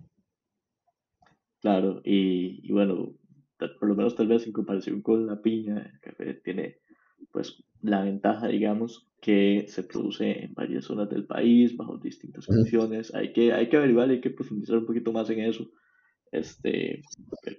Claro, 1.61 2.01
y, 2.03 2.71
bueno, 2.71 3.13
por 3.57 3.87
lo 3.87 3.95
menos 3.95 4.15
tal 4.15 4.27
vez 4.27 4.45
en 4.45 4.53
comparación 4.53 5.01
con 5.01 5.27
la 5.27 5.41
piña, 5.41 5.91
el 5.93 5.99
café 5.99 6.33
tiene 6.35 6.78
pues 7.31 7.63
la 7.81 8.03
ventaja, 8.03 8.47
digamos, 8.47 9.07
que 9.21 9.65
se 9.67 9.83
produce 9.83 10.45
en 10.45 10.53
varias 10.53 10.85
zonas 10.85 11.09
del 11.09 11.25
país, 11.25 11.75
bajo 11.75 11.97
distintas 11.97 12.45
condiciones. 12.45 13.13
Hay 13.13 13.33
que, 13.33 13.53
hay 13.53 13.69
que 13.69 13.77
averiguar, 13.77 14.09
hay 14.09 14.21
que 14.21 14.29
profundizar 14.29 14.77
un 14.77 14.85
poquito 14.85 15.11
más 15.11 15.29
en 15.29 15.41
eso. 15.41 15.69
Este, 16.31 17.01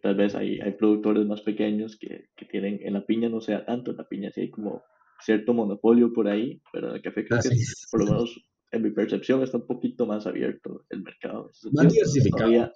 tal 0.02 0.14
vez 0.14 0.34
hay, 0.34 0.60
hay 0.60 0.72
productores 0.72 1.26
más 1.26 1.40
pequeños 1.40 1.96
que, 1.96 2.28
que, 2.36 2.44
tienen, 2.46 2.80
en 2.82 2.94
la 2.94 3.04
piña 3.04 3.28
no 3.28 3.40
sea 3.40 3.64
tanto, 3.64 3.90
en 3.90 3.96
la 3.96 4.08
piña 4.08 4.30
sí 4.30 4.42
hay 4.42 4.50
como 4.50 4.82
cierto 5.20 5.52
monopolio 5.52 6.12
por 6.12 6.28
ahí, 6.28 6.62
pero 6.72 6.90
en 6.90 6.96
el 6.96 7.02
café 7.02 7.26
creo 7.26 7.40
que 7.40 7.50
por 7.90 8.00
lo 8.00 8.06
menos 8.06 8.40
en 8.70 8.82
mi 8.82 8.90
percepción 8.90 9.42
está 9.42 9.56
un 9.58 9.66
poquito 9.66 10.06
más 10.06 10.26
abierto 10.26 10.84
el 10.88 11.02
mercado. 11.02 11.50
Más 11.72 11.92
diversificado. 11.92 12.72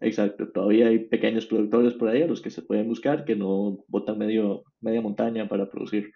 Exacto, 0.00 0.48
todavía 0.50 0.88
hay 0.88 1.00
pequeños 1.00 1.46
productores 1.46 1.94
por 1.94 2.08
ahí 2.08 2.22
a 2.22 2.26
los 2.26 2.40
que 2.40 2.50
se 2.50 2.62
pueden 2.62 2.88
buscar 2.88 3.24
que 3.24 3.36
no 3.36 3.84
botan 3.88 4.18
medio, 4.18 4.64
media 4.80 5.00
montaña 5.00 5.48
para 5.48 5.70
producir. 5.70 6.12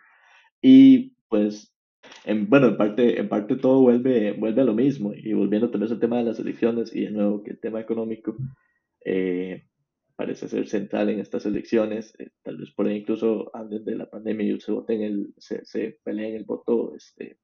Y 0.61 1.15
pues, 1.29 1.75
en, 2.25 2.49
bueno, 2.49 2.69
en 2.69 2.77
parte, 2.77 3.21
en 3.21 3.29
parte 3.29 3.57
todo 3.57 3.81
vuelve, 3.81 4.33
vuelve 4.33 4.63
a 4.63 4.65
lo 4.65 4.75
mismo. 4.75 5.13
Y 5.15 5.33
volviendo 5.33 5.71
tal 5.71 5.81
vez 5.83 5.91
al 5.91 6.01
tema 6.01 6.19
de 6.19 6.25
las 6.25 6.39
elecciones 6.39 6.95
y 6.95 7.03
de 7.03 7.11
nuevo 7.11 7.43
que 7.43 7.53
el 7.53 7.61
tema 7.61 7.81
económico 7.81 8.37
eh, 9.05 9.65
parece 10.17 10.49
ser 10.49 10.67
central 10.69 11.11
en 11.11 11.21
estas 11.21 11.47
elecciones. 11.47 12.15
Eh, 12.19 12.31
tal 12.43 12.57
vez 12.57 12.71
por 12.73 12.87
ahí 12.87 12.97
incluso 12.97 13.51
antes 13.55 13.85
de 13.85 13.97
la 13.97 14.11
pandemia 14.11 14.59
se 14.61 14.73
voten 14.73 15.03
el, 15.03 15.35
se, 15.39 15.65
se 15.65 15.99
peleen 16.03 16.35
el 16.35 16.45
voto 16.45 16.95
este, 16.97 17.39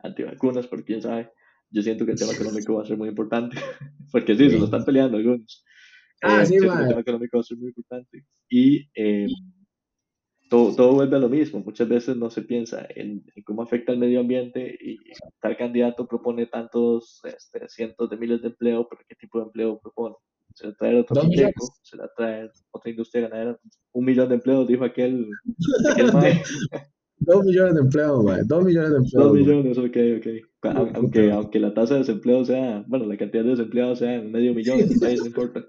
antivacunas, 0.00 0.66
por 0.66 0.84
quién 0.84 1.02
sabe. 1.02 1.30
Yo 1.74 1.82
siento 1.82 2.06
que 2.06 2.12
el 2.12 2.18
tema 2.18 2.32
económico 2.62 2.74
va 2.74 2.82
a 2.82 2.86
ser 2.86 2.96
muy 2.96 3.08
importante, 3.08 3.56
porque 4.12 4.36
sí, 4.36 4.48
se 4.48 4.58
lo 4.58 4.66
están 4.66 4.84
peleando 4.84 5.18
algunos. 5.18 5.64
Ah, 6.22 6.42
eh, 6.42 6.46
sí, 6.46 6.54
el 6.54 6.62
tema 6.62 7.00
económico 7.00 7.36
va 7.36 7.40
a 7.40 7.44
ser 7.44 7.58
muy 7.58 7.68
importante. 7.68 8.24
Y 8.48 8.88
eh, 8.94 9.26
todo, 10.48 10.74
todo, 10.76 10.92
vuelve 10.94 11.16
a 11.16 11.20
lo 11.20 11.28
mismo. 11.28 11.60
Muchas 11.60 11.88
veces 11.88 12.16
no 12.16 12.30
se 12.30 12.42
piensa 12.42 12.86
en, 12.94 13.24
cómo 13.44 13.62
afecta 13.62 13.92
el 13.92 13.98
medio 13.98 14.20
ambiente 14.20 14.78
y 14.80 14.98
tal 15.40 15.56
candidato 15.56 16.06
propone 16.06 16.46
tantos 16.46 17.20
este, 17.24 17.68
cientos 17.68 18.08
de 18.08 18.16
miles 18.16 18.40
de 18.40 18.48
empleo, 18.48 18.86
pero 18.88 19.02
¿qué 19.08 19.16
tipo 19.16 19.38
de 19.40 19.46
empleo 19.46 19.80
propone? 19.80 20.14
Se 20.54 20.68
va 20.68 20.72
a 20.72 20.76
traer 20.76 20.96
otro 20.96 21.24
muñeco, 21.24 21.74
se 21.82 21.96
va 21.96 22.04
a 22.04 22.12
traer 22.16 22.52
otra 22.70 22.90
industria 22.90 23.28
ganadera. 23.28 23.58
Un 23.92 24.04
millón 24.04 24.28
de 24.28 24.36
empleos, 24.36 24.68
dijo 24.68 24.84
aquel, 24.84 25.28
aquel 25.90 26.12
Dos 27.18 27.44
millones 27.44 27.74
de 27.74 27.80
empleos, 27.80 28.24
man. 28.24 28.46
Dos 28.46 28.64
millones 28.64 28.90
de 28.90 28.96
empleos. 28.96 29.26
Dos 29.26 29.32
millones, 29.34 29.78
ok, 29.78 29.96
ok. 30.18 30.26
Aunque, 30.94 31.30
aunque 31.30 31.60
la 31.60 31.74
tasa 31.74 31.94
de 31.94 32.00
desempleo 32.00 32.44
sea, 32.44 32.84
bueno, 32.86 33.06
la 33.06 33.16
cantidad 33.16 33.44
de 33.44 33.50
desempleados 33.50 33.98
sea 33.98 34.20
medio 34.22 34.54
millón 34.54 34.80
en 34.80 34.92
el 34.92 34.98
país, 34.98 35.20
no 35.20 35.26
importa. 35.26 35.64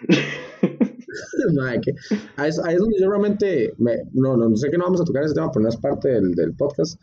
que, 1.82 1.92
ahí, 2.36 2.48
es, 2.48 2.58
ahí, 2.60 2.74
es, 2.74 2.80
donde 2.80 3.00
yo 3.00 3.08
realmente, 3.08 3.72
me, 3.78 3.96
no, 4.12 4.36
no, 4.36 4.54
sé 4.56 4.70
que 4.70 4.78
no 4.78 4.84
vamos 4.84 5.00
a 5.00 5.04
tocar 5.04 5.24
ese 5.24 5.34
tema, 5.34 5.50
pero 5.50 5.62
no 5.64 5.68
es 5.68 5.76
parte 5.76 6.08
del, 6.08 6.32
del 6.34 6.54
podcast, 6.54 7.00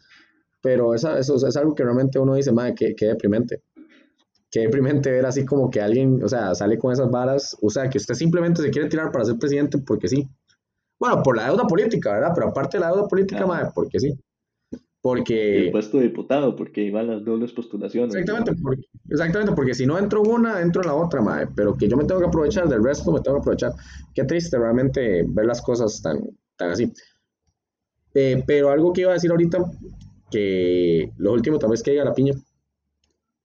pero 0.61 0.93
esa, 0.93 1.19
eso 1.19 1.35
es 1.35 1.57
algo 1.57 1.75
que 1.75 1.83
realmente 1.83 2.19
uno 2.19 2.35
dice, 2.35 2.51
madre, 2.51 2.75
que, 2.75 2.95
que 2.95 3.07
deprimente. 3.07 3.61
Qué 4.49 4.61
deprimente 4.61 5.11
ver 5.11 5.25
así 5.25 5.45
como 5.45 5.69
que 5.71 5.81
alguien, 5.81 6.23
o 6.23 6.29
sea, 6.29 6.53
sale 6.53 6.77
con 6.77 6.93
esas 6.93 7.09
varas, 7.09 7.57
o 7.61 7.69
sea, 7.69 7.89
que 7.89 7.97
usted 7.97 8.13
simplemente 8.13 8.61
se 8.61 8.69
quiere 8.69 8.87
tirar 8.87 9.11
para 9.11 9.25
ser 9.25 9.37
presidente 9.39 9.79
porque 9.79 10.07
sí. 10.07 10.27
Bueno, 11.03 11.21
por 11.21 11.35
la 11.35 11.47
deuda 11.47 11.67
política, 11.67 12.13
¿verdad? 12.13 12.31
Pero 12.33 12.47
aparte 12.47 12.77
de 12.77 12.81
la 12.81 12.91
deuda 12.91 13.09
política, 13.09 13.45
madre, 13.45 13.71
porque 13.75 13.99
sí. 13.99 14.17
Porque... 15.01 15.65
el 15.65 15.71
puesto 15.71 15.97
de 15.97 16.03
diputado, 16.03 16.55
porque 16.55 16.81
iban 16.81 17.07
las 17.07 17.25
dobles 17.25 17.51
postulaciones. 17.51 18.15
Exactamente, 18.15 18.55
porque, 18.63 18.83
exactamente, 19.09 19.53
porque 19.53 19.73
si 19.73 19.85
no 19.85 19.99
entro 19.99 20.21
una, 20.21 20.61
entro 20.61 20.81
en 20.81 20.87
la 20.87 20.95
otra, 20.95 21.21
madre. 21.21 21.49
Pero 21.57 21.75
que 21.75 21.89
yo 21.89 21.97
me 21.97 22.05
tengo 22.05 22.21
que 22.21 22.27
aprovechar 22.27 22.69
del 22.69 22.81
resto, 22.81 23.11
me 23.11 23.19
tengo 23.19 23.35
que 23.35 23.41
aprovechar. 23.41 23.73
Qué 24.15 24.23
triste 24.23 24.57
realmente 24.57 25.25
ver 25.27 25.45
las 25.45 25.61
cosas 25.61 26.01
tan, 26.01 26.21
tan 26.55 26.71
así. 26.71 26.89
Eh, 28.13 28.41
pero 28.47 28.69
algo 28.69 28.93
que 28.93 29.01
iba 29.01 29.11
a 29.11 29.15
decir 29.15 29.31
ahorita, 29.31 29.57
que 30.31 31.11
lo 31.17 31.33
último 31.33 31.59
tal 31.59 31.71
vez 31.71 31.83
que 31.83 31.91
diga 31.91 32.05
la 32.05 32.15
piña. 32.15 32.33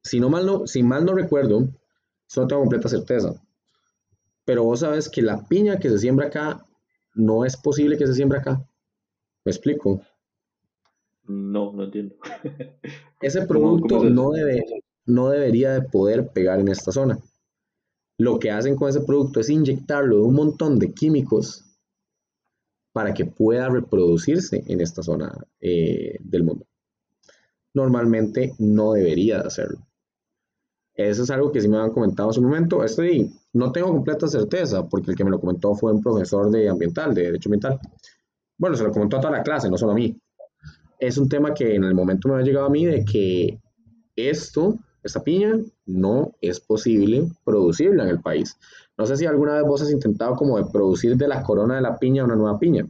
Si, 0.05 0.21
no 0.21 0.31
mal 0.31 0.47
no, 0.47 0.65
si 0.69 0.85
mal 0.85 1.05
no 1.05 1.13
recuerdo, 1.13 1.69
eso 2.31 2.41
no 2.41 2.47
tengo 2.47 2.63
completa 2.63 2.89
certeza. 2.89 3.35
Pero 4.45 4.63
vos 4.63 4.79
sabes 4.79 5.09
que 5.09 5.23
la 5.23 5.45
piña 5.49 5.81
que 5.81 5.89
se 5.89 5.99
siembra 5.99 6.29
acá 6.29 6.65
no 7.19 7.45
es 7.45 7.57
posible 7.57 7.99
que 7.99 8.07
se 8.07 8.15
siembre 8.15 8.39
acá. 8.39 8.65
¿Me 9.45 9.51
explico? 9.51 10.01
No, 11.25 11.73
no 11.73 11.85
entiendo. 11.85 12.15
Ese 13.21 13.47
producto 13.47 14.05
no, 14.05 14.31
debe, 14.31 14.65
no 15.05 15.29
debería 15.29 15.73
de 15.73 15.83
poder 15.83 16.29
pegar 16.29 16.61
en 16.61 16.69
esta 16.69 16.93
zona. 16.93 17.19
Lo 18.19 18.39
que 18.39 18.51
hacen 18.51 18.77
con 18.77 18.89
ese 18.89 19.01
producto 19.01 19.39
es 19.41 19.49
inyectarlo 19.49 20.17
de 20.17 20.23
un 20.23 20.35
montón 20.35 20.79
de 20.79 20.93
químicos 20.93 21.65
para 22.93 23.15
que 23.15 23.27
pueda 23.27 23.69
reproducirse 23.69 24.65
en 24.67 24.81
esta 24.81 25.03
zona 25.03 25.33
eh, 25.61 26.17
del 26.21 26.43
mundo. 26.43 26.67
Normalmente 27.75 28.55
no 28.59 28.93
debería 28.93 29.41
de 29.41 29.47
hacerlo. 29.47 29.88
Eso 30.99 31.23
es 31.23 31.31
algo 31.31 31.53
que 31.53 31.61
sí 31.61 31.69
me 31.69 31.79
han 31.79 31.93
comentado 31.93 32.31
hace 32.31 32.41
un 32.41 32.47
momento. 32.47 32.83
Estoy, 32.83 33.31
no 33.53 33.71
tengo 33.71 33.87
completa 33.87 34.27
certeza, 34.27 34.89
porque 34.89 35.13
el 35.13 35.17
que 35.17 35.23
me 35.23 35.31
lo 35.31 35.39
comentó 35.39 35.73
fue 35.77 35.93
un 35.93 36.03
profesor 36.03 36.51
de 36.51 36.69
ambiental, 36.69 37.15
de 37.15 37.23
derecho 37.23 37.49
ambiental. 37.49 37.79
Bueno, 38.59 38.77
se 38.77 38.83
lo 38.83 38.91
comentó 38.91 39.17
a 39.17 39.21
toda 39.21 39.37
la 39.37 39.45
clase, 39.45 39.71
no 39.71 39.79
solo 39.79 39.93
a 39.93 39.95
mí. 39.95 40.21
Es 40.99 41.17
un 41.17 41.29
tema 41.29 41.55
que 41.55 41.77
en 41.77 41.85
el 41.85 41.95
momento 41.95 42.29
me 42.29 42.35
ha 42.35 42.45
llegado 42.45 42.67
a 42.67 42.71
mí 42.71 42.85
de 42.85 43.05
que 43.05 43.61
esto, 44.17 44.77
esta 45.05 45.23
piña, 45.23 45.55
no 45.87 46.33
es 46.41 46.59
posible 46.59 47.29
producirla 47.45 48.03
en 48.03 48.11
el 48.11 48.21
país. 48.21 48.59
No 48.97 49.07
sé 49.07 49.17
si 49.17 49.25
alguna 49.25 49.55
vez 49.55 49.63
vos 49.63 49.81
has 49.81 49.93
intentado 49.93 50.35
como 50.35 50.59
de 50.59 50.65
producir 50.65 51.17
de 51.17 51.29
la 51.29 51.45
corona 51.45 51.77
de 51.77 51.83
la 51.83 51.97
piña 51.97 52.25
una 52.25 52.35
nueva 52.35 52.59
piña. 52.59 52.89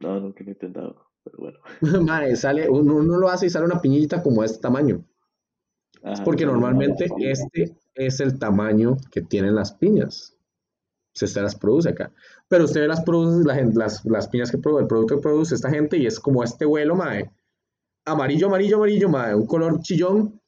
No, 0.00 0.18
nunca 0.18 0.42
he 0.42 0.48
intentado, 0.48 0.96
pero 1.22 1.38
bueno. 1.38 1.58
Madre, 2.04 2.34
sale, 2.34 2.68
uno, 2.68 2.96
uno, 2.96 3.18
lo 3.18 3.28
hace 3.28 3.46
y 3.46 3.50
sale 3.50 3.66
una 3.66 3.80
piñita 3.80 4.20
como 4.20 4.40
de 4.40 4.48
este 4.48 4.58
tamaño 4.58 5.04
porque 6.24 6.44
normalmente 6.44 7.06
este 7.18 7.76
es 7.94 8.20
el 8.20 8.38
tamaño 8.38 8.96
que 9.10 9.22
tienen 9.22 9.54
las 9.54 9.72
piñas. 9.72 10.36
Si 11.14 11.24
usted 11.24 11.42
las 11.42 11.54
produce 11.54 11.90
acá. 11.90 12.12
Pero 12.48 12.64
usted 12.64 12.80
ve 12.80 12.88
las, 12.88 13.02
produce, 13.02 13.46
la 13.46 13.62
las, 13.72 14.04
las 14.04 14.28
piñas 14.28 14.50
que 14.50 14.58
produce, 14.58 14.82
el 14.82 14.88
producto 14.88 15.16
que 15.16 15.22
produce 15.22 15.54
esta 15.54 15.70
gente 15.70 15.96
y 15.96 16.06
es 16.06 16.18
como 16.18 16.42
este 16.42 16.64
vuelo, 16.64 16.96
mae. 16.96 17.30
Amarillo, 18.04 18.48
amarillo, 18.48 18.76
amarillo, 18.76 19.08
mae. 19.08 19.34
Un 19.34 19.46
color 19.46 19.80
chillón. 19.80 20.40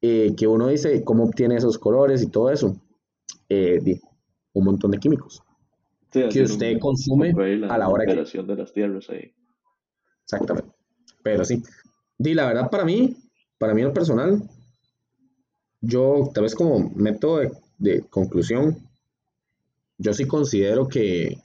Eh, 0.00 0.34
que 0.36 0.46
uno 0.46 0.68
dice 0.68 1.02
cómo 1.02 1.24
obtiene 1.24 1.56
esos 1.56 1.78
colores 1.78 2.22
y 2.22 2.28
todo 2.28 2.50
eso. 2.50 2.76
Eh, 3.48 4.00
un 4.52 4.64
montón 4.64 4.90
de 4.90 4.98
químicos. 4.98 5.42
que 6.10 6.42
usted 6.42 6.78
consume 6.78 7.32
a 7.68 7.78
la 7.78 7.88
hora 7.88 8.04
que... 8.04 8.14
de 8.14 8.56
las 8.56 8.72
tierras 8.72 9.08
ahí. 9.10 9.32
Exactamente. 10.24 10.70
Pero 11.22 11.44
sí. 11.44 11.62
Di, 12.18 12.34
la 12.34 12.46
verdad, 12.46 12.68
para 12.70 12.84
mí, 12.84 13.16
para 13.58 13.74
mí 13.74 13.80
en 13.80 13.88
lo 13.88 13.94
personal, 13.94 14.42
yo, 15.80 16.30
tal 16.34 16.44
vez 16.44 16.54
como 16.54 16.90
método 16.94 17.40
de, 17.78 18.02
conclusión, 18.10 18.76
yo 19.98 20.12
sí 20.12 20.26
considero 20.26 20.88
que, 20.88 21.38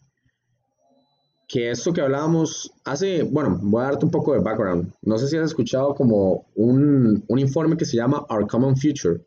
que 1.48 1.72
esto 1.72 1.94
que 1.94 2.02
hablábamos 2.02 2.72
hace, 2.84 3.24
bueno, 3.24 3.60
voy 3.62 3.82
a 3.82 3.86
darte 3.86 4.06
un 4.06 4.12
poco 4.12 4.34
de 4.34 4.40
background. 4.40 4.94
No 5.02 5.18
sé 5.18 5.28
si 5.28 5.38
has 5.38 5.46
escuchado 5.46 5.96
como 5.96 6.46
un, 6.56 7.24
informe 7.30 7.78
que 7.78 7.86
se 7.86 7.98
llama 7.98 8.26
Our 8.30 8.48
Common 8.48 8.76
Future 8.76 9.22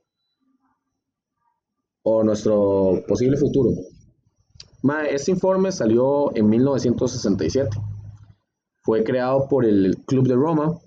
o 2.02 2.22
nuestro 2.22 3.02
posible 3.08 3.36
futuro. 3.36 3.70
Este 5.10 5.32
informe 5.32 5.72
salió 5.72 6.34
en 6.36 6.48
1967. 6.48 7.70
Fue 8.82 9.02
creado 9.02 9.48
por 9.48 9.64
el 9.64 9.96
Club 10.06 10.28
de 10.28 10.34
Roma. 10.36 10.78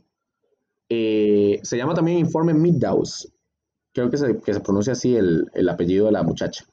Eh, 0.88 1.60
se 1.64 1.76
llama 1.76 1.94
también 1.94 2.18
informe 2.18 2.54
Middaus 2.54 3.30
creo 3.94 4.10
que 4.10 4.18
se, 4.18 4.40
que 4.40 4.60
pronuncia 4.60 4.94
así 4.94 5.16
el, 5.16 5.50
el, 5.54 5.70
apellido 5.70 6.06
de 6.06 6.12
la 6.12 6.24
muchacha. 6.24 6.66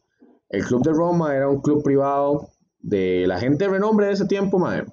El 0.48 0.64
Club 0.64 0.82
de 0.82 0.92
Roma 0.92 1.34
era 1.34 1.48
un 1.48 1.60
club 1.60 1.82
privado 1.82 2.50
de 2.78 3.26
la 3.26 3.38
gente 3.40 3.64
de 3.64 3.70
renombre 3.70 4.06
de 4.06 4.12
ese 4.12 4.26
tiempo, 4.26 4.58
madre, 4.58 4.86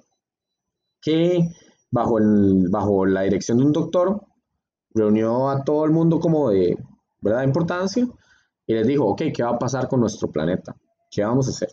que 1.00 1.48
bajo, 1.94 3.06
la 3.06 3.22
dirección 3.22 3.58
de 3.58 3.64
un 3.64 3.72
doctor 3.72 4.20
reunió 4.94 5.48
a 5.48 5.62
todo 5.64 5.84
el 5.84 5.92
mundo 5.92 6.18
como 6.18 6.50
de 6.50 6.76
verdad 7.20 7.44
importancia 7.44 8.06
y 8.66 8.74
les 8.74 8.86
dijo, 8.86 9.06
ok, 9.06 9.22
¿qué 9.34 9.42
va 9.42 9.50
a 9.50 9.58
pasar 9.58 9.88
con 9.88 10.00
nuestro 10.00 10.30
planeta? 10.30 10.76
¿Qué 11.10 11.22
vamos 11.22 11.46
a 11.46 11.50
hacer? 11.50 11.68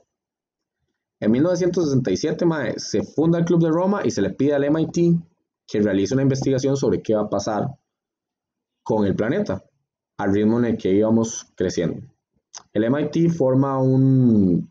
En 1.19 1.31
1967, 1.31 2.45
madre, 2.45 2.75
se 2.77 3.03
funda 3.03 3.39
el 3.39 3.45
Club 3.45 3.63
de 3.63 3.69
Roma 3.69 4.01
y 4.03 4.11
se 4.11 4.21
le 4.21 4.31
pide 4.31 4.53
al 4.53 4.69
MIT 4.69 5.19
que 5.67 5.81
realice 5.81 6.13
una 6.13 6.23
investigación 6.23 6.75
sobre 6.77 7.01
qué 7.01 7.15
va 7.15 7.21
a 7.21 7.29
pasar 7.29 7.67
con 8.83 9.05
el 9.05 9.15
planeta 9.15 9.63
al 10.23 10.33
ritmo 10.33 10.59
en 10.59 10.65
el 10.65 10.77
que 10.77 10.91
íbamos 10.91 11.51
creciendo. 11.55 12.01
El 12.73 12.89
MIT 12.89 13.31
forma 13.31 13.79
un 13.81 14.69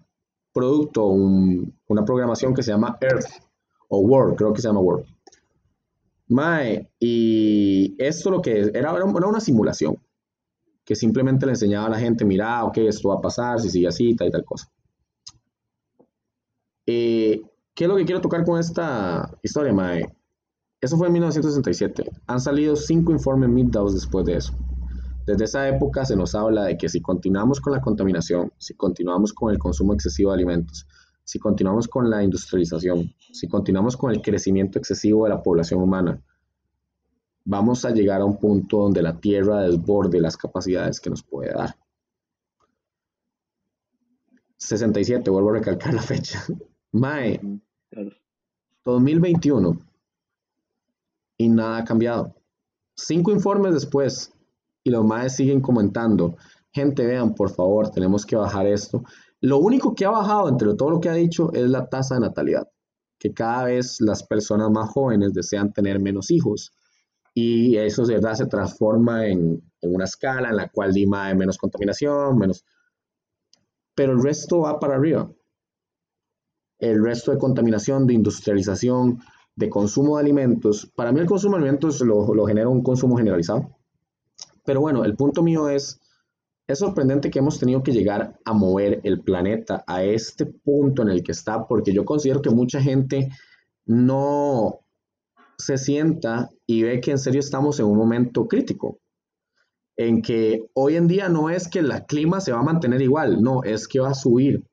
producto, 0.53 1.07
una 1.07 2.05
programación 2.05 2.55
que 2.55 2.63
se 2.63 2.73
llama 2.73 2.99
Earth 3.01 3.27
o 3.89 4.01
World, 4.01 4.37
creo 4.37 4.53
que 4.53 4.61
se 4.61 4.69
llama 4.69 4.81
World. 4.81 5.07
Mae, 6.29 6.89
y 7.01 7.97
esto 7.99 8.31
lo 8.31 8.41
que 8.41 8.71
era, 8.73 8.93
una 9.05 9.41
simulación 9.41 9.97
que 10.85 10.95
simplemente 10.95 11.47
le 11.47 11.53
enseñaba 11.53 11.87
a 11.87 11.91
la 11.91 11.99
gente, 11.99 12.25
mira, 12.25 12.65
ok, 12.65 12.79
esto 12.79 13.09
va 13.09 13.17
a 13.17 13.21
pasar, 13.21 13.61
si 13.61 13.69
sigue 13.69 13.89
así, 13.89 14.15
tal 14.15 14.29
y 14.29 14.31
tal 14.31 14.45
cosa. 14.45 14.71
Eh, 16.87 17.43
¿Qué 17.75 17.85
es 17.85 17.89
lo 17.89 17.97
que 17.97 18.05
quiero 18.05 18.21
tocar 18.21 18.45
con 18.45 18.59
esta 18.59 19.37
historia, 19.43 19.73
Mae? 19.73 20.07
Eso 20.81 20.97
fue 20.97 21.09
en 21.09 21.13
1967. 21.15 22.05
Han 22.27 22.41
salido 22.41 22.75
cinco 22.75 23.13
informes 23.13 23.51
Middaus 23.51 23.95
después 23.95 24.25
de 24.25 24.37
eso. 24.37 24.55
Desde 25.31 25.45
esa 25.45 25.69
época 25.69 26.05
se 26.05 26.17
nos 26.17 26.35
habla 26.35 26.65
de 26.65 26.77
que 26.77 26.89
si 26.89 27.01
continuamos 27.01 27.61
con 27.61 27.73
la 27.73 27.81
contaminación, 27.81 28.53
si 28.59 28.75
continuamos 28.75 29.33
con 29.33 29.53
el 29.53 29.61
consumo 29.61 29.95
excesivo 29.95 30.33
de 30.33 30.35
alimentos, 30.35 30.89
si 31.23 31.39
continuamos 31.39 31.87
con 31.87 32.11
la 32.11 32.25
industrialización, 32.25 33.15
si 33.33 33.47
continuamos 33.47 33.97
con 33.97 34.11
el 34.11 34.23
crecimiento 34.23 34.81
excesivo 34.81 35.23
de 35.23 35.31
la 35.31 35.41
población 35.41 35.83
humana, 35.83 36.21
vamos 37.45 37.85
a 37.85 37.91
llegar 37.91 38.23
a 38.23 38.25
un 38.25 38.39
punto 38.39 38.79
donde 38.79 39.03
la 39.03 39.21
Tierra 39.21 39.61
desborde 39.61 40.21
las 40.21 40.37
capacidades 40.37 40.99
que 40.99 41.11
nos 41.11 41.23
puede 41.23 41.53
dar. 41.53 41.77
67, 44.57 45.31
vuelvo 45.31 45.51
a 45.51 45.59
recalcar 45.59 45.95
la 45.95 46.03
fecha. 46.03 46.45
Mae, 46.91 47.41
2021 48.85 49.79
y 51.37 51.49
nada 51.49 51.79
ha 51.79 51.85
cambiado. 51.85 52.35
Cinco 52.97 53.31
informes 53.31 53.75
después 53.75 54.35
y 54.85 54.91
los 54.91 55.05
maes 55.05 55.37
siguen 55.37 55.61
comentando. 55.61 56.37
Gente, 56.73 57.07
vean, 57.07 57.35
por 57.35 57.51
favor, 57.51 57.91
tenemos 57.91 58.25
que 58.25 58.37
bajar 58.37 58.67
esto. 58.67 59.03
Lo 59.41 59.59
único 59.59 59.95
que 59.95 60.05
ha 60.05 60.11
bajado 60.11 60.49
entre 60.49 60.75
todo 60.75 60.91
lo 60.91 61.01
que 61.01 61.09
ha 61.09 61.15
dicho 61.15 61.53
es 61.53 61.69
la 61.69 61.89
tasa 61.89 62.15
de 62.15 62.21
natalidad, 62.21 62.69
que 63.19 63.33
cada 63.33 63.65
vez 63.65 64.01
las 64.01 64.23
personas 64.23 64.71
más 64.71 64.91
jóvenes 64.91 65.33
desean 65.33 65.73
tener 65.73 65.99
menos 65.99 66.31
hijos 66.31 66.73
y 67.35 67.77
eso 67.77 68.05
de 68.05 68.15
verdad 68.15 68.35
se 68.35 68.47
transforma 68.47 69.27
en, 69.27 69.63
una 69.83 70.05
escala 70.05 70.51
en 70.51 70.57
la 70.57 70.69
cual 70.69 70.93
Lima 70.93 71.27
hay 71.27 71.37
menos 71.37 71.59
contaminación, 71.59 72.39
menos... 72.39 72.65
Pero 73.95 74.13
el 74.13 74.23
resto 74.23 74.61
va 74.61 74.79
para 74.79 74.97
arriba. 74.97 75.31
El 76.79 77.03
resto 77.03 77.31
de 77.31 77.39
contaminación, 77.39 78.07
de 78.07 78.15
industrialización, 78.15 79.21
de 79.57 79.69
consumo 79.69 80.17
de 80.17 80.23
alimentos, 80.23 80.91
para 80.95 81.13
mí 81.13 81.21
el 81.21 81.27
consumo 81.27 81.57
de 81.57 81.63
alimentos 81.63 82.01
lo, 82.01 82.35
lo 82.35 82.47
genera 82.47 82.69
un 82.69 82.83
consumo 82.83 83.17
generalizado. 83.17 83.77
Pero 84.71 84.83
bueno, 84.83 85.05
el 85.05 85.17
punto 85.17 85.43
mío 85.43 85.69
es, 85.69 86.01
es 86.69 86.79
sorprendente 86.79 87.29
que 87.29 87.41
hemos 87.41 87.59
tenido 87.59 87.83
que 87.83 87.91
llegar 87.91 88.39
a 88.45 88.53
mover 88.53 89.01
el 89.03 89.21
planeta 89.21 89.83
a 89.85 90.05
este 90.05 90.47
punto 90.47 91.03
en 91.03 91.09
el 91.09 91.25
que 91.25 91.33
está, 91.33 91.67
porque 91.67 91.93
yo 91.93 92.05
considero 92.05 92.41
que 92.41 92.51
mucha 92.51 92.81
gente 92.81 93.31
no, 93.85 94.79
se 95.59 95.77
sienta 95.77 96.51
y 96.69 96.85
ve 96.85 97.01
que 97.01 97.11
en 97.11 97.19
serio 97.19 97.41
estamos 97.41 97.81
en 97.81 97.87
un 97.87 97.99
momento 97.99 98.47
crítico, 98.47 99.01
en 99.97 100.23
que 100.23 100.71
hoy 100.75 100.95
en 100.95 101.09
día 101.09 101.29
no 101.29 101.51
es 101.51 101.67
que 101.67 101.81
el 101.81 101.91
clima 102.07 102.41
se 102.41 102.53
va 102.53 102.61
a 102.61 102.63
mantener 102.63 103.03
igual, 103.03 103.43
no, 103.43 103.65
es 103.65 103.89
que 103.89 103.99
va 103.99 104.11
a 104.11 104.15
subir. 104.15 104.65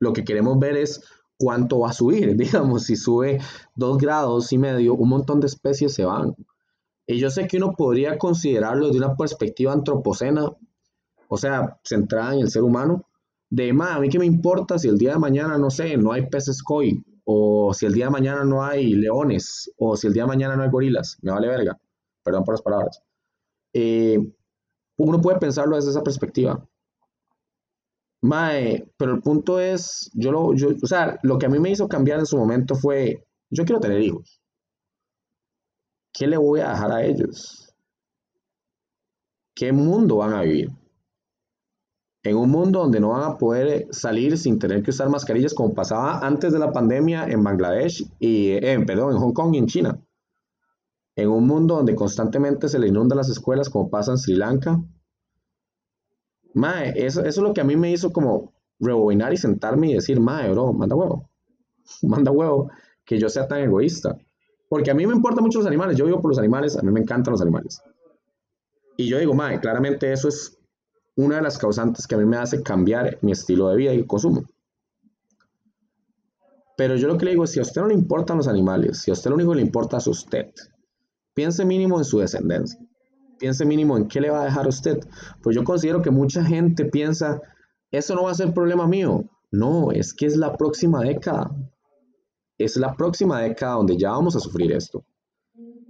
Lo 0.00 0.14
que 0.14 0.24
queremos 0.24 0.58
ver 0.58 0.78
es 0.78 1.02
cuánto 1.36 1.80
va 1.80 1.90
a 1.90 1.92
subir, 1.92 2.36
digamos, 2.38 2.84
si 2.84 2.96
sube 2.96 3.38
dos 3.74 3.98
grados 3.98 4.50
y 4.54 4.56
medio, 4.56 4.94
un 4.94 5.10
montón 5.10 5.40
de 5.40 5.48
especies 5.48 5.92
se 5.92 6.06
van. 6.06 6.34
Y 7.06 7.18
yo 7.18 7.30
sé 7.30 7.46
que 7.46 7.58
uno 7.58 7.72
podría 7.72 8.18
considerarlo 8.18 8.90
de 8.90 8.98
una 8.98 9.14
perspectiva 9.14 9.72
antropocena, 9.72 10.50
o 11.28 11.36
sea, 11.36 11.78
centrada 11.84 12.34
en 12.34 12.40
el 12.40 12.50
ser 12.50 12.62
humano, 12.62 13.06
de, 13.50 13.72
más, 13.72 13.96
a 13.96 14.00
mí 14.00 14.08
qué 14.08 14.18
me 14.18 14.26
importa 14.26 14.78
si 14.78 14.88
el 14.88 14.98
día 14.98 15.12
de 15.12 15.18
mañana, 15.18 15.58
no 15.58 15.70
sé, 15.70 15.96
no 15.96 16.12
hay 16.12 16.26
peces 16.28 16.62
koi, 16.62 17.04
o 17.24 17.72
si 17.74 17.86
el 17.86 17.92
día 17.92 18.06
de 18.06 18.10
mañana 18.10 18.44
no 18.44 18.64
hay 18.64 18.94
leones, 18.94 19.70
o 19.78 19.96
si 19.96 20.06
el 20.06 20.12
día 20.12 20.24
de 20.24 20.28
mañana 20.28 20.56
no 20.56 20.62
hay 20.62 20.70
gorilas, 20.70 21.18
me 21.22 21.30
vale 21.32 21.48
verga, 21.48 21.78
perdón 22.22 22.44
por 22.44 22.54
las 22.54 22.62
palabras. 22.62 23.02
Eh, 23.72 24.18
uno 24.96 25.20
puede 25.20 25.38
pensarlo 25.38 25.76
desde 25.76 25.90
esa 25.90 26.02
perspectiva. 26.02 26.66
Mae, 28.22 28.90
pero 28.96 29.12
el 29.14 29.20
punto 29.20 29.60
es, 29.60 30.10
yo 30.14 30.32
lo, 30.32 30.54
yo, 30.54 30.68
o 30.82 30.86
sea, 30.86 31.18
lo 31.22 31.38
que 31.38 31.46
a 31.46 31.48
mí 31.50 31.58
me 31.58 31.70
hizo 31.70 31.88
cambiar 31.88 32.20
en 32.20 32.26
su 32.26 32.38
momento 32.38 32.74
fue, 32.74 33.26
yo 33.50 33.64
quiero 33.64 33.80
tener 33.80 34.00
hijos. 34.00 34.40
¿Qué 36.14 36.26
le 36.26 36.38
voy 36.38 36.60
a 36.60 36.70
dejar 36.70 36.92
a 36.92 37.04
ellos? 37.04 37.74
¿Qué 39.54 39.72
mundo 39.72 40.16
van 40.16 40.32
a 40.32 40.42
vivir? 40.42 40.70
en 42.24 42.36
un 42.38 42.50
mundo 42.50 42.80
donde 42.80 43.00
no 43.00 43.10
van 43.10 43.22
a 43.22 43.36
poder 43.36 43.86
salir 43.90 44.38
sin 44.38 44.58
tener 44.58 44.82
que 44.82 44.90
usar 44.90 45.10
mascarillas 45.10 45.52
como 45.52 45.74
pasaba 45.74 46.20
antes 46.20 46.52
de 46.54 46.58
la 46.58 46.72
pandemia 46.72 47.26
en 47.26 47.44
Bangladesh 47.44 48.10
y, 48.18 48.52
eh, 48.52 48.82
perdón, 48.86 49.12
en 49.12 49.18
Hong 49.18 49.34
Kong 49.34 49.54
y 49.54 49.58
en 49.58 49.66
China. 49.66 50.00
En 51.16 51.28
un 51.28 51.46
mundo 51.46 51.76
donde 51.76 51.94
constantemente 51.94 52.68
se 52.68 52.78
le 52.78 52.88
inundan 52.88 53.18
las 53.18 53.28
escuelas 53.28 53.68
como 53.68 53.90
pasa 53.90 54.12
en 54.12 54.18
Sri 54.18 54.34
Lanka. 54.36 54.82
Mae, 56.54 56.94
eso, 56.96 57.20
eso 57.20 57.28
es 57.40 57.46
lo 57.46 57.52
que 57.52 57.60
a 57.60 57.64
mí 57.64 57.76
me 57.76 57.92
hizo 57.92 58.10
como 58.10 58.54
rebobinar 58.80 59.34
y 59.34 59.36
sentarme 59.36 59.90
y 59.90 59.94
decir, 59.94 60.18
mae, 60.18 60.50
bro, 60.50 60.72
manda 60.72 60.96
huevo. 60.96 61.28
Manda 62.02 62.30
huevo 62.30 62.70
que 63.04 63.18
yo 63.18 63.28
sea 63.28 63.46
tan 63.46 63.60
egoísta. 63.60 64.16
Porque 64.74 64.90
a 64.90 64.94
mí 64.94 65.06
me 65.06 65.14
importan 65.14 65.44
mucho 65.44 65.60
los 65.60 65.68
animales, 65.68 65.96
yo 65.96 66.04
vivo 66.04 66.20
por 66.20 66.32
los 66.32 66.38
animales, 66.40 66.76
a 66.76 66.82
mí 66.82 66.90
me 66.90 66.98
encantan 66.98 67.30
los 67.30 67.40
animales. 67.40 67.80
Y 68.96 69.06
yo 69.06 69.20
digo, 69.20 69.32
mae, 69.32 69.60
claramente 69.60 70.12
eso 70.12 70.26
es 70.26 70.58
una 71.14 71.36
de 71.36 71.42
las 71.42 71.58
causantes 71.58 72.08
que 72.08 72.16
a 72.16 72.18
mí 72.18 72.24
me 72.24 72.38
hace 72.38 72.60
cambiar 72.60 73.20
mi 73.22 73.30
estilo 73.30 73.68
de 73.68 73.76
vida 73.76 73.94
y 73.94 74.04
consumo. 74.04 74.42
Pero 76.76 76.96
yo 76.96 77.06
lo 77.06 77.16
que 77.16 77.26
le 77.26 77.30
digo 77.30 77.44
es, 77.44 77.52
si 77.52 77.60
a 77.60 77.62
usted 77.62 77.82
no 77.82 77.86
le 77.86 77.94
importan 77.94 78.36
los 78.36 78.48
animales, 78.48 78.98
si 78.98 79.12
a 79.12 79.14
usted 79.14 79.30
lo 79.30 79.36
único 79.36 79.52
que 79.52 79.58
le 79.58 79.62
importa 79.62 79.98
es 79.98 80.08
usted, 80.08 80.50
piense 81.34 81.64
mínimo 81.64 81.98
en 81.98 82.04
su 82.04 82.18
descendencia, 82.18 82.80
piense 83.38 83.64
mínimo 83.64 83.96
en 83.96 84.08
qué 84.08 84.20
le 84.20 84.30
va 84.30 84.42
a 84.42 84.46
dejar 84.46 84.66
a 84.66 84.70
usted. 84.70 84.98
Pues 85.40 85.54
yo 85.54 85.62
considero 85.62 86.02
que 86.02 86.10
mucha 86.10 86.44
gente 86.44 86.84
piensa, 86.86 87.40
eso 87.92 88.16
no 88.16 88.24
va 88.24 88.32
a 88.32 88.34
ser 88.34 88.52
problema 88.52 88.88
mío. 88.88 89.22
No, 89.52 89.92
es 89.92 90.12
que 90.12 90.26
es 90.26 90.36
la 90.36 90.56
próxima 90.56 91.00
década. 91.02 91.52
Es 92.58 92.76
la 92.76 92.94
próxima 92.94 93.40
década 93.40 93.74
donde 93.74 93.96
ya 93.96 94.10
vamos 94.10 94.36
a 94.36 94.40
sufrir 94.40 94.72
esto. 94.72 95.04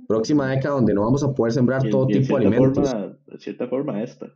Próxima 0.06 0.48
década 0.48 0.74
donde 0.74 0.94
no 0.94 1.02
vamos 1.02 1.22
a 1.22 1.32
poder 1.32 1.52
sembrar 1.52 1.82
todo 1.88 2.06
tipo 2.06 2.38
de 2.38 2.46
alimentos. 2.46 2.92
de 3.26 3.38
cierta 3.38 3.66
forma 3.68 4.02
esta. 4.02 4.32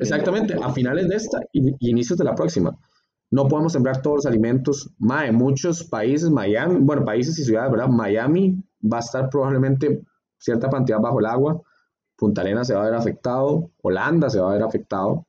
Exactamente, 0.00 0.54
a 0.54 0.72
finales 0.72 1.08
de 1.08 1.16
esta 1.16 1.40
y, 1.52 1.74
inicios 1.90 2.18
de 2.18 2.24
la 2.24 2.34
próxima. 2.34 2.78
No 3.30 3.48
podemos 3.48 3.72
sembrar 3.72 4.02
todos 4.02 4.18
los 4.18 4.26
alimentos. 4.26 4.90
en 5.00 5.34
muchos 5.34 5.82
países, 5.84 6.30
Miami, 6.30 6.78
bueno, 6.80 7.04
países 7.04 7.38
y 7.38 7.44
ciudades, 7.44 7.72
¿verdad? 7.72 7.88
Miami 7.88 8.62
va 8.82 8.98
a 8.98 9.00
estar 9.00 9.28
probablemente 9.28 10.02
cierta 10.38 10.68
cantidad 10.68 11.00
bajo 11.00 11.18
el 11.18 11.26
agua. 11.26 11.60
Punta 12.16 12.40
Arenas 12.40 12.68
se 12.68 12.74
va 12.74 12.82
a 12.82 12.84
ver 12.86 12.94
afectado. 12.94 13.70
Holanda 13.82 14.30
se 14.30 14.40
va 14.40 14.50
a 14.50 14.54
ver 14.54 14.62
afectado. 14.62 15.26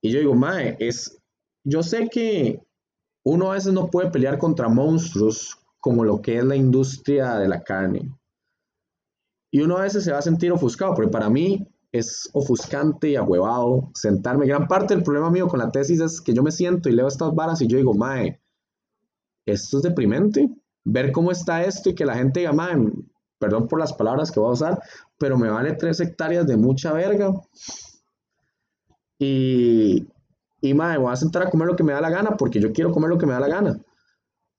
Y 0.00 0.12
yo 0.12 0.20
digo, 0.20 0.34
Mae, 0.34 0.76
es. 0.78 1.20
Yo 1.64 1.82
sé 1.82 2.08
que 2.08 2.62
uno 3.24 3.50
a 3.50 3.54
veces 3.54 3.72
no 3.72 3.90
puede 3.90 4.10
pelear 4.10 4.38
contra 4.38 4.68
monstruos 4.68 5.58
como 5.80 6.04
lo 6.04 6.20
que 6.20 6.38
es 6.38 6.44
la 6.44 6.56
industria 6.56 7.36
de 7.36 7.48
la 7.48 7.62
carne. 7.62 8.10
Y 9.50 9.60
uno 9.60 9.76
a 9.76 9.82
veces 9.82 10.04
se 10.04 10.12
va 10.12 10.18
a 10.18 10.22
sentir 10.22 10.52
ofuscado, 10.52 10.94
porque 10.94 11.10
para 11.10 11.30
mí 11.30 11.66
es 11.92 12.28
ofuscante 12.32 13.10
y 13.10 13.16
ahuevado 13.16 13.90
sentarme. 13.94 14.46
Gran 14.46 14.66
parte 14.66 14.94
del 14.94 15.04
problema 15.04 15.30
mío 15.30 15.46
con 15.46 15.60
la 15.60 15.70
tesis 15.70 16.00
es 16.00 16.20
que 16.20 16.34
yo 16.34 16.42
me 16.42 16.50
siento 16.50 16.88
y 16.88 16.92
leo 16.92 17.06
estas 17.06 17.34
varas 17.34 17.62
y 17.62 17.68
yo 17.68 17.76
digo, 17.76 17.94
mae, 17.94 18.40
esto 19.46 19.76
es 19.76 19.82
deprimente. 19.84 20.50
Ver 20.84 21.12
cómo 21.12 21.30
está 21.30 21.64
esto 21.64 21.90
y 21.90 21.94
que 21.94 22.04
la 22.04 22.16
gente 22.16 22.40
diga, 22.40 22.52
mae, 22.52 22.76
perdón 23.38 23.68
por 23.68 23.78
las 23.78 23.92
palabras 23.92 24.30
que 24.30 24.40
voy 24.40 24.50
a 24.50 24.54
usar, 24.54 24.82
pero 25.18 25.38
me 25.38 25.48
vale 25.48 25.74
tres 25.74 26.00
hectáreas 26.00 26.46
de 26.46 26.56
mucha 26.56 26.92
verga. 26.92 27.32
Y, 29.18 30.08
y 30.68 30.74
mae, 30.74 30.98
voy 30.98 31.12
a 31.12 31.16
sentar 31.16 31.42
a 31.42 31.50
comer 31.50 31.68
lo 31.68 31.76
que 31.76 31.82
me 31.82 31.92
da 31.92 32.00
la 32.00 32.10
gana 32.10 32.36
porque 32.36 32.60
yo 32.60 32.72
quiero 32.72 32.92
comer 32.92 33.10
lo 33.10 33.18
que 33.18 33.26
me 33.26 33.32
da 33.32 33.40
la 33.40 33.48
gana. 33.48 33.78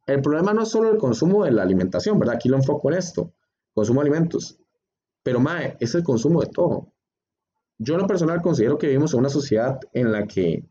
El 0.06 0.22
problema 0.22 0.54
no 0.54 0.64
es 0.64 0.70
solo 0.70 0.92
el 0.92 0.98
consumo 0.98 1.46
de 1.46 1.52
la 1.52 1.64
alimentación, 1.64 2.20
¿verdad? 2.20 2.36
Aquí 2.36 2.50
lo 2.50 2.58
enfoco 2.58 2.92
en 2.92 2.98
esto, 2.98 3.34
consumo 3.74 4.02
de 4.02 4.10
alimentos. 4.10 4.58
Pero 5.24 5.40
mae, 5.40 5.78
es 5.80 5.96
el 5.96 6.04
consumo 6.04 6.42
de 6.42 6.48
todo 6.48 6.94
yo 7.78 7.96
en 7.96 8.02
lo 8.02 8.08
personal 8.08 8.42
considero 8.42 8.78
que 8.78 8.88
vivimos 8.88 9.14
en 9.14 9.20
una 9.20 9.30
sociedad 9.30 9.80
en 9.94 10.12
la 10.12 10.26
que 10.26 10.64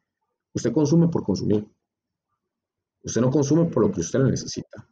usted 0.54 0.72
consume 0.72 1.08
por 1.08 1.22
consumir. 1.22 1.66
Usted 3.02 3.20
no 3.20 3.30
consume 3.30 3.66
por 3.66 3.86
lo 3.86 3.92
que 3.92 4.00
usted 4.00 4.20
necesita. 4.20 4.88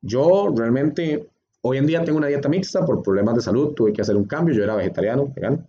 Yo 0.00 0.52
realmente 0.56 1.30
hoy 1.60 1.76
en 1.76 1.86
día 1.86 2.02
tengo 2.02 2.18
una 2.18 2.28
dieta 2.28 2.48
mixta 2.48 2.84
por 2.84 3.02
problemas 3.02 3.34
de 3.34 3.42
salud. 3.42 3.74
Tuve 3.74 3.92
que 3.92 4.00
hacer 4.00 4.16
un 4.16 4.24
cambio. 4.24 4.54
Yo 4.54 4.64
era 4.64 4.74
vegetariano, 4.74 5.30
vegano. 5.34 5.68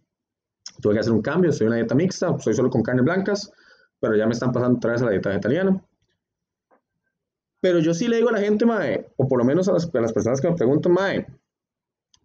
Tuve 0.81 0.93
que 0.93 0.99
hacer 1.01 1.11
un 1.11 1.21
cambio. 1.21 1.51
Soy 1.51 1.67
una 1.67 1.75
dieta 1.75 1.93
mixta. 1.93 2.39
Soy 2.39 2.53
solo 2.53 2.69
con 2.69 2.81
carnes 2.81 3.03
blancas. 3.03 3.51
Pero 4.03 4.17
ya 4.17 4.25
me 4.25 4.33
están 4.33 4.51
pasando 4.51 4.79
otra 4.79 4.91
vez 4.91 5.01
a 5.01 5.05
la 5.05 5.11
dieta 5.11 5.29
vegetariana. 5.29 5.81
Pero 7.61 7.79
yo 7.79 7.93
sí 7.93 8.09
le 8.09 8.17
digo 8.17 8.27
a 8.27 8.33
la 8.33 8.41
gente, 8.41 8.65
mae, 8.65 9.13
o 9.15 9.25
por 9.29 9.39
lo 9.39 9.45
menos 9.45 9.69
a 9.69 9.71
las, 9.71 9.87
personas 9.87 10.41
que 10.41 10.49
me 10.49 10.57
preguntan, 10.57 10.91
mae, 10.91 11.25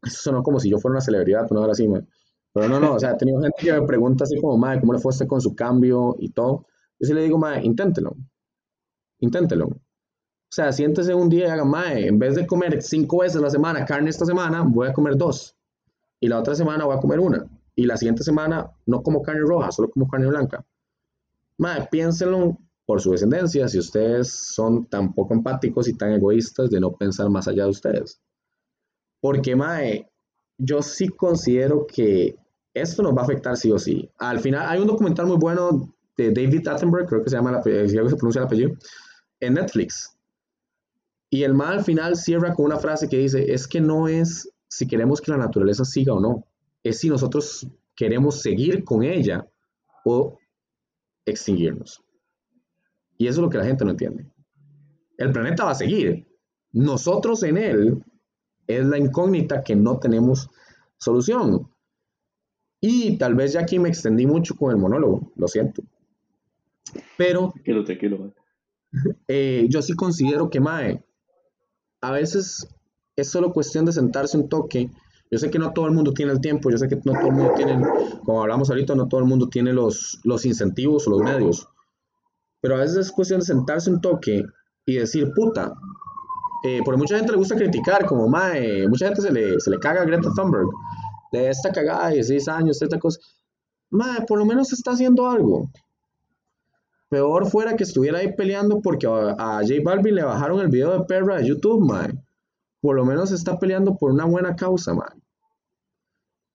eso 0.03 0.23
sonó 0.23 0.43
como 0.43 0.59
si 0.59 0.69
yo 0.69 0.79
fuera 0.79 0.95
una 0.95 1.01
celebridad, 1.01 1.47
una 1.53 1.61
hora 1.61 1.71
así, 1.71 1.87
mae. 1.87 2.05
Pero 2.53 2.69
no, 2.69 2.81
no, 2.81 2.95
o 2.95 2.99
sea, 2.99 3.13
he 3.13 3.17
tenido 3.17 3.41
gente 3.41 3.63
que 3.63 3.73
me 3.73 3.87
pregunta 3.87 4.25
así 4.25 4.41
como, 4.41 4.59
madre, 4.59 4.81
¿cómo 4.81 4.93
le 4.93 4.99
fue 4.99 5.11
usted 5.11 5.29
con 5.29 5.41
su 5.41 5.55
cambio 5.55 6.17
y 6.19 6.31
todo? 6.33 6.67
Yo 6.99 7.07
sí 7.07 7.15
le 7.15 7.23
digo, 7.23 7.39
madre, 7.39 7.63
inténtelo. 7.63 8.17
Inténtelo. 9.21 9.67
O 9.67 9.81
sea, 10.51 10.73
siéntese 10.73 11.15
un 11.15 11.29
día 11.29 11.47
y 11.47 11.51
haga, 11.51 11.65
madre, 11.65 12.09
en 12.09 12.19
vez 12.19 12.35
de 12.35 12.45
comer 12.45 12.83
cinco 12.83 13.19
veces 13.19 13.37
a 13.37 13.43
la 13.43 13.51
semana 13.51 13.85
carne 13.85 14.11
esta 14.11 14.27
semana, 14.27 14.65
voy 14.67 14.89
a 14.89 14.93
comer 14.93 15.17
dos. 15.17 15.57
Y 16.19 16.27
la 16.27 16.41
otra 16.41 16.57
semana 16.57 16.87
voy 16.87 16.97
a 16.97 17.01
comer 17.01 17.21
una. 17.21 17.47
Y 17.77 17.87
la 17.87 17.97
siguiente 17.97 18.25
semana 18.25 18.69
no 18.87 19.01
como 19.05 19.23
carne 19.23 19.43
roja, 19.43 19.71
solo 19.71 19.89
como 19.91 20.09
carne 20.09 20.27
blanca. 20.27 20.67
Madre, 21.59 21.89
piénselo 21.91 22.59
por 22.87 23.01
su 23.01 23.11
descendencia 23.11 23.69
si 23.69 23.79
ustedes 23.79 24.33
son 24.33 24.87
tan 24.87 25.13
poco 25.13 25.35
empáticos 25.35 25.89
y 25.89 25.95
tan 25.95 26.13
egoístas 26.13 26.71
de 26.71 26.81
no 26.81 26.93
pensar 26.93 27.29
más 27.29 27.47
allá 27.49 27.65
de 27.65 27.71
ustedes. 27.71 28.21
Porque, 29.21 29.55
Mae, 29.55 30.09
yo 30.57 30.81
sí 30.81 31.09
considero 31.09 31.87
que 31.87 32.37
esto 32.73 33.03
nos 33.03 33.15
va 33.15 33.23
a 33.23 33.25
afectar 33.25 33.57
sí 33.57 33.71
o 33.71 33.79
sí. 33.79 34.09
Al 34.19 34.41
final, 34.41 34.67
hay 34.69 34.81
un 34.81 34.87
documental 34.87 35.27
muy 35.27 35.37
bueno 35.37 35.95
de 36.17 36.33
David 36.33 36.67
Attenborough, 36.67 37.07
creo 37.07 37.23
que 37.23 37.31
se 37.31 37.37
llama, 37.37 37.63
si 37.63 37.89
se 37.89 38.17
pronuncia 38.17 38.41
el 38.41 38.47
apellido, 38.47 38.73
en 39.41 39.55
Netflix. 39.55 40.17
Y 41.31 41.43
el 41.43 41.55
mal 41.55 41.79
al 41.79 41.85
final 41.85 42.17
cierra 42.17 42.55
con 42.55 42.67
una 42.67 42.79
frase 42.79 43.09
que 43.09 43.19
dice, 43.19 43.53
es 43.53 43.69
que 43.69 43.81
no 43.81 44.09
es 44.09 44.51
si 44.69 44.87
queremos 44.87 45.21
que 45.21 45.31
la 45.31 45.39
naturaleza 45.39 45.85
siga 45.85 46.15
o 46.15 46.21
no, 46.21 46.47
es 46.83 47.01
si 47.01 47.09
nosotros 47.09 47.67
queremos 47.95 48.41
seguir 48.41 48.85
con 48.85 49.03
ella 49.03 49.47
o 50.05 50.39
extinguirnos. 51.31 52.03
Y 53.17 53.27
eso 53.27 53.41
es 53.41 53.45
lo 53.45 53.51
que 53.51 53.59
la 53.59 53.65
gente 53.65 53.85
no 53.85 53.91
entiende. 53.91 54.27
El 55.17 55.33
planeta 55.33 55.65
va 55.65 55.73
a 55.73 55.75
seguir. 55.75 56.27
Nosotros 56.73 57.43
en 57.43 57.59
él 57.59 58.05
es 58.67 58.87
la 58.87 58.99
incógnita 58.99 59.63
que 59.65 59.75
no 59.75 59.99
tenemos 59.99 60.49
solución. 60.99 61.69
Y 62.81 63.17
tal 63.19 63.35
vez 63.35 63.55
ya 63.55 63.61
aquí 63.61 63.79
me 63.79 63.89
extendí 63.89 64.27
mucho 64.27 64.55
con 64.55 64.71
el 64.71 64.77
monólogo, 64.77 65.33
lo 65.35 65.49
siento. 65.49 65.83
Pero 67.17 67.53
eh, 69.29 69.67
yo 69.69 69.83
sí 69.83 69.95
considero 69.95 70.49
que 70.49 70.61
Mae, 70.61 71.05
a 72.01 72.13
veces 72.13 72.69
es 73.17 73.29
solo 73.29 73.53
cuestión 73.53 73.85
de 73.85 73.93
sentarse 73.93 74.39
un 74.39 74.49
toque. 74.49 74.91
Yo 75.31 75.39
sé 75.39 75.51
que 75.51 75.59
no 75.59 75.73
todo 75.73 75.87
el 75.87 75.93
mundo 75.93 76.13
tiene 76.15 76.33
el 76.33 76.41
tiempo, 76.41 76.71
yo 76.71 76.79
sé 76.79 76.89
que 76.89 76.97
no 76.97 77.13
todo 77.13 77.29
el 77.29 77.35
mundo 77.35 77.53
tiene, 77.57 77.81
como 78.25 78.43
hablamos 78.43 78.71
ahorita, 78.71 78.95
no 78.95 79.09
todo 79.09 79.21
el 79.21 79.27
mundo 79.27 79.49
tiene 79.49 79.73
los, 79.73 80.21
los 80.25 80.47
incentivos 80.47 81.07
o 81.07 81.11
los 81.11 81.21
medios. 81.21 81.69
Pero 82.61 82.77
a 82.77 82.79
veces 82.79 82.97
es 82.97 83.13
cuestión 83.13 83.41
de 83.41 83.47
sentarse 83.47 83.91
un 83.91 84.01
toque 84.01 84.45
y 84.87 84.95
decir, 84.95 85.33
puta, 85.35 85.75
eh, 86.65 86.81
porque 86.85 86.99
mucha 86.99 87.17
gente 87.17 87.33
le 87.33 87.39
gusta 87.39 87.57
criticar, 87.57 88.07
como 88.07 88.29
mae, 88.29 88.89
mucha 88.89 89.07
gente 89.07 89.23
se 89.23 89.31
le, 89.31 89.61
se 89.61 89.71
le 89.71 89.79
caga 89.79 90.03
a 90.03 90.05
Greta 90.05 90.31
Thunberg, 90.35 90.69
de 91.33 91.51
esta 91.51 91.71
cagada 91.73 92.09
de 92.09 92.15
16 92.15 92.49
años, 92.49 92.83
esta 92.83 92.99
cosa. 92.99 93.21
Mae, 93.91 94.25
por 94.27 94.39
lo 94.39 94.47
menos 94.47 94.73
está 94.73 94.93
haciendo 94.93 95.29
algo. 95.29 95.71
Peor 97.09 97.47
fuera 97.47 97.77
que 97.77 97.85
estuviera 97.85 98.19
ahí 98.19 98.35
peleando 98.35 98.81
porque 98.81 99.07
a, 99.07 99.31
a 99.39 99.61
J 99.61 99.75
Balvin 99.83 100.15
le 100.15 100.25
bajaron 100.25 100.61
el 100.61 100.69
video 100.69 100.99
de 100.99 101.05
perra 101.05 101.37
de 101.37 101.47
YouTube, 101.47 101.87
mae. 101.87 102.13
Por 102.81 102.97
lo 102.97 103.05
menos 103.05 103.33
está 103.33 103.59
peleando 103.59 103.97
por 103.97 104.11
una 104.11 104.25
buena 104.25 104.57
causa, 104.57 104.95
mae. 104.95 105.18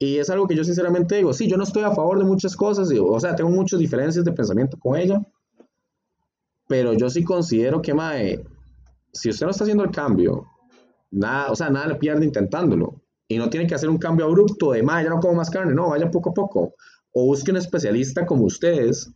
Y 0.04 0.20
es 0.20 0.30
algo 0.30 0.48
que 0.48 0.56
yo 0.56 0.66
sinceramente 0.66 1.16
digo, 1.16 1.32
sí, 1.32 1.48
yo 1.48 1.56
no 1.56 1.64
estoy 1.64 1.84
a 1.84 1.96
favor 1.96 2.20
de 2.20 2.26
muchas 2.26 2.58
cosas, 2.58 2.90
o 3.00 3.20
sea, 3.22 3.36
tengo 3.38 3.50
muchas 3.50 3.80
diferencias 3.80 4.26
de 4.26 4.34
pensamiento 4.34 4.78
con 4.78 4.98
ella, 4.98 5.26
pero 6.68 6.92
yo 6.92 7.10
sí 7.10 7.24
considero 7.24 7.82
que, 7.82 7.94
mae, 7.94 8.44
si 9.14 9.30
usted 9.30 9.46
no 9.46 9.52
está 9.52 9.64
haciendo 9.64 9.86
el 9.86 9.92
cambio, 9.92 10.46
nada, 11.10 11.52
o 11.52 11.56
sea, 11.56 11.70
nada 11.70 11.88
le 11.88 11.96
pierde 11.96 12.26
intentándolo. 12.26 13.02
Y 13.30 13.38
no 13.38 13.50
tiene 13.50 13.66
que 13.66 13.76
hacer 13.76 13.88
un 13.88 13.98
cambio 13.98 14.26
abrupto 14.26 14.74
de, 14.74 14.84
mae, 14.84 15.06
ya 15.06 15.10
no 15.10 15.22
como 15.22 15.36
más 15.36 15.50
carne, 15.50 15.74
no, 15.74 15.92
vaya 15.92 16.12
poco 16.12 16.32
a 16.32 16.34
poco. 16.34 16.76
O 17.14 17.26
busque 17.28 17.52
un 17.52 17.58
especialista 17.58 18.26
como 18.26 18.44
ustedes 18.44 19.10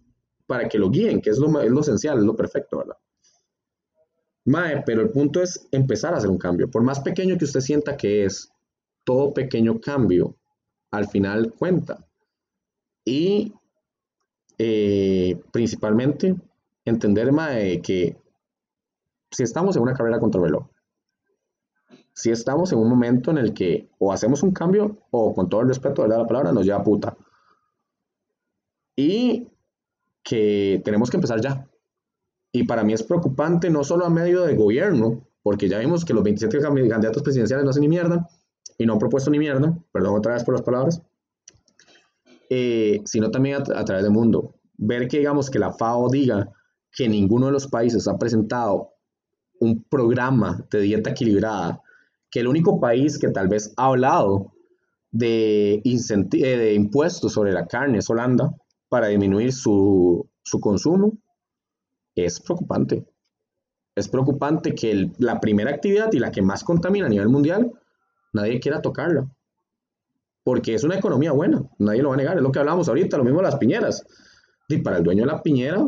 para 0.45 0.69
que 0.69 0.79
lo 0.79 0.89
guíen, 0.89 1.19
que 1.19 1.31
es 1.31 1.37
lo, 1.37 1.59
es 1.59 1.69
lo 1.69 1.81
esencial, 1.81 2.19
es 2.19 2.23
lo 2.23 2.35
perfecto, 2.37 2.77
¿verdad? 2.77 2.95
Mae, 4.45 4.83
pero 4.85 5.01
el 5.01 5.09
punto 5.09 5.41
es 5.41 5.67
empezar 5.73 6.13
a 6.13 6.17
hacer 6.17 6.29
un 6.29 6.37
cambio. 6.37 6.71
Por 6.71 6.81
más 6.81 7.01
pequeño 7.01 7.37
que 7.37 7.43
usted 7.43 7.59
sienta 7.59 7.97
que 7.97 8.23
es, 8.23 8.49
todo 9.03 9.33
pequeño 9.33 9.81
cambio 9.81 10.37
al 10.91 11.07
final 11.07 11.53
cuenta. 11.53 12.05
Y 13.03 13.53
eh, 14.57 15.39
principalmente 15.51 16.35
entender, 16.85 17.31
mae, 17.31 17.81
que 17.81 18.17
si 19.31 19.43
estamos 19.43 19.75
en 19.75 19.83
una 19.83 19.93
carrera 19.93 20.19
contra 20.19 20.41
reloj, 20.41 20.67
si 22.13 22.31
estamos 22.31 22.71
en 22.71 22.79
un 22.79 22.89
momento 22.89 23.31
en 23.31 23.37
el 23.37 23.53
que 23.53 23.89
o 23.99 24.11
hacemos 24.11 24.41
un 24.41 24.51
cambio 24.51 24.97
o 25.11 25.33
con 25.33 25.49
todo 25.49 25.61
el 25.61 25.67
respeto 25.67 26.01
de 26.01 26.09
la 26.09 26.25
palabra 26.25 26.51
nos 26.51 26.65
lleva 26.65 26.83
puta. 26.83 27.15
Y 28.95 29.47
que 30.23 30.81
tenemos 30.83 31.11
que 31.11 31.17
empezar 31.17 31.39
ya. 31.39 31.69
Y 32.51 32.63
para 32.63 32.83
mí 32.83 32.93
es 32.93 33.03
preocupante 33.03 33.69
no 33.69 33.83
solo 33.83 34.05
a 34.05 34.09
medio 34.09 34.41
de 34.41 34.55
gobierno, 34.55 35.27
porque 35.43 35.69
ya 35.69 35.77
vimos 35.77 36.03
que 36.03 36.13
los 36.13 36.23
27 36.23 36.59
candidatos 36.89 37.21
presidenciales 37.21 37.63
no 37.63 37.69
hacen 37.69 37.81
ni 37.81 37.87
mierda 37.87 38.27
y 38.77 38.85
no 38.85 38.97
propuesto 38.99 39.31
ni 39.31 39.39
mierda, 39.39 39.77
perdón 39.91 40.17
otra 40.17 40.33
vez 40.33 40.43
por 40.43 40.53
las 40.53 40.63
palabras, 40.63 41.01
eh, 42.49 43.01
sino 43.05 43.31
también 43.31 43.55
a, 43.55 43.85
través 43.85 44.03
del 44.03 44.13
mundo. 44.13 44.55
Ver 44.77 45.07
que 45.07 45.17
digamos 45.19 45.49
que 45.49 45.59
la 45.59 45.73
FAO 45.73 46.09
diga 46.09 46.49
que 46.91 47.09
ninguno 47.09 47.47
de 47.47 47.51
los 47.51 47.67
países 47.67 48.07
ha 48.07 48.17
presentado 48.17 48.93
un 49.59 49.83
programa 49.83 50.65
de 50.71 50.81
dieta 50.81 51.11
equilibrada, 51.11 51.81
que 52.29 52.41
el 52.41 52.47
único 52.47 52.79
país 52.79 53.17
que 53.17 53.29
tal 53.29 53.47
vez 53.47 53.73
ha 53.77 53.87
hablado 53.87 54.53
de, 55.11 55.81
eh, 55.83 56.57
de 56.57 56.73
impuestos 56.73 57.33
sobre 57.33 57.51
la 57.51 57.65
carne 57.65 57.99
es 57.99 58.09
Holanda 58.09 58.55
para 58.89 59.07
disminuir 59.07 59.51
su, 59.53 60.29
consumo, 60.61 61.17
es 62.15 62.39
preocupante. 62.39 63.05
Es 63.95 64.07
preocupante 64.07 64.75
que 64.75 65.11
la 65.17 65.39
primera 65.39 65.71
actividad 65.71 66.11
y 66.13 66.19
la 66.19 66.31
que 66.31 66.41
más 66.41 66.63
contamina 66.63 67.07
a 67.07 67.09
nivel 67.09 67.29
mundial, 67.29 67.71
nadie 68.37 68.59
quiera 68.59 68.81
tocarla. 68.81 69.29
Porque 70.43 70.73
es 70.73 70.83
una 70.83 70.97
economía 70.97 71.33
buena, 71.33 71.61
nadie 71.77 72.01
lo 72.01 72.09
va 72.09 72.15
a 72.15 72.17
negar, 72.17 72.37
es 72.37 72.43
lo 72.43 72.51
que 72.51 72.59
hablamos 72.59 72.87
ahorita, 72.87 73.17
lo 73.17 73.25
mismo 73.25 73.41
las 73.41 73.57
piñeras. 73.57 74.05
Y 74.69 74.77
para 74.77 74.97
el 74.97 75.03
dueño 75.03 75.23
de 75.23 75.31
la 75.31 75.43
piñera, 75.43 75.85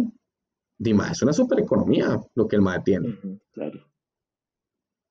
Dima, 0.78 1.12
es 1.12 1.22
una 1.22 1.34
super 1.34 1.60
economía 1.60 2.20
lo 2.36 2.48
que 2.48 2.56
el 2.56 2.62
MAE 2.62 2.82
tiene. 2.82 3.18
claro. 3.52 3.86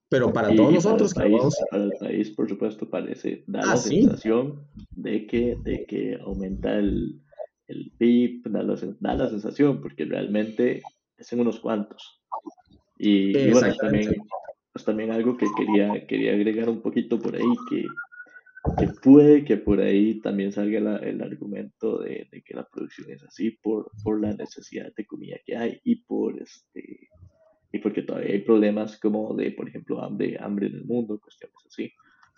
Pero 0.09 0.33
para 0.33 0.55
todos 0.55 0.73
nosotros 0.73 1.13
para 1.13 1.27
el, 1.27 1.37
país, 1.37 1.55
para 1.69 1.83
el 1.83 1.91
país, 1.99 2.31
por 2.31 2.49
supuesto, 2.49 2.89
parece, 2.89 3.43
da 3.45 3.63
la 3.63 3.73
ah, 3.73 3.77
sensación 3.77 4.67
de 4.89 5.27
que, 5.27 5.55
de 5.63 5.85
que 5.85 6.17
aumenta 6.25 6.73
el, 6.79 7.21
el 7.67 7.91
PIB, 7.95 8.49
da 8.49 8.63
la, 8.63 8.75
da 8.99 9.13
la, 9.13 9.29
sensación, 9.29 9.79
porque 9.81 10.05
realmente 10.05 10.81
es 11.15 11.31
en 11.31 11.41
unos 11.41 11.59
cuantos. 11.59 12.23
Y, 12.97 13.37
y 13.37 13.51
bueno, 13.51 13.75
también, 13.75 14.15
pues 14.73 14.85
también 14.85 15.11
algo 15.11 15.37
que 15.37 15.47
quería, 15.57 16.05
quería 16.07 16.33
agregar 16.33 16.69
un 16.69 16.81
poquito 16.81 17.19
por 17.19 17.35
ahí, 17.35 17.55
que 17.69 17.85
que 18.77 18.87
puede 18.87 19.45
que 19.45 19.57
por 19.57 19.79
ahí 19.79 20.19
también 20.19 20.51
salga 20.51 20.97
el 20.97 21.21
argumento 21.21 21.99
de, 21.99 22.27
que 22.45 22.53
la 22.53 22.67
producción 22.67 23.09
es 23.11 23.23
así 23.23 23.51
por, 23.51 23.91
por 24.03 24.21
la 24.21 24.33
necesidad 24.33 24.93
de 24.95 25.05
comida 25.05 25.37
que 25.45 25.55
hay 25.55 25.79
y 25.83 26.03
por 26.03 26.41
este 26.41 27.09
y 27.71 27.79
porque 27.79 28.01
todavía 28.01 28.31
hay 28.31 28.41
problemas 28.41 28.99
como 28.99 29.33
de 29.35 29.51
por 29.51 29.69
ejemplo 29.69 30.03
hambre 30.03 30.37
hambre 30.39 30.67
en 30.67 30.75
el 30.75 30.85
mundo 30.85 31.19
cuestiones 31.19 31.57
así. 31.67 31.91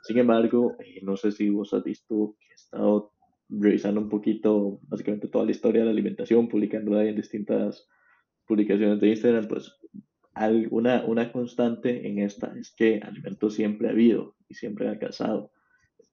Sin 0.03 0.17
embargo 0.17 0.75
eh, 0.79 0.99
no 1.01 1.17
sé 1.17 1.31
si 1.31 1.49
vos 1.49 1.73
has 1.73 1.83
visto 1.83 2.35
que 2.39 2.47
he 2.51 2.55
estado 2.55 3.13
revisando 3.49 3.99
un 3.99 4.09
poquito 4.09 4.79
básicamente 4.83 5.27
toda 5.27 5.45
la 5.45 5.51
historia 5.51 5.81
de 5.81 5.85
la 5.85 5.91
alimentación 5.91 6.47
publicando 6.47 6.99
en 7.01 7.15
distintas 7.15 7.87
publicaciones 8.45 8.99
de 8.99 9.09
Instagram 9.09 9.47
pues 9.47 9.73
una, 10.71 11.05
una 11.05 11.31
constante 11.31 12.07
en 12.07 12.19
esta 12.19 12.53
es 12.57 12.73
que 12.75 12.99
alimentos 13.03 13.55
siempre 13.55 13.87
ha 13.87 13.91
habido 13.91 14.35
y 14.47 14.55
siempre 14.55 14.87
ha 14.87 14.91
alcanzado 14.91 15.51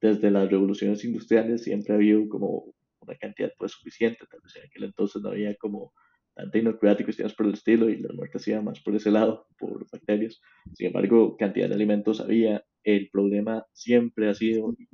desde 0.00 0.30
las 0.30 0.50
revoluciones 0.50 1.04
industriales 1.04 1.64
siempre 1.64 1.92
ha 1.92 1.96
habido 1.96 2.28
como 2.28 2.74
una 3.00 3.16
cantidad 3.16 3.52
pues 3.58 3.72
suficiente, 3.72 4.26
tal 4.30 4.40
vez 4.42 4.56
en 4.56 4.64
aquel 4.64 4.84
entonces 4.84 5.22
no 5.22 5.30
había 5.30 5.54
como 5.56 5.92
tanta 6.34 6.58
inocuidad 6.58 6.98
y 7.00 7.04
cuestiones 7.04 7.34
por 7.34 7.46
el 7.46 7.54
estilo 7.54 7.88
y 7.88 7.96
las 7.96 8.12
muertes 8.14 8.46
iban 8.46 8.64
más 8.64 8.80
por 8.80 8.94
ese 8.94 9.10
lado, 9.10 9.46
por 9.58 9.90
bacterias. 9.90 10.40
Sin 10.74 10.88
embargo, 10.88 11.36
cantidad 11.36 11.68
de 11.68 11.74
alimentos 11.74 12.20
había. 12.20 12.64
El 12.84 13.10
problema 13.10 13.66
siempre 13.72 14.28
ha 14.28 14.34
sido, 14.34 14.72
y 14.78 14.86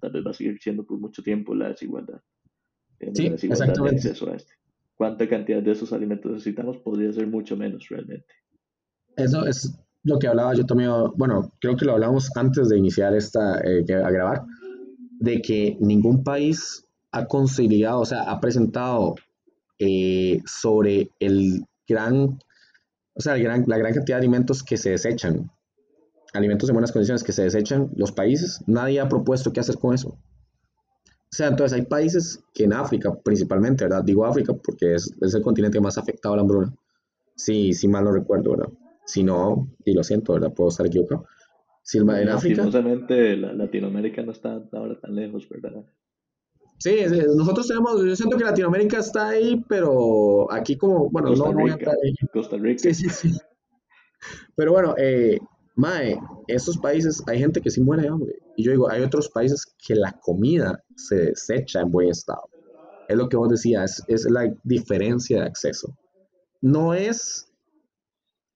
tal 0.00 0.12
vez 0.12 0.26
va 0.26 0.30
a 0.30 0.34
seguir 0.34 0.58
siendo 0.58 0.86
por 0.86 0.98
mucho 0.98 1.22
tiempo, 1.22 1.54
la 1.54 1.68
desigualdad. 1.68 2.22
Sí, 3.12 3.24
la 3.24 3.32
desigualdad 3.32 3.74
de 3.74 3.90
acceso 3.90 4.30
a 4.30 4.36
este. 4.36 4.54
¿Cuánta 4.94 5.28
cantidad 5.28 5.62
de 5.62 5.72
esos 5.72 5.92
alimentos 5.92 6.32
necesitamos? 6.32 6.78
Podría 6.78 7.12
ser 7.12 7.26
mucho 7.26 7.56
menos 7.56 7.86
realmente. 7.88 8.32
Eso 9.16 9.46
es 9.46 9.72
lo 10.02 10.18
que 10.18 10.28
hablaba 10.28 10.54
yo 10.54 10.64
también, 10.64 10.90
bueno, 11.16 11.52
creo 11.60 11.76
que 11.76 11.84
lo 11.84 11.92
hablamos 11.92 12.30
antes 12.36 12.68
de 12.68 12.78
iniciar 12.78 13.14
esta, 13.14 13.60
eh, 13.60 13.84
a 13.92 14.10
grabar, 14.10 14.44
de 15.18 15.42
que 15.42 15.76
ningún 15.80 16.24
país 16.24 16.86
ha 17.12 17.26
conciliado, 17.26 18.00
o 18.00 18.06
sea, 18.06 18.22
ha 18.22 18.40
presentado 18.40 19.16
eh, 19.78 20.40
sobre 20.46 21.10
el 21.18 21.66
gran, 21.86 22.38
o 23.14 23.20
sea, 23.20 23.36
gran, 23.36 23.64
la 23.66 23.78
gran 23.78 23.92
cantidad 23.92 24.16
de 24.16 24.20
alimentos 24.20 24.62
que 24.62 24.76
se 24.76 24.90
desechan, 24.90 25.50
alimentos 26.32 26.68
en 26.68 26.74
buenas 26.74 26.92
condiciones 26.92 27.22
que 27.22 27.32
se 27.32 27.42
desechan 27.42 27.90
los 27.96 28.12
países, 28.12 28.62
nadie 28.66 29.00
ha 29.00 29.08
propuesto 29.08 29.52
qué 29.52 29.60
hacer 29.60 29.76
con 29.78 29.94
eso. 29.94 30.16
O 31.32 31.36
sea, 31.36 31.46
entonces 31.48 31.78
hay 31.78 31.86
países 31.86 32.42
que 32.54 32.64
en 32.64 32.72
África 32.72 33.14
principalmente, 33.22 33.84
¿verdad? 33.84 34.02
Digo 34.02 34.26
África 34.26 34.52
porque 34.52 34.94
es, 34.94 35.14
es 35.20 35.34
el 35.34 35.42
continente 35.42 35.80
más 35.80 35.96
afectado 35.96 36.34
a 36.34 36.36
la 36.38 36.42
hambruna. 36.42 36.74
Sí, 37.36 37.72
sí 37.72 37.86
mal 37.86 38.04
no 38.04 38.12
recuerdo, 38.12 38.50
¿verdad? 38.50 38.72
Si 39.10 39.24
no, 39.24 39.68
y 39.84 39.92
lo 39.92 40.04
siento, 40.04 40.34
¿verdad? 40.34 40.54
Puedo 40.54 40.70
estar 40.70 40.86
equivocado. 40.86 41.26
Si 41.82 41.98
el, 41.98 42.08
en 42.08 42.28
África. 42.28 42.64
La, 42.64 43.52
Latinoamérica 43.52 44.22
no 44.22 44.30
está 44.30 44.62
ahora 44.72 45.00
tan 45.00 45.16
lejos, 45.16 45.48
¿verdad? 45.48 45.84
Sí, 46.78 46.96
nosotros 47.36 47.66
tenemos, 47.66 48.04
yo 48.04 48.14
siento 48.14 48.36
que 48.36 48.44
Latinoamérica 48.44 48.98
está 48.98 49.30
ahí, 49.30 49.60
pero 49.68 50.50
aquí 50.52 50.76
como, 50.76 51.10
bueno, 51.10 51.30
Costa 51.30 51.46
no, 51.46 51.52
no 51.52 51.60
voy 51.62 51.70
a 51.72 51.74
Rica, 51.74 51.90
entrar 51.90 51.96
ahí. 52.04 52.14
Costa 52.32 52.56
Rica. 52.56 52.78
Sí, 52.78 52.94
sí, 52.94 53.08
sí. 53.08 53.38
Pero 54.54 54.72
bueno, 54.72 54.94
eh, 54.96 55.40
Mae, 55.74 56.16
estos 56.46 56.78
países 56.78 57.20
hay 57.26 57.40
gente 57.40 57.60
que 57.60 57.70
sí 57.70 57.80
muere 57.80 58.04
de 58.04 58.08
hambre. 58.10 58.38
Y 58.56 58.62
yo 58.62 58.70
digo, 58.70 58.88
hay 58.88 59.02
otros 59.02 59.28
países 59.28 59.66
que 59.84 59.96
la 59.96 60.12
comida 60.20 60.80
se 60.94 61.16
desecha 61.16 61.80
en 61.80 61.90
buen 61.90 62.10
estado. 62.10 62.44
Es 63.08 63.16
lo 63.16 63.28
que 63.28 63.36
vos 63.36 63.48
decías, 63.48 64.04
es, 64.06 64.24
es 64.24 64.30
la 64.30 64.54
diferencia 64.62 65.40
de 65.40 65.46
acceso. 65.46 65.96
No 66.60 66.94
es 66.94 67.49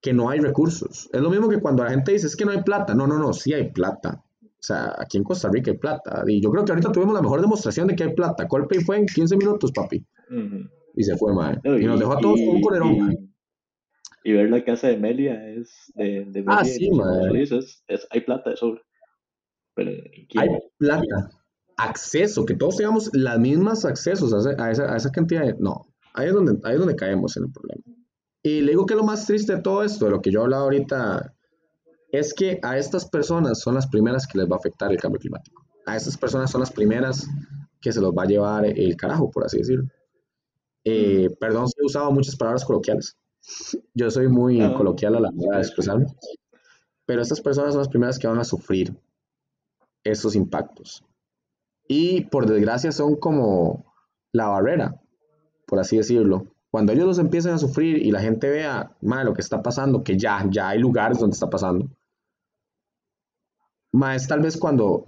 que 0.04 0.12
no 0.12 0.28
hay 0.28 0.38
recursos. 0.38 1.08
Es 1.14 1.20
lo 1.22 1.30
mismo 1.30 1.48
que 1.48 1.58
cuando 1.60 1.82
la 1.82 1.88
gente 1.90 2.12
dice, 2.12 2.26
es 2.26 2.36
que 2.36 2.44
no 2.44 2.50
hay 2.50 2.62
plata. 2.62 2.94
No, 2.94 3.06
no, 3.06 3.16
no, 3.18 3.32
sí 3.32 3.54
hay 3.54 3.72
plata. 3.72 4.22
O 4.42 4.48
sea, 4.66 4.94
aquí 4.98 5.16
en 5.16 5.24
Costa 5.24 5.48
Rica 5.50 5.70
hay 5.70 5.78
plata. 5.78 6.22
Y 6.26 6.42
yo 6.42 6.50
creo 6.50 6.62
que 6.62 6.72
ahorita 6.72 6.92
tuvimos 6.92 7.14
la 7.14 7.22
mejor 7.22 7.40
demostración 7.40 7.86
de 7.88 7.96
que 7.96 8.04
hay 8.04 8.14
plata. 8.14 8.46
Coldplay 8.46 8.80
fue 8.84 8.98
en 8.98 9.06
15 9.06 9.34
minutos, 9.38 9.72
papi. 9.72 10.04
Ujú. 10.30 10.68
Y 10.94 11.04
se 11.04 11.16
fue, 11.16 11.32
mae. 11.34 11.58
No, 11.64 11.78
Y 11.78 11.86
nos 11.86 11.98
dejó 11.98 12.12
a 12.12 12.18
todos 12.18 12.38
con 12.38 12.56
un 12.56 12.60
colerón, 12.60 12.92
y- 13.12 14.30
y 14.30 14.32
ver 14.34 14.50
la 14.50 14.62
casa 14.62 14.88
de 14.88 14.98
Melia 14.98 15.48
es 15.48 15.90
de, 15.94 16.26
de 16.26 16.44
Ah, 16.48 16.60
Melia 16.62 16.74
y 16.74 16.78
sí, 16.78 16.88
los 16.90 16.98
mae. 16.98 17.26
Felices, 17.30 17.82
es, 17.88 18.06
hay 18.10 18.20
plata 18.20 18.50
de 18.50 18.56
sobra. 18.56 18.82
Pero. 19.74 19.90
Hay 20.36 20.48
plata. 20.78 21.30
Acceso, 21.78 22.44
que 22.44 22.54
todos 22.54 22.76
tengamos 22.76 23.10
las 23.14 23.38
mismas 23.38 23.86
accesos 23.86 24.32
a 24.34 24.70
esa, 24.70 24.92
a 24.92 24.96
esa 24.96 25.10
cantidad 25.10 25.44
de... 25.46 25.54
No, 25.58 25.86
ahí 26.12 26.28
es, 26.28 26.32
donde, 26.34 26.52
ahí 26.62 26.74
es 26.74 26.78
donde 26.78 26.94
caemos 26.94 27.36
en 27.38 27.44
el 27.44 27.50
problema. 27.52 27.82
Y 28.44 28.60
le 28.60 28.72
digo 28.72 28.84
que 28.84 28.94
lo 28.94 29.04
más 29.04 29.26
triste 29.26 29.56
de 29.56 29.62
todo 29.62 29.82
esto, 29.82 30.04
de 30.04 30.10
lo 30.10 30.20
que 30.20 30.30
yo 30.30 30.42
hablaba 30.42 30.64
ahorita, 30.64 31.34
es 32.12 32.34
que 32.34 32.60
a 32.62 32.76
estas 32.76 33.08
personas 33.08 33.58
son 33.58 33.74
las 33.74 33.86
primeras 33.86 34.26
que 34.26 34.36
les 34.36 34.46
va 34.46 34.56
a 34.56 34.58
afectar 34.58 34.92
el 34.92 35.00
cambio 35.00 35.18
climático. 35.18 35.64
A 35.86 35.96
estas 35.96 36.18
personas 36.18 36.50
son 36.50 36.60
las 36.60 36.70
primeras 36.70 37.26
que 37.80 37.90
se 37.90 38.02
los 38.02 38.12
va 38.12 38.24
a 38.24 38.26
llevar 38.26 38.66
el 38.66 38.96
carajo, 38.96 39.30
por 39.30 39.44
así 39.46 39.58
decirlo. 39.58 39.88
Eh, 40.84 41.30
perdón 41.40 41.68
si 41.68 41.74
he 41.80 41.86
usado 41.86 42.12
muchas 42.12 42.36
palabras 42.36 42.66
coloquiales. 42.66 43.16
Yo 43.94 44.10
soy 44.10 44.28
muy 44.28 44.60
Ah, 44.60 44.74
coloquial 44.76 45.16
a 45.16 45.20
la 45.20 45.30
hora 45.36 45.56
de 45.56 45.62
expresarme. 45.62 46.06
Pero 47.06 47.22
estas 47.22 47.40
personas 47.40 47.72
son 47.72 47.80
las 47.80 47.88
primeras 47.88 48.18
que 48.18 48.26
van 48.26 48.38
a 48.38 48.44
sufrir 48.44 48.94
esos 50.02 50.36
impactos. 50.36 51.02
Y 51.88 52.26
por 52.26 52.46
desgracia 52.46 52.92
son 52.92 53.16
como 53.16 53.86
la 54.32 54.48
barrera, 54.48 55.00
por 55.66 55.78
así 55.78 55.96
decirlo. 55.96 56.53
Cuando 56.74 56.92
ellos 56.92 57.06
los 57.06 57.18
empiezan 57.20 57.52
a 57.52 57.58
sufrir 57.58 57.98
y 57.98 58.10
la 58.10 58.20
gente 58.20 58.50
vea 58.50 58.90
más 59.00 59.24
lo 59.24 59.32
que 59.32 59.42
está 59.42 59.62
pasando, 59.62 60.02
que 60.02 60.18
ya, 60.18 60.44
ya 60.50 60.70
hay 60.70 60.80
lugares 60.80 61.20
donde 61.20 61.34
está 61.34 61.48
pasando, 61.48 61.88
más 63.92 64.22
es 64.22 64.26
tal 64.26 64.40
vez 64.40 64.56
cuando 64.56 65.06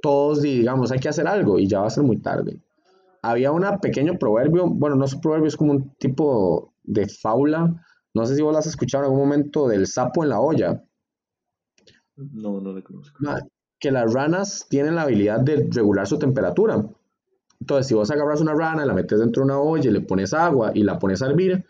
todos 0.00 0.40
digamos 0.40 0.90
hay 0.90 0.98
que 0.98 1.10
hacer 1.10 1.28
algo 1.28 1.58
y 1.58 1.68
ya 1.68 1.80
va 1.80 1.88
a 1.88 1.90
ser 1.90 2.04
muy 2.04 2.22
tarde. 2.22 2.58
Había 3.20 3.52
un 3.52 3.66
pequeño 3.82 4.18
proverbio, 4.18 4.66
bueno, 4.66 4.96
no 4.96 5.04
es 5.04 5.12
un 5.12 5.20
proverbio, 5.20 5.48
es 5.48 5.58
como 5.58 5.72
un 5.72 5.94
tipo 5.96 6.72
de 6.84 7.06
fábula. 7.06 7.84
No 8.14 8.24
sé 8.24 8.34
si 8.34 8.40
vos 8.40 8.54
la 8.54 8.60
has 8.60 8.66
escuchado 8.66 9.04
en 9.04 9.10
algún 9.10 9.28
momento 9.28 9.68
del 9.68 9.86
sapo 9.86 10.24
en 10.24 10.30
la 10.30 10.40
olla. 10.40 10.82
No, 12.16 12.62
no 12.62 12.72
la 12.72 12.80
conozco. 12.80 13.18
Que 13.78 13.90
las 13.90 14.10
ranas 14.10 14.66
tienen 14.70 14.94
la 14.94 15.02
habilidad 15.02 15.40
de 15.40 15.68
regular 15.70 16.06
su 16.06 16.18
temperatura. 16.18 16.82
Entonces, 17.60 17.86
si 17.86 17.94
vos 17.94 18.10
agarras 18.10 18.40
una 18.40 18.54
rana, 18.54 18.84
la 18.84 18.94
metes 18.94 19.18
dentro 19.18 19.42
de 19.42 19.46
una 19.46 19.58
olla 19.58 19.90
le 19.90 20.00
pones 20.00 20.32
agua 20.34 20.72
y 20.74 20.82
la 20.82 20.98
pones 20.98 21.22
a 21.22 21.26
hervir, 21.26 21.64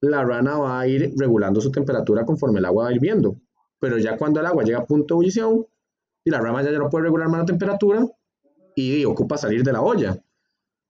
la 0.00 0.24
rana 0.24 0.58
va 0.58 0.80
a 0.80 0.86
ir 0.86 1.14
regulando 1.16 1.60
su 1.60 1.70
temperatura 1.70 2.24
conforme 2.24 2.58
el 2.58 2.64
agua 2.64 2.84
va 2.84 2.92
hirviendo. 2.92 3.36
Pero 3.78 3.98
ya 3.98 4.16
cuando 4.16 4.40
el 4.40 4.46
agua 4.46 4.64
llega 4.64 4.78
a 4.78 4.86
punto 4.86 5.14
de 5.14 5.16
ebullición 5.16 5.66
y 6.24 6.30
la 6.30 6.40
rana 6.40 6.62
ya 6.62 6.70
no 6.72 6.90
puede 6.90 7.04
regular 7.04 7.28
más 7.28 7.40
la 7.40 7.46
temperatura 7.46 8.06
y 8.74 9.04
ocupa 9.04 9.36
salir 9.36 9.62
de 9.62 9.72
la 9.72 9.82
olla. 9.82 10.22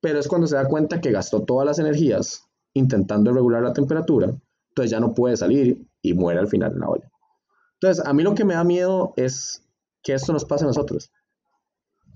Pero 0.01 0.19
es 0.19 0.29
cuando 0.29 0.47
se 0.47 0.57
da 0.57 0.67
cuenta 0.67 1.01
que 1.01 1.13
gastó 1.13 1.43
todas 1.45 1.67
las 1.67 1.79
energías 1.79 2.49
intentando 2.73 3.33
regular 3.33 3.63
la 3.63 3.73
temperatura, 3.73 4.33
entonces 4.71 4.91
ya 4.91 5.01
no 5.01 5.13
puede 5.13 5.37
salir 5.37 5.87
y 6.03 6.15
muere 6.15 6.41
al 6.41 6.49
final 6.49 6.73
en 6.73 6.81
la 6.81 6.89
olla. 6.89 7.11
Entonces, 7.75 8.05
a 8.05 8.13
mí 8.13 8.23
lo 8.23 8.35
que 8.35 8.45
me 8.45 8.55
da 8.55 8.65
miedo 8.65 9.13
es 9.17 9.67
que 10.03 10.15
esto 10.15 10.33
nos 10.33 10.45
pase 10.45 10.65
a 10.65 10.69
nosotros, 10.69 11.11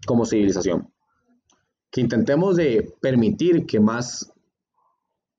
como 0.07 0.25
civilización. 0.25 0.94
Que 1.95 2.01
intentemos 2.01 2.57
de 2.57 2.93
permitir 3.01 3.67
que 3.67 3.79
más 3.79 4.33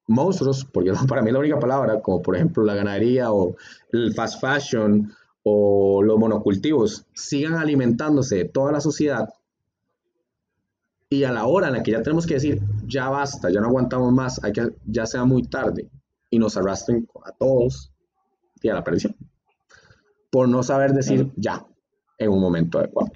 monstruos, 0.08 0.64
porque 0.64 0.94
para 1.10 1.22
mí 1.22 1.28
es 1.28 1.34
la 1.34 1.40
única 1.40 1.60
palabra, 1.60 2.00
como 2.00 2.22
por 2.22 2.38
ejemplo 2.38 2.64
la 2.64 2.76
ganadería 2.76 3.34
o 3.34 3.58
el 3.92 4.14
fast 4.14 4.40
fashion 4.40 5.12
o 5.44 6.02
los 6.02 6.18
monocultivos, 6.18 7.06
sigan 7.14 7.56
alimentándose 7.56 8.38
de 8.38 8.46
toda 8.46 8.72
la 8.72 8.80
sociedad 8.80 9.28
y 11.10 11.26
a 11.26 11.32
la 11.34 11.46
hora 11.46 11.68
en 11.68 11.74
la 11.74 11.84
que 11.84 11.92
ya 11.92 12.02
tenemos 12.02 12.26
que 12.26 12.36
decir, 12.36 12.62
ya 12.88 13.10
basta, 13.10 13.50
ya 13.50 13.60
no 13.60 13.68
aguantamos 13.68 14.14
más, 14.14 14.42
hay 14.42 14.54
que, 14.54 14.76
ya 14.86 15.06
sea 15.06 15.26
muy 15.26 15.44
tarde, 15.44 15.90
y 16.30 16.40
nos 16.40 16.56
arrastren 16.56 17.06
a 17.26 17.32
todos 17.32 17.92
y 18.62 18.70
a 18.70 18.76
la 18.76 18.84
perdición, 18.84 19.16
por 20.32 20.48
no 20.48 20.64
saber 20.64 20.94
decir 20.94 21.32
ya 21.36 21.66
en 22.18 22.30
un 22.30 22.40
momento 22.40 22.80
adecuado. 22.80 23.12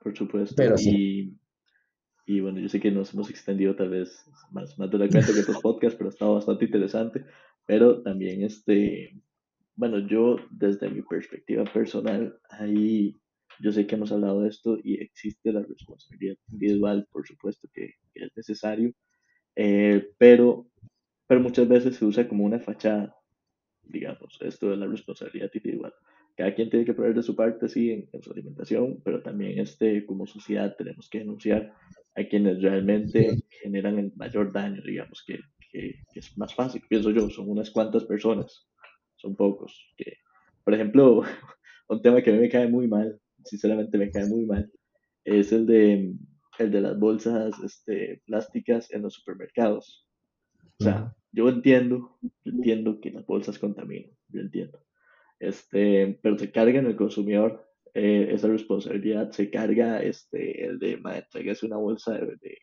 Por 0.00 0.16
supuesto. 0.16 0.54
Pero 0.56 0.74
y, 0.78 1.38
y 2.30 2.38
bueno, 2.38 2.60
yo 2.60 2.68
sé 2.68 2.78
que 2.78 2.92
nos 2.92 3.12
hemos 3.12 3.28
extendido 3.28 3.74
tal 3.74 3.88
vez 3.88 4.24
más, 4.52 4.78
más 4.78 4.88
de 4.88 4.98
la 4.98 5.08
cuenta 5.08 5.32
que 5.32 5.40
otros 5.40 5.60
podcasts, 5.62 5.96
pero 5.98 6.10
ha 6.10 6.12
estado 6.12 6.34
bastante 6.34 6.64
interesante. 6.64 7.24
Pero 7.66 8.02
también, 8.02 8.44
este, 8.44 9.20
bueno, 9.74 9.98
yo 9.98 10.36
desde 10.48 10.88
mi 10.88 11.02
perspectiva 11.02 11.64
personal, 11.64 12.38
ahí 12.50 13.20
yo 13.58 13.72
sé 13.72 13.84
que 13.84 13.96
hemos 13.96 14.12
hablado 14.12 14.42
de 14.42 14.48
esto 14.48 14.78
y 14.80 14.94
existe 15.02 15.52
la 15.52 15.62
responsabilidad 15.62 16.36
individual, 16.52 17.04
por 17.10 17.26
supuesto 17.26 17.68
que, 17.74 17.94
que 18.14 18.26
es 18.26 18.30
necesario, 18.36 18.92
eh, 19.56 20.12
pero, 20.16 20.68
pero 21.26 21.40
muchas 21.40 21.66
veces 21.66 21.96
se 21.96 22.04
usa 22.04 22.28
como 22.28 22.44
una 22.44 22.60
fachada, 22.60 23.12
digamos, 23.82 24.38
esto 24.40 24.70
de 24.70 24.76
la 24.76 24.86
responsabilidad 24.86 25.50
individual. 25.52 25.92
Cada 26.36 26.54
quien 26.54 26.70
tiene 26.70 26.86
que 26.86 26.94
poner 26.94 27.12
de 27.12 27.24
su 27.24 27.34
parte, 27.34 27.68
sí, 27.68 27.90
en, 27.90 28.08
en 28.12 28.22
su 28.22 28.30
alimentación, 28.30 29.02
pero 29.04 29.20
también 29.20 29.58
este, 29.58 30.06
como 30.06 30.28
sociedad 30.28 30.76
tenemos 30.78 31.10
que 31.10 31.18
denunciar 31.18 31.74
a 32.16 32.24
quienes 32.24 32.60
realmente 32.62 33.42
generan 33.62 33.98
el 33.98 34.12
mayor 34.16 34.52
daño, 34.52 34.82
digamos, 34.82 35.22
que, 35.26 35.40
que, 35.70 35.94
que 36.12 36.20
es 36.20 36.36
más 36.36 36.54
fácil, 36.54 36.82
pienso 36.88 37.10
yo, 37.10 37.30
son 37.30 37.48
unas 37.48 37.70
cuantas 37.70 38.04
personas, 38.04 38.68
son 39.16 39.36
pocos. 39.36 39.92
Que, 39.96 40.14
por 40.64 40.74
ejemplo, 40.74 41.22
un 41.88 42.02
tema 42.02 42.22
que 42.22 42.30
a 42.30 42.32
mí 42.34 42.40
me 42.40 42.48
cae 42.48 42.68
muy 42.68 42.88
mal, 42.88 43.20
sinceramente 43.44 43.98
me 43.98 44.10
cae 44.10 44.26
muy 44.26 44.44
mal, 44.44 44.70
es 45.24 45.52
el 45.52 45.66
de, 45.66 46.14
el 46.58 46.70
de 46.70 46.80
las 46.80 46.98
bolsas 46.98 47.54
este, 47.64 48.22
plásticas 48.26 48.90
en 48.92 49.02
los 49.02 49.14
supermercados. 49.14 50.06
O 50.78 50.84
sea, 50.84 51.14
yo 51.32 51.48
entiendo, 51.48 52.18
yo 52.22 52.52
entiendo 52.52 53.00
que 53.00 53.10
las 53.10 53.26
bolsas 53.26 53.58
contaminan, 53.58 54.10
yo 54.28 54.40
entiendo. 54.40 54.82
Este, 55.38 56.18
pero 56.22 56.38
se 56.38 56.50
carga 56.50 56.78
en 56.78 56.86
el 56.86 56.96
consumidor 56.96 57.69
eh, 57.94 58.28
esa 58.30 58.48
responsabilidad, 58.48 59.30
se 59.30 59.50
carga 59.50 60.02
este, 60.02 60.64
el 60.64 60.78
de, 60.78 60.96
madre, 60.98 61.26
tráigase 61.30 61.66
una 61.66 61.76
bolsa 61.76 62.14
de, 62.14 62.36
de, 62.40 62.58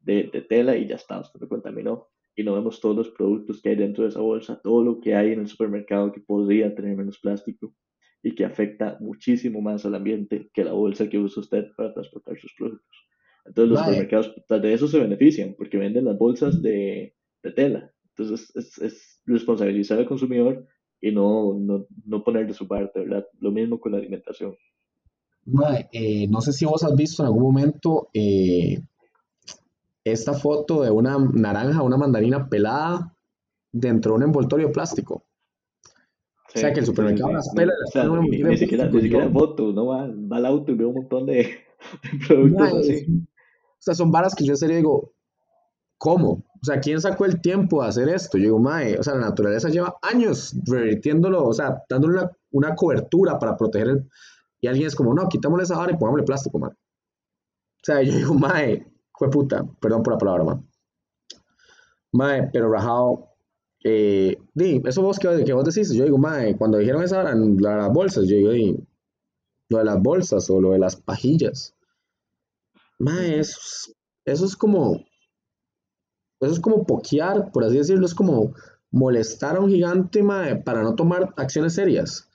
de, 0.00 0.30
de 0.32 0.42
tela 0.42 0.76
y 0.76 0.86
ya 0.86 0.96
está, 0.96 1.20
usted 1.20 1.40
lo 1.40 1.48
contaminó. 1.48 2.08
Y 2.36 2.44
no 2.44 2.54
vemos 2.54 2.80
todos 2.80 2.96
los 2.96 3.10
productos 3.10 3.60
que 3.60 3.70
hay 3.70 3.76
dentro 3.76 4.04
de 4.04 4.10
esa 4.10 4.20
bolsa, 4.20 4.60
todo 4.62 4.82
lo 4.82 5.00
que 5.00 5.14
hay 5.14 5.32
en 5.32 5.40
el 5.40 5.48
supermercado 5.48 6.12
que 6.12 6.20
podría 6.20 6.74
tener 6.74 6.96
menos 6.96 7.18
plástico 7.18 7.74
y 8.22 8.34
que 8.34 8.44
afecta 8.44 8.96
muchísimo 9.00 9.60
más 9.60 9.84
al 9.84 9.94
ambiente 9.94 10.48
que 10.52 10.64
la 10.64 10.72
bolsa 10.72 11.08
que 11.08 11.18
usa 11.18 11.40
usted 11.40 11.66
para 11.76 11.92
transportar 11.92 12.38
sus 12.38 12.52
productos. 12.56 12.96
Entonces 13.44 13.70
los 13.70 13.80
Mae. 13.80 13.88
supermercados 13.88 14.34
de 14.62 14.72
eso 14.72 14.88
se 14.88 14.98
benefician 15.00 15.54
porque 15.56 15.78
venden 15.78 16.04
las 16.04 16.18
bolsas 16.18 16.62
de, 16.62 17.14
de 17.42 17.52
tela. 17.52 17.92
Entonces 18.16 18.54
es, 18.54 18.78
es 18.78 19.22
responsabilizar 19.26 19.98
al 19.98 20.06
consumidor 20.06 20.66
y 21.00 21.12
no, 21.12 21.54
no, 21.54 21.86
no 22.06 22.24
poner 22.24 22.46
de 22.46 22.54
su 22.54 22.66
parte, 22.68 23.00
¿verdad? 23.00 23.26
Lo 23.40 23.50
mismo 23.50 23.80
con 23.80 23.92
la 23.92 23.98
alimentación. 23.98 24.56
Mae, 25.46 25.88
eh, 25.92 26.26
no 26.28 26.40
sé 26.40 26.52
si 26.52 26.64
vos 26.64 26.82
has 26.84 26.94
visto 26.94 27.22
en 27.22 27.26
algún 27.26 27.42
momento 27.42 28.08
eh, 28.14 28.82
esta 30.04 30.34
foto 30.34 30.82
de 30.82 30.90
una 30.90 31.16
naranja, 31.18 31.82
una 31.82 31.96
mandarina 31.96 32.48
pelada 32.48 33.16
dentro 33.72 34.12
de 34.12 34.16
un 34.18 34.22
envoltorio 34.24 34.68
de 34.68 34.72
plástico. 34.72 35.24
O 36.54 36.58
sea, 36.58 36.72
que 36.72 36.80
el 36.80 36.86
Sí, 36.86 36.92
sí, 36.92 36.92
supermercado 36.92 37.28
sí, 37.28 37.34
las 37.34 37.50
pela, 37.54 37.72
o 37.72 37.80
las 37.80 37.90
sea, 37.92 38.04
en 38.04 38.10
un 38.10 38.28
ni, 38.28 38.42
ni 38.42 38.56
siquiera, 38.56 38.88
ni 38.90 39.00
siquiera 39.02 39.30
foto, 39.30 39.72
no 39.72 39.86
va, 39.86 40.08
va 40.08 40.36
al 40.38 40.46
auto 40.46 40.72
y 40.72 40.74
ve 40.76 40.84
un 40.84 40.94
montón 40.94 41.26
de, 41.26 41.34
de 42.02 42.26
productos 42.26 42.72
mae, 42.72 42.80
así. 42.80 43.06
o 43.08 43.82
sea, 43.82 43.94
son 43.94 44.10
varas 44.10 44.34
que 44.34 44.44
yo 44.44 44.52
en 44.52 44.56
serio 44.58 44.76
digo, 44.76 45.12
¿cómo? 46.00 46.30
O 46.32 46.64
sea, 46.64 46.80
¿quién 46.80 47.00
sacó 47.00 47.26
el 47.26 47.40
tiempo 47.42 47.82
de 47.82 47.90
hacer 47.90 48.08
esto? 48.10 48.38
Yo 48.38 48.44
digo, 48.46 48.60
mae, 48.60 48.98
o 48.98 49.04
sea, 49.04 49.14
la 49.16 49.22
naturaleza 49.30 49.70
lleva 49.70 49.96
años 50.02 50.54
revirtiéndolo, 50.66 51.46
o 51.46 51.54
sea, 51.54 51.82
dándole 51.88 52.14
una, 52.20 52.32
una 52.52 52.76
cobertura 52.76 53.38
para 53.38 53.56
proteger 53.56 53.88
el... 53.90 54.10
Y 54.62 54.68
alguien 54.68 54.88
es 54.88 54.96
como, 54.96 55.14
no, 55.14 55.28
quitámosle 55.28 55.64
esa 55.64 55.78
vara 55.78 55.92
y 55.92 55.98
pongámosle 55.98 56.24
plástico, 56.26 56.58
mae. 56.60 56.72
O 56.72 56.76
sea, 57.82 58.02
yo 58.06 58.12
digo, 58.14 58.34
mae, 58.34 58.86
fue 59.18 59.28
puta, 59.30 59.64
perdón 59.80 60.02
por 60.02 60.14
la 60.14 60.18
palabra, 60.18 60.44
mae. 60.44 60.58
Mae, 62.12 62.48
pero 62.52 62.70
rajado, 62.70 63.28
eh, 63.84 64.36
di, 64.54 64.80
eso 64.84 65.02
vos 65.02 65.18
que, 65.18 65.44
que 65.44 65.52
vos 65.52 65.64
decís, 65.64 65.92
yo 65.92 66.04
digo, 66.04 66.18
mae, 66.18 66.56
cuando 66.56 66.78
dijeron 66.78 67.02
esa 67.02 67.18
vara, 67.22 67.34
las 67.34 67.92
bolsas, 67.92 68.26
yo 68.26 68.36
digo, 68.36 68.50
di, 68.50 68.76
lo 69.70 69.78
de 69.78 69.84
las 69.84 70.02
bolsas 70.02 70.50
o 70.50 70.60
lo 70.60 70.72
de 70.72 70.78
las 70.80 70.96
pajillas. 70.96 71.74
mae, 72.98 73.38
eso, 73.40 73.58
es- 73.60 73.94
eso 74.24 74.44
es 74.44 74.56
como, 74.56 75.00
eso 76.40 76.52
es 76.52 76.60
como 76.60 76.84
pokear, 76.84 77.50
por 77.52 77.64
así 77.64 77.76
decirlo, 77.76 78.06
es 78.06 78.14
como 78.14 78.54
molestar 78.90 79.56
a 79.56 79.60
un 79.60 79.70
gigante, 79.70 80.22
mae, 80.22 80.56
para 80.56 80.82
no 80.82 80.94
tomar 80.94 81.32
acciones 81.36 81.74
serias. 81.74 82.26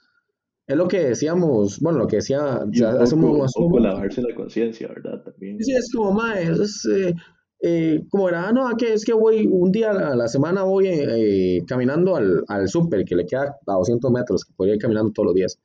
Es 0.66 0.76
lo 0.76 0.88
que 0.88 1.00
decíamos, 1.00 1.78
bueno, 1.80 1.98
lo 1.98 2.06
que 2.06 2.16
decía 2.16 2.60
Y 2.72 2.82
un 2.82 2.86
hace 2.86 3.14
un, 3.14 3.20
poco, 3.20 3.46
un 3.56 3.82
lavarse 3.82 4.22
la 4.22 4.34
conciencia, 4.34 4.88
¿verdad? 4.88 5.22
También. 5.22 5.62
sí, 5.62 5.72
es 5.72 5.92
como, 5.94 6.12
mae, 6.12 6.50
es, 6.50 6.84
eh, 6.86 7.14
eh, 7.60 8.04
como 8.10 8.28
era, 8.28 8.48
ah, 8.48 8.52
no, 8.52 8.68
que 8.76 8.92
es 8.92 9.04
que 9.04 9.12
voy, 9.12 9.46
un 9.46 9.70
día 9.70 9.90
a 9.90 10.14
la, 10.14 10.28
semana 10.28 10.62
voy 10.62 10.88
eh, 10.88 11.62
caminando 11.66 12.16
al, 12.16 12.44
al 12.48 12.68
súper, 12.68 13.04
que 13.04 13.14
le 13.14 13.26
queda 13.26 13.56
a 13.66 13.72
200 13.74 14.10
metros, 14.10 14.44
que 14.44 14.52
podría 14.54 14.74
ir 14.74 14.80
caminando 14.80 15.12
todos 15.12 15.26
los 15.26 15.34
días. 15.34 15.58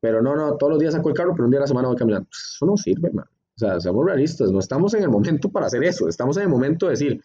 Pero 0.00 0.22
no, 0.22 0.36
no, 0.36 0.56
todos 0.56 0.72
los 0.72 0.80
días 0.80 0.94
saco 0.94 1.08
el 1.08 1.14
carro, 1.14 1.32
pero 1.34 1.44
un 1.44 1.50
día 1.50 1.60
a 1.60 1.62
la 1.62 1.66
semana 1.66 1.88
voy 1.88 1.96
caminando. 1.96 2.28
Pues 2.28 2.52
eso 2.54 2.66
no 2.66 2.76
sirve, 2.76 3.10
man. 3.10 3.26
O 3.56 3.58
sea, 3.58 3.80
seamos 3.80 4.04
realistas, 4.04 4.52
no 4.52 4.58
estamos 4.58 4.92
en 4.94 5.02
el 5.02 5.08
momento 5.08 5.48
para 5.48 5.66
hacer 5.66 5.82
eso, 5.82 6.08
estamos 6.08 6.36
en 6.36 6.44
el 6.44 6.48
momento 6.50 6.86
de 6.86 6.90
decir, 6.90 7.22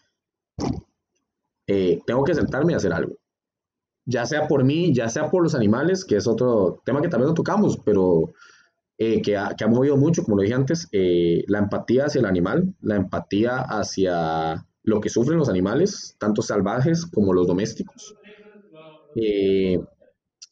eh, 1.66 2.00
tengo 2.06 2.24
que 2.24 2.34
sentarme 2.34 2.72
y 2.72 2.76
hacer 2.76 2.92
algo. 2.92 3.16
Ya 4.04 4.26
sea 4.26 4.48
por 4.48 4.64
mí, 4.64 4.92
ya 4.92 5.08
sea 5.08 5.30
por 5.30 5.42
los 5.42 5.54
animales, 5.54 6.04
que 6.04 6.16
es 6.16 6.26
otro 6.26 6.82
tema 6.84 7.00
que 7.00 7.08
también 7.08 7.28
no 7.28 7.34
tocamos, 7.34 7.78
pero 7.84 8.32
eh, 8.98 9.22
que, 9.22 9.36
ha, 9.36 9.54
que 9.56 9.66
movido 9.66 9.96
mucho, 9.96 10.24
como 10.24 10.36
lo 10.36 10.42
dije 10.42 10.54
antes, 10.54 10.88
eh, 10.92 11.44
la 11.46 11.60
empatía 11.60 12.06
hacia 12.06 12.18
el 12.18 12.26
animal, 12.26 12.74
la 12.80 12.96
empatía 12.96 13.58
hacia 13.58 14.66
lo 14.82 15.00
que 15.00 15.08
sufren 15.08 15.38
los 15.38 15.48
animales, 15.48 16.16
tanto 16.18 16.42
salvajes 16.42 17.06
como 17.06 17.32
los 17.32 17.46
domésticos. 17.46 18.16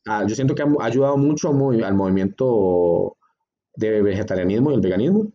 Ah, 0.06 0.24
yo 0.26 0.34
siento 0.34 0.54
que 0.54 0.62
ha 0.62 0.84
ayudado 0.84 1.16
mucho 1.16 1.48
al 1.48 1.94
movimiento 1.94 3.16
de 3.76 4.02
vegetarianismo 4.02 4.70
y 4.70 4.74
el 4.74 4.80
veganismo. 4.80 5.32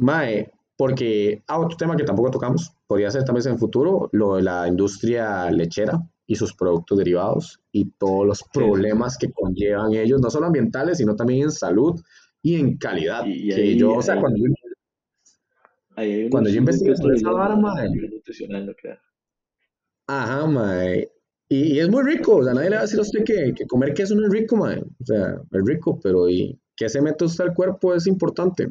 Mae, 0.00 0.52
porque, 0.76 1.42
ah, 1.46 1.58
otro 1.60 1.76
tema 1.76 1.96
que 1.96 2.04
tampoco 2.04 2.30
tocamos, 2.30 2.75
podría 2.86 3.10
ser 3.10 3.24
también 3.24 3.46
en 3.48 3.52
el 3.54 3.58
futuro, 3.58 4.08
lo 4.12 4.36
de 4.36 4.42
la 4.42 4.68
industria 4.68 5.50
lechera 5.50 6.00
y 6.26 6.34
sus 6.36 6.54
productos 6.54 6.98
derivados 6.98 7.60
y 7.72 7.90
todos 7.92 8.26
los 8.26 8.42
problemas 8.52 9.16
que 9.18 9.30
conllevan 9.32 9.94
ellos, 9.94 10.20
no 10.20 10.30
solo 10.30 10.46
ambientales, 10.46 10.98
sino 10.98 11.14
también 11.16 11.44
en 11.44 11.52
salud 11.52 12.00
y 12.42 12.56
en 12.56 12.76
calidad. 12.78 13.24
Y, 13.26 13.52
y 13.52 13.54
Que 13.54 13.76
yo, 13.76 13.92
ahí, 13.92 13.98
o 13.98 14.02
sea, 14.02 14.14
ahí, 14.14 14.20
cuando 14.20 14.38
yo, 14.38 14.44
ahí 15.96 16.12
hay 16.12 16.30
cuando 16.30 16.50
yo 16.50 16.58
investigué 16.58 16.96
sobre 16.96 17.16
esa 17.16 17.30
vara, 17.30 17.56
ajá, 20.06 20.46
mae, 20.46 21.10
y, 21.48 21.74
y 21.74 21.80
es 21.80 21.88
muy 21.88 22.02
rico, 22.02 22.36
o 22.36 22.44
sea, 22.44 22.54
nadie 22.54 22.70
le 22.70 22.76
va 22.76 22.80
a 22.80 22.84
decir 22.84 22.98
a 22.98 23.02
usted 23.02 23.24
que, 23.24 23.54
que 23.54 23.66
comer 23.66 23.94
queso 23.94 24.14
no 24.14 24.26
es 24.26 24.32
rico, 24.32 24.56
mae, 24.56 24.80
o 24.80 25.04
sea, 25.04 25.40
es 25.50 25.62
rico, 25.64 25.98
pero 26.02 26.28
y 26.28 26.58
que 26.76 26.88
se 26.88 27.00
mete 27.00 27.24
usted 27.24 27.44
al 27.44 27.54
cuerpo 27.54 27.94
es 27.94 28.06
importante. 28.06 28.68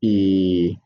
Y 0.00 0.78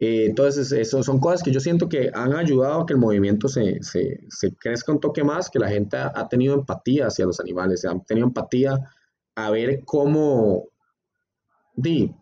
Eh, 0.00 0.26
entonces, 0.26 0.72
eso 0.72 1.02
son 1.02 1.20
cosas 1.20 1.42
que 1.42 1.52
yo 1.52 1.60
siento 1.60 1.88
que 1.88 2.10
han 2.14 2.32
ayudado 2.34 2.80
a 2.82 2.86
que 2.86 2.94
el 2.94 2.98
movimiento 2.98 3.48
se, 3.48 3.82
se, 3.82 4.20
se 4.30 4.54
crezca 4.56 4.92
un 4.92 5.00
toque 5.00 5.22
más, 5.22 5.50
que 5.50 5.58
la 5.58 5.68
gente 5.68 5.96
ha, 5.98 6.28
tenido 6.28 6.54
empatía 6.54 7.06
hacia 7.08 7.26
los 7.26 7.38
animales, 7.38 7.84
han 7.84 8.04
tenido 8.04 8.26
empatía 8.26 8.78
a 9.36 9.50
ver 9.50 9.82
cómo, 9.84 10.68
di, 11.74 12.14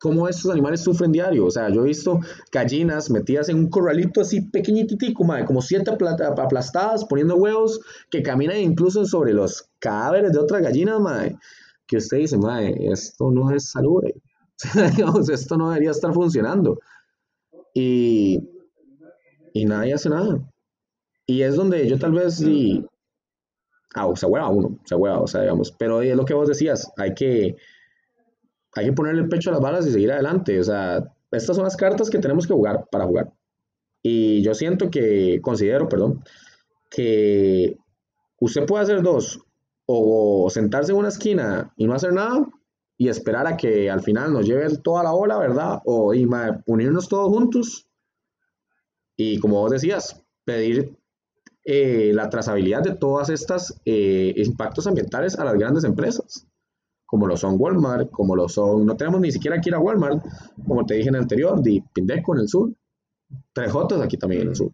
cómo 0.00 0.28
estos 0.28 0.50
animales 0.52 0.82
sufren 0.82 1.12
diario. 1.12 1.46
O 1.46 1.50
sea, 1.50 1.70
yo 1.70 1.82
he 1.82 1.88
visto 1.88 2.20
gallinas 2.52 3.10
metidas 3.10 3.48
en 3.48 3.58
un 3.58 3.70
corralito 3.70 4.20
así 4.22 4.42
pequeñititico, 4.42 5.24
mae, 5.24 5.44
como 5.44 5.62
siete 5.62 5.90
apla- 5.92 6.16
ap- 6.26 6.40
aplastadas, 6.40 7.04
poniendo 7.06 7.36
huevos, 7.36 7.80
que 8.10 8.22
caminan 8.22 8.58
incluso 8.58 9.06
sobre 9.06 9.32
los 9.34 9.68
cadáveres 9.78 10.32
de 10.32 10.40
otras 10.40 10.62
gallinas, 10.62 11.00
mae, 11.00 11.36
que 11.86 11.98
usted 11.98 12.18
dice, 12.18 12.38
mae, 12.38 12.74
esto 12.92 13.30
no 13.30 13.50
es. 13.52 13.72
Digamos, 14.96 15.28
esto 15.28 15.56
no 15.56 15.70
debería 15.70 15.90
estar 15.90 16.12
funcionando. 16.12 16.78
Y, 17.78 18.40
y 19.52 19.66
nadie 19.66 19.92
hace 19.92 20.08
nada. 20.08 20.38
Y 21.26 21.42
es 21.42 21.56
donde 21.56 21.86
yo 21.86 21.98
tal 21.98 22.12
vez 22.12 22.38
claro. 23.90 24.12
ah, 24.12 24.16
se 24.16 24.24
hueva 24.24 24.48
uno, 24.48 24.78
se 24.86 24.94
hueva, 24.94 25.20
o 25.20 25.26
sea, 25.26 25.42
digamos, 25.42 25.72
pero 25.72 26.00
es 26.00 26.16
lo 26.16 26.24
que 26.24 26.32
vos 26.32 26.48
decías, 26.48 26.90
hay 26.96 27.12
que, 27.12 27.54
hay 28.72 28.86
que 28.86 28.92
ponerle 28.94 29.20
el 29.20 29.28
pecho 29.28 29.50
a 29.50 29.52
las 29.52 29.60
balas 29.60 29.86
y 29.86 29.90
seguir 29.90 30.10
adelante, 30.10 30.58
o 30.58 30.64
sea, 30.64 31.04
estas 31.30 31.54
son 31.54 31.64
las 31.64 31.76
cartas 31.76 32.08
que 32.08 32.18
tenemos 32.18 32.46
que 32.46 32.54
jugar 32.54 32.86
para 32.90 33.04
jugar. 33.04 33.30
Y 34.02 34.40
yo 34.40 34.54
siento 34.54 34.90
que, 34.90 35.40
considero, 35.42 35.86
perdón, 35.86 36.24
que 36.88 37.76
usted 38.40 38.64
puede 38.64 38.84
hacer 38.84 39.02
dos, 39.02 39.38
o 39.84 40.48
sentarse 40.48 40.92
en 40.92 40.98
una 40.98 41.08
esquina 41.08 41.74
y 41.76 41.86
no 41.86 41.92
hacer 41.92 42.14
nada 42.14 42.46
y 42.98 43.08
esperar 43.08 43.46
a 43.46 43.56
que 43.56 43.90
al 43.90 44.02
final 44.02 44.32
nos 44.32 44.46
lleve 44.46 44.68
toda 44.78 45.02
la 45.02 45.12
ola, 45.12 45.38
¿verdad? 45.38 45.80
O 45.84 46.14
y, 46.14 46.26
mae, 46.26 46.52
unirnos 46.66 47.08
todos 47.08 47.28
juntos 47.28 47.86
y 49.16 49.38
como 49.38 49.60
vos 49.60 49.70
decías, 49.70 50.22
pedir 50.44 50.94
eh, 51.64 52.12
la 52.14 52.28
trazabilidad 52.28 52.82
de 52.82 52.94
todas 52.94 53.30
estas 53.30 53.80
eh, 53.84 54.34
impactos 54.36 54.86
ambientales 54.86 55.38
a 55.38 55.44
las 55.44 55.54
grandes 55.54 55.84
empresas, 55.84 56.46
como 57.06 57.26
lo 57.26 57.36
son 57.36 57.56
Walmart, 57.58 58.10
como 58.10 58.36
lo 58.36 58.48
son, 58.48 58.84
no 58.84 58.96
tenemos 58.96 59.20
ni 59.20 59.32
siquiera 59.32 59.60
que 59.60 59.70
ir 59.70 59.74
a 59.74 59.80
Walmart, 59.80 60.22
como 60.66 60.84
te 60.84 60.94
dije 60.94 61.08
en 61.08 61.14
el 61.14 61.22
anterior, 61.22 61.60
de 61.62 61.82
Pindeco 61.94 62.34
en 62.34 62.42
el 62.42 62.48
sur, 62.48 62.72
3J 63.54 64.02
aquí 64.02 64.16
también 64.18 64.42
en 64.42 64.48
el 64.48 64.56
sur. 64.56 64.70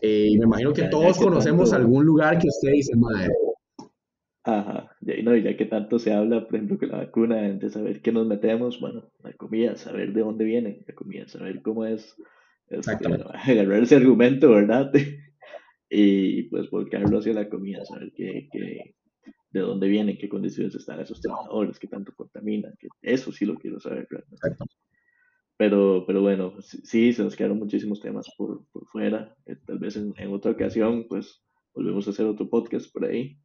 Eh, 0.00 0.28
y 0.30 0.38
me 0.38 0.44
imagino 0.44 0.72
que 0.72 0.84
todos 0.84 1.18
conocemos 1.18 1.72
algún 1.72 2.04
lugar 2.04 2.38
que 2.38 2.48
usted 2.48 2.70
dice, 2.72 2.94
madre, 2.96 3.32
ajá, 4.48 4.96
y 5.00 5.22
no, 5.22 5.36
y 5.36 5.42
ya 5.42 5.56
que 5.56 5.66
tanto 5.66 5.98
se 5.98 6.12
habla, 6.12 6.44
por 6.46 6.56
ejemplo, 6.56 6.78
que 6.78 6.86
la 6.86 6.98
vacuna, 6.98 7.36
de 7.36 7.70
saber 7.70 8.00
qué 8.00 8.12
nos 8.12 8.26
metemos, 8.26 8.80
bueno, 8.80 9.10
la 9.22 9.32
comida, 9.34 9.76
saber 9.76 10.12
de 10.12 10.20
dónde 10.22 10.44
viene 10.44 10.84
la 10.86 10.94
comida, 10.94 11.28
saber 11.28 11.60
cómo 11.62 11.84
es, 11.84 12.16
este, 12.64 12.76
exactamente, 12.76 13.24
agarrar 13.34 13.82
ese 13.82 13.96
argumento, 13.96 14.50
¿verdad? 14.50 14.92
Y 15.90 16.42
pues 16.50 16.68
volcarlo 16.68 17.18
hacia 17.18 17.32
la 17.32 17.48
comida, 17.48 17.82
saber 17.86 18.12
qué, 18.14 18.46
qué, 18.52 18.94
de 19.50 19.60
dónde 19.60 19.88
vienen, 19.88 20.18
qué 20.18 20.28
condiciones 20.28 20.74
están 20.74 21.00
esos 21.00 21.22
trabajadores, 21.22 21.78
qué 21.78 21.86
tanto 21.86 22.12
contaminan, 22.14 22.74
que 22.78 22.88
eso 23.00 23.32
sí 23.32 23.46
lo 23.46 23.54
quiero 23.54 23.80
saber 23.80 24.06
realmente. 24.10 24.36
exacto. 24.36 24.66
Pero, 25.56 26.04
pero 26.06 26.20
bueno, 26.20 26.60
sí, 26.60 26.78
sí, 26.84 27.12
se 27.14 27.24
nos 27.24 27.34
quedaron 27.34 27.58
muchísimos 27.58 28.00
temas 28.00 28.30
por, 28.36 28.66
por 28.70 28.86
fuera. 28.86 29.34
Eh, 29.46 29.56
tal 29.66 29.78
vez 29.78 29.96
en, 29.96 30.12
en 30.18 30.32
otra 30.32 30.52
ocasión, 30.52 31.06
pues 31.08 31.42
volvemos 31.74 32.06
a 32.06 32.10
hacer 32.10 32.26
otro 32.26 32.50
podcast 32.50 32.92
por 32.92 33.06
ahí. 33.06 33.38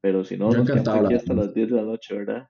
Pero 0.00 0.24
si 0.24 0.36
no, 0.36 0.52
Yo 0.52 0.58
nos 0.58 0.66
quedamos 0.70 1.04
aquí 1.04 1.14
hasta 1.14 1.34
las 1.34 1.54
10 1.54 1.70
de 1.70 1.76
la 1.76 1.82
noche, 1.82 2.16
¿verdad? 2.16 2.48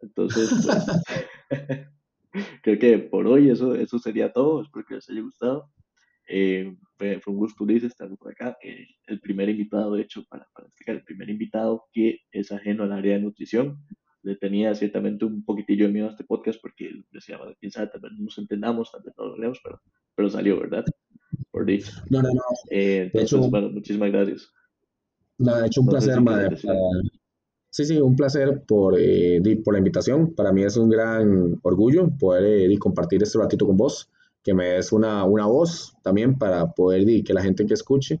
Entonces, 0.00 0.50
pues 1.52 1.88
creo 2.62 2.78
que 2.78 2.98
por 2.98 3.26
hoy 3.26 3.50
eso, 3.50 3.74
eso 3.74 3.98
sería 3.98 4.32
todo. 4.32 4.62
Espero 4.62 4.84
que 4.86 4.94
les 4.96 5.08
haya 5.08 5.20
gustado. 5.20 5.70
Eh, 6.26 6.74
fue, 6.96 7.20
fue 7.20 7.32
un 7.32 7.38
gusto, 7.38 7.64
Ulises, 7.64 7.90
estar 7.90 8.08
por 8.16 8.32
acá. 8.32 8.56
Eh, 8.62 8.86
el 9.06 9.20
primer 9.20 9.48
invitado, 9.48 9.94
de 9.94 10.02
hecho, 10.02 10.24
para, 10.28 10.48
para 10.54 10.66
destacar, 10.66 10.96
el 10.96 11.04
primer 11.04 11.30
invitado 11.30 11.84
que 11.92 12.20
es 12.32 12.50
ajeno 12.50 12.84
al 12.84 12.92
área 12.92 13.14
de 13.14 13.22
nutrición. 13.22 13.78
Le 14.22 14.36
tenía 14.36 14.74
ciertamente 14.74 15.26
un 15.26 15.44
poquitillo 15.44 15.86
de 15.86 15.92
miedo 15.92 16.06
a 16.08 16.10
este 16.10 16.24
podcast 16.24 16.60
porque 16.60 16.90
decía, 17.12 17.36
bueno, 17.36 17.54
quién 17.60 17.70
sabe, 17.70 17.88
tal 17.88 18.00
vez 18.00 18.12
no 18.12 18.24
nos 18.24 18.38
entendamos, 18.38 18.90
tal 18.90 19.02
vez 19.02 19.14
no 19.18 19.24
lo 19.24 19.30
logremos, 19.32 19.60
pero, 19.62 19.82
pero 20.14 20.30
salió, 20.30 20.58
¿verdad? 20.60 20.84
Por 21.50 21.66
dicho. 21.66 21.92
No, 22.08 22.22
no, 22.22 22.30
no. 22.32 22.42
Eh, 22.70 23.10
hecho, 23.12 23.18
entonces, 23.18 23.50
bueno, 23.50 23.68
muchísimas 23.68 24.10
gracias. 24.10 24.50
No, 25.44 25.56
de 25.60 25.66
hecho 25.66 25.80
un 25.80 25.86
No 25.86 25.90
placer, 25.92 26.20
madre. 26.20 26.56
para-. 26.64 26.78
Sí, 27.70 27.84
sí, 27.84 28.00
un 28.00 28.14
placer 28.14 28.62
por, 28.68 28.94
eh, 28.98 29.40
por 29.64 29.74
la 29.74 29.78
invitación. 29.78 30.32
Para 30.34 30.52
mí 30.52 30.62
es 30.62 30.76
un 30.76 30.88
gran 30.88 31.58
orgullo 31.62 32.08
poder 32.18 32.44
eh, 32.70 32.78
compartir 32.78 33.22
este 33.22 33.38
ratito 33.38 33.66
con 33.66 33.76
vos, 33.76 34.08
que 34.44 34.54
me 34.54 34.68
des 34.74 34.92
una, 34.92 35.24
una 35.24 35.46
voz 35.46 35.94
también 36.02 36.38
para 36.38 36.72
poder 36.72 37.04
di, 37.04 37.24
que 37.24 37.34
la 37.34 37.42
gente 37.42 37.66
que 37.66 37.74
escuche 37.74 38.20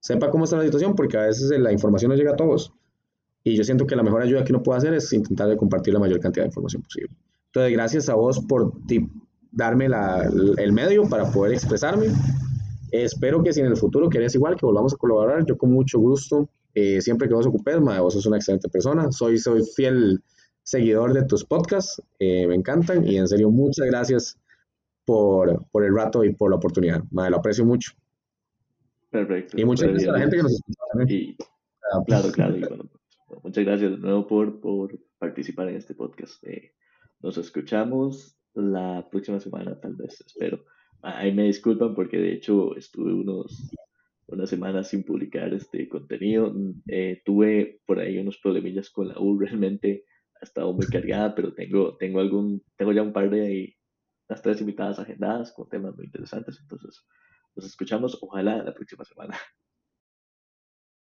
sepa 0.00 0.30
cómo 0.30 0.44
está 0.44 0.56
la 0.56 0.64
situación, 0.64 0.94
porque 0.96 1.16
a 1.16 1.22
veces 1.26 1.50
eh, 1.50 1.58
la 1.58 1.70
información 1.72 2.10
no 2.10 2.16
llega 2.16 2.32
a 2.32 2.36
todos. 2.36 2.72
Y 3.44 3.56
yo 3.56 3.62
siento 3.62 3.86
que 3.86 3.94
la 3.94 4.02
mejor 4.02 4.20
ayuda 4.22 4.42
que 4.44 4.52
uno 4.52 4.62
puede 4.64 4.78
hacer 4.78 4.92
es 4.94 5.12
intentar 5.12 5.48
de 5.48 5.56
compartir 5.56 5.94
la 5.94 6.00
mayor 6.00 6.18
cantidad 6.18 6.44
de 6.44 6.48
información 6.48 6.82
posible. 6.82 7.10
Entonces, 7.46 7.72
gracias 7.72 8.08
a 8.08 8.14
vos 8.14 8.40
por 8.40 8.72
darme 9.52 9.88
la- 9.88 10.28
el 10.58 10.72
medio 10.72 11.08
para 11.08 11.30
poder 11.30 11.52
expresarme. 11.54 12.06
Espero 12.90 13.42
que 13.42 13.52
si 13.52 13.60
en 13.60 13.66
el 13.66 13.76
futuro 13.76 14.08
querés 14.08 14.34
igual, 14.34 14.56
que 14.56 14.66
volvamos 14.66 14.92
a 14.92 14.96
colaborar, 14.96 15.44
yo 15.46 15.56
con 15.56 15.70
mucho 15.72 15.98
gusto, 15.98 16.48
eh, 16.78 17.00
siempre 17.00 17.28
que 17.28 17.34
vos 17.34 17.46
ocupes, 17.46 17.80
ma, 17.80 18.00
vos 18.00 18.14
sos 18.14 18.26
una 18.26 18.36
excelente 18.36 18.68
persona, 18.68 19.10
soy, 19.12 19.38
soy 19.38 19.62
fiel 19.76 20.22
seguidor 20.62 21.12
de 21.14 21.24
tus 21.24 21.44
podcasts, 21.44 22.02
eh, 22.18 22.46
me 22.46 22.54
encantan 22.54 23.06
y 23.06 23.16
en 23.16 23.26
serio 23.26 23.50
muchas 23.50 23.86
gracias 23.86 24.38
por, 25.04 25.66
por 25.70 25.84
el 25.84 25.94
rato 25.94 26.24
y 26.24 26.34
por 26.34 26.50
la 26.50 26.56
oportunidad, 26.56 27.02
ma, 27.10 27.30
lo 27.30 27.38
aprecio 27.38 27.64
mucho. 27.64 27.92
Perfecto, 29.10 29.58
Y 29.58 29.64
muchas 29.64 29.88
gracias 29.88 30.10
a 30.10 30.12
la 30.12 30.18
gente 30.20 30.36
que 30.36 30.42
nos 30.42 30.52
escucha 30.52 30.82
también. 30.92 31.10
Y 31.10 31.36
Ah, 31.90 32.02
claro, 32.06 32.30
claro, 32.32 32.56
y 32.56 32.60
bueno, 32.60 32.90
muchas 33.42 33.64
gracias 33.64 33.92
de 33.92 33.98
nuevo 33.98 34.26
por, 34.26 34.60
por 34.60 34.98
participar 35.18 35.68
en 35.68 35.76
este 35.76 35.94
podcast. 35.94 36.42
Eh, 36.44 36.74
nos 37.20 37.38
escuchamos 37.38 38.36
la 38.54 39.08
próxima 39.10 39.40
semana, 39.40 39.78
tal 39.80 39.94
vez, 39.94 40.22
espero. 40.26 40.64
Ah, 41.02 41.18
Ahí 41.18 41.32
me 41.32 41.44
disculpan 41.44 41.94
porque 41.94 42.18
de 42.18 42.34
hecho 42.34 42.76
estuve 42.76 43.12
unos, 43.12 43.70
unas 44.28 44.50
semanas 44.50 44.88
sin 44.88 45.04
publicar 45.04 45.52
este 45.54 45.88
contenido. 45.88 46.52
Mm, 46.52 46.82
eh, 46.88 47.22
tuve 47.24 47.80
por 47.86 47.98
ahí 47.98 48.18
unos 48.18 48.38
problemillas 48.38 48.90
con 48.90 49.08
la 49.08 49.18
U, 49.18 49.38
realmente 49.62 50.04
ha 50.40 50.44
estado 50.44 50.72
muy 50.72 50.86
cargada, 50.86 51.34
pero 51.34 51.52
tengo, 51.54 51.96
tengo 51.96 52.20
algún, 52.20 52.62
tengo 52.76 52.92
ya 52.92 53.02
un 53.02 53.12
par 53.12 53.30
de, 53.30 53.76
las 54.28 54.42
tres 54.42 54.60
invitadas 54.60 54.98
agendadas 54.98 55.52
con 55.52 55.68
temas 55.68 55.96
muy 55.96 56.06
interesantes. 56.06 56.58
Entonces, 56.60 57.02
nos 57.56 57.64
escuchamos, 57.64 58.18
ojalá, 58.20 58.62
la 58.62 58.74
próxima 58.74 59.04
semana. 59.04 59.36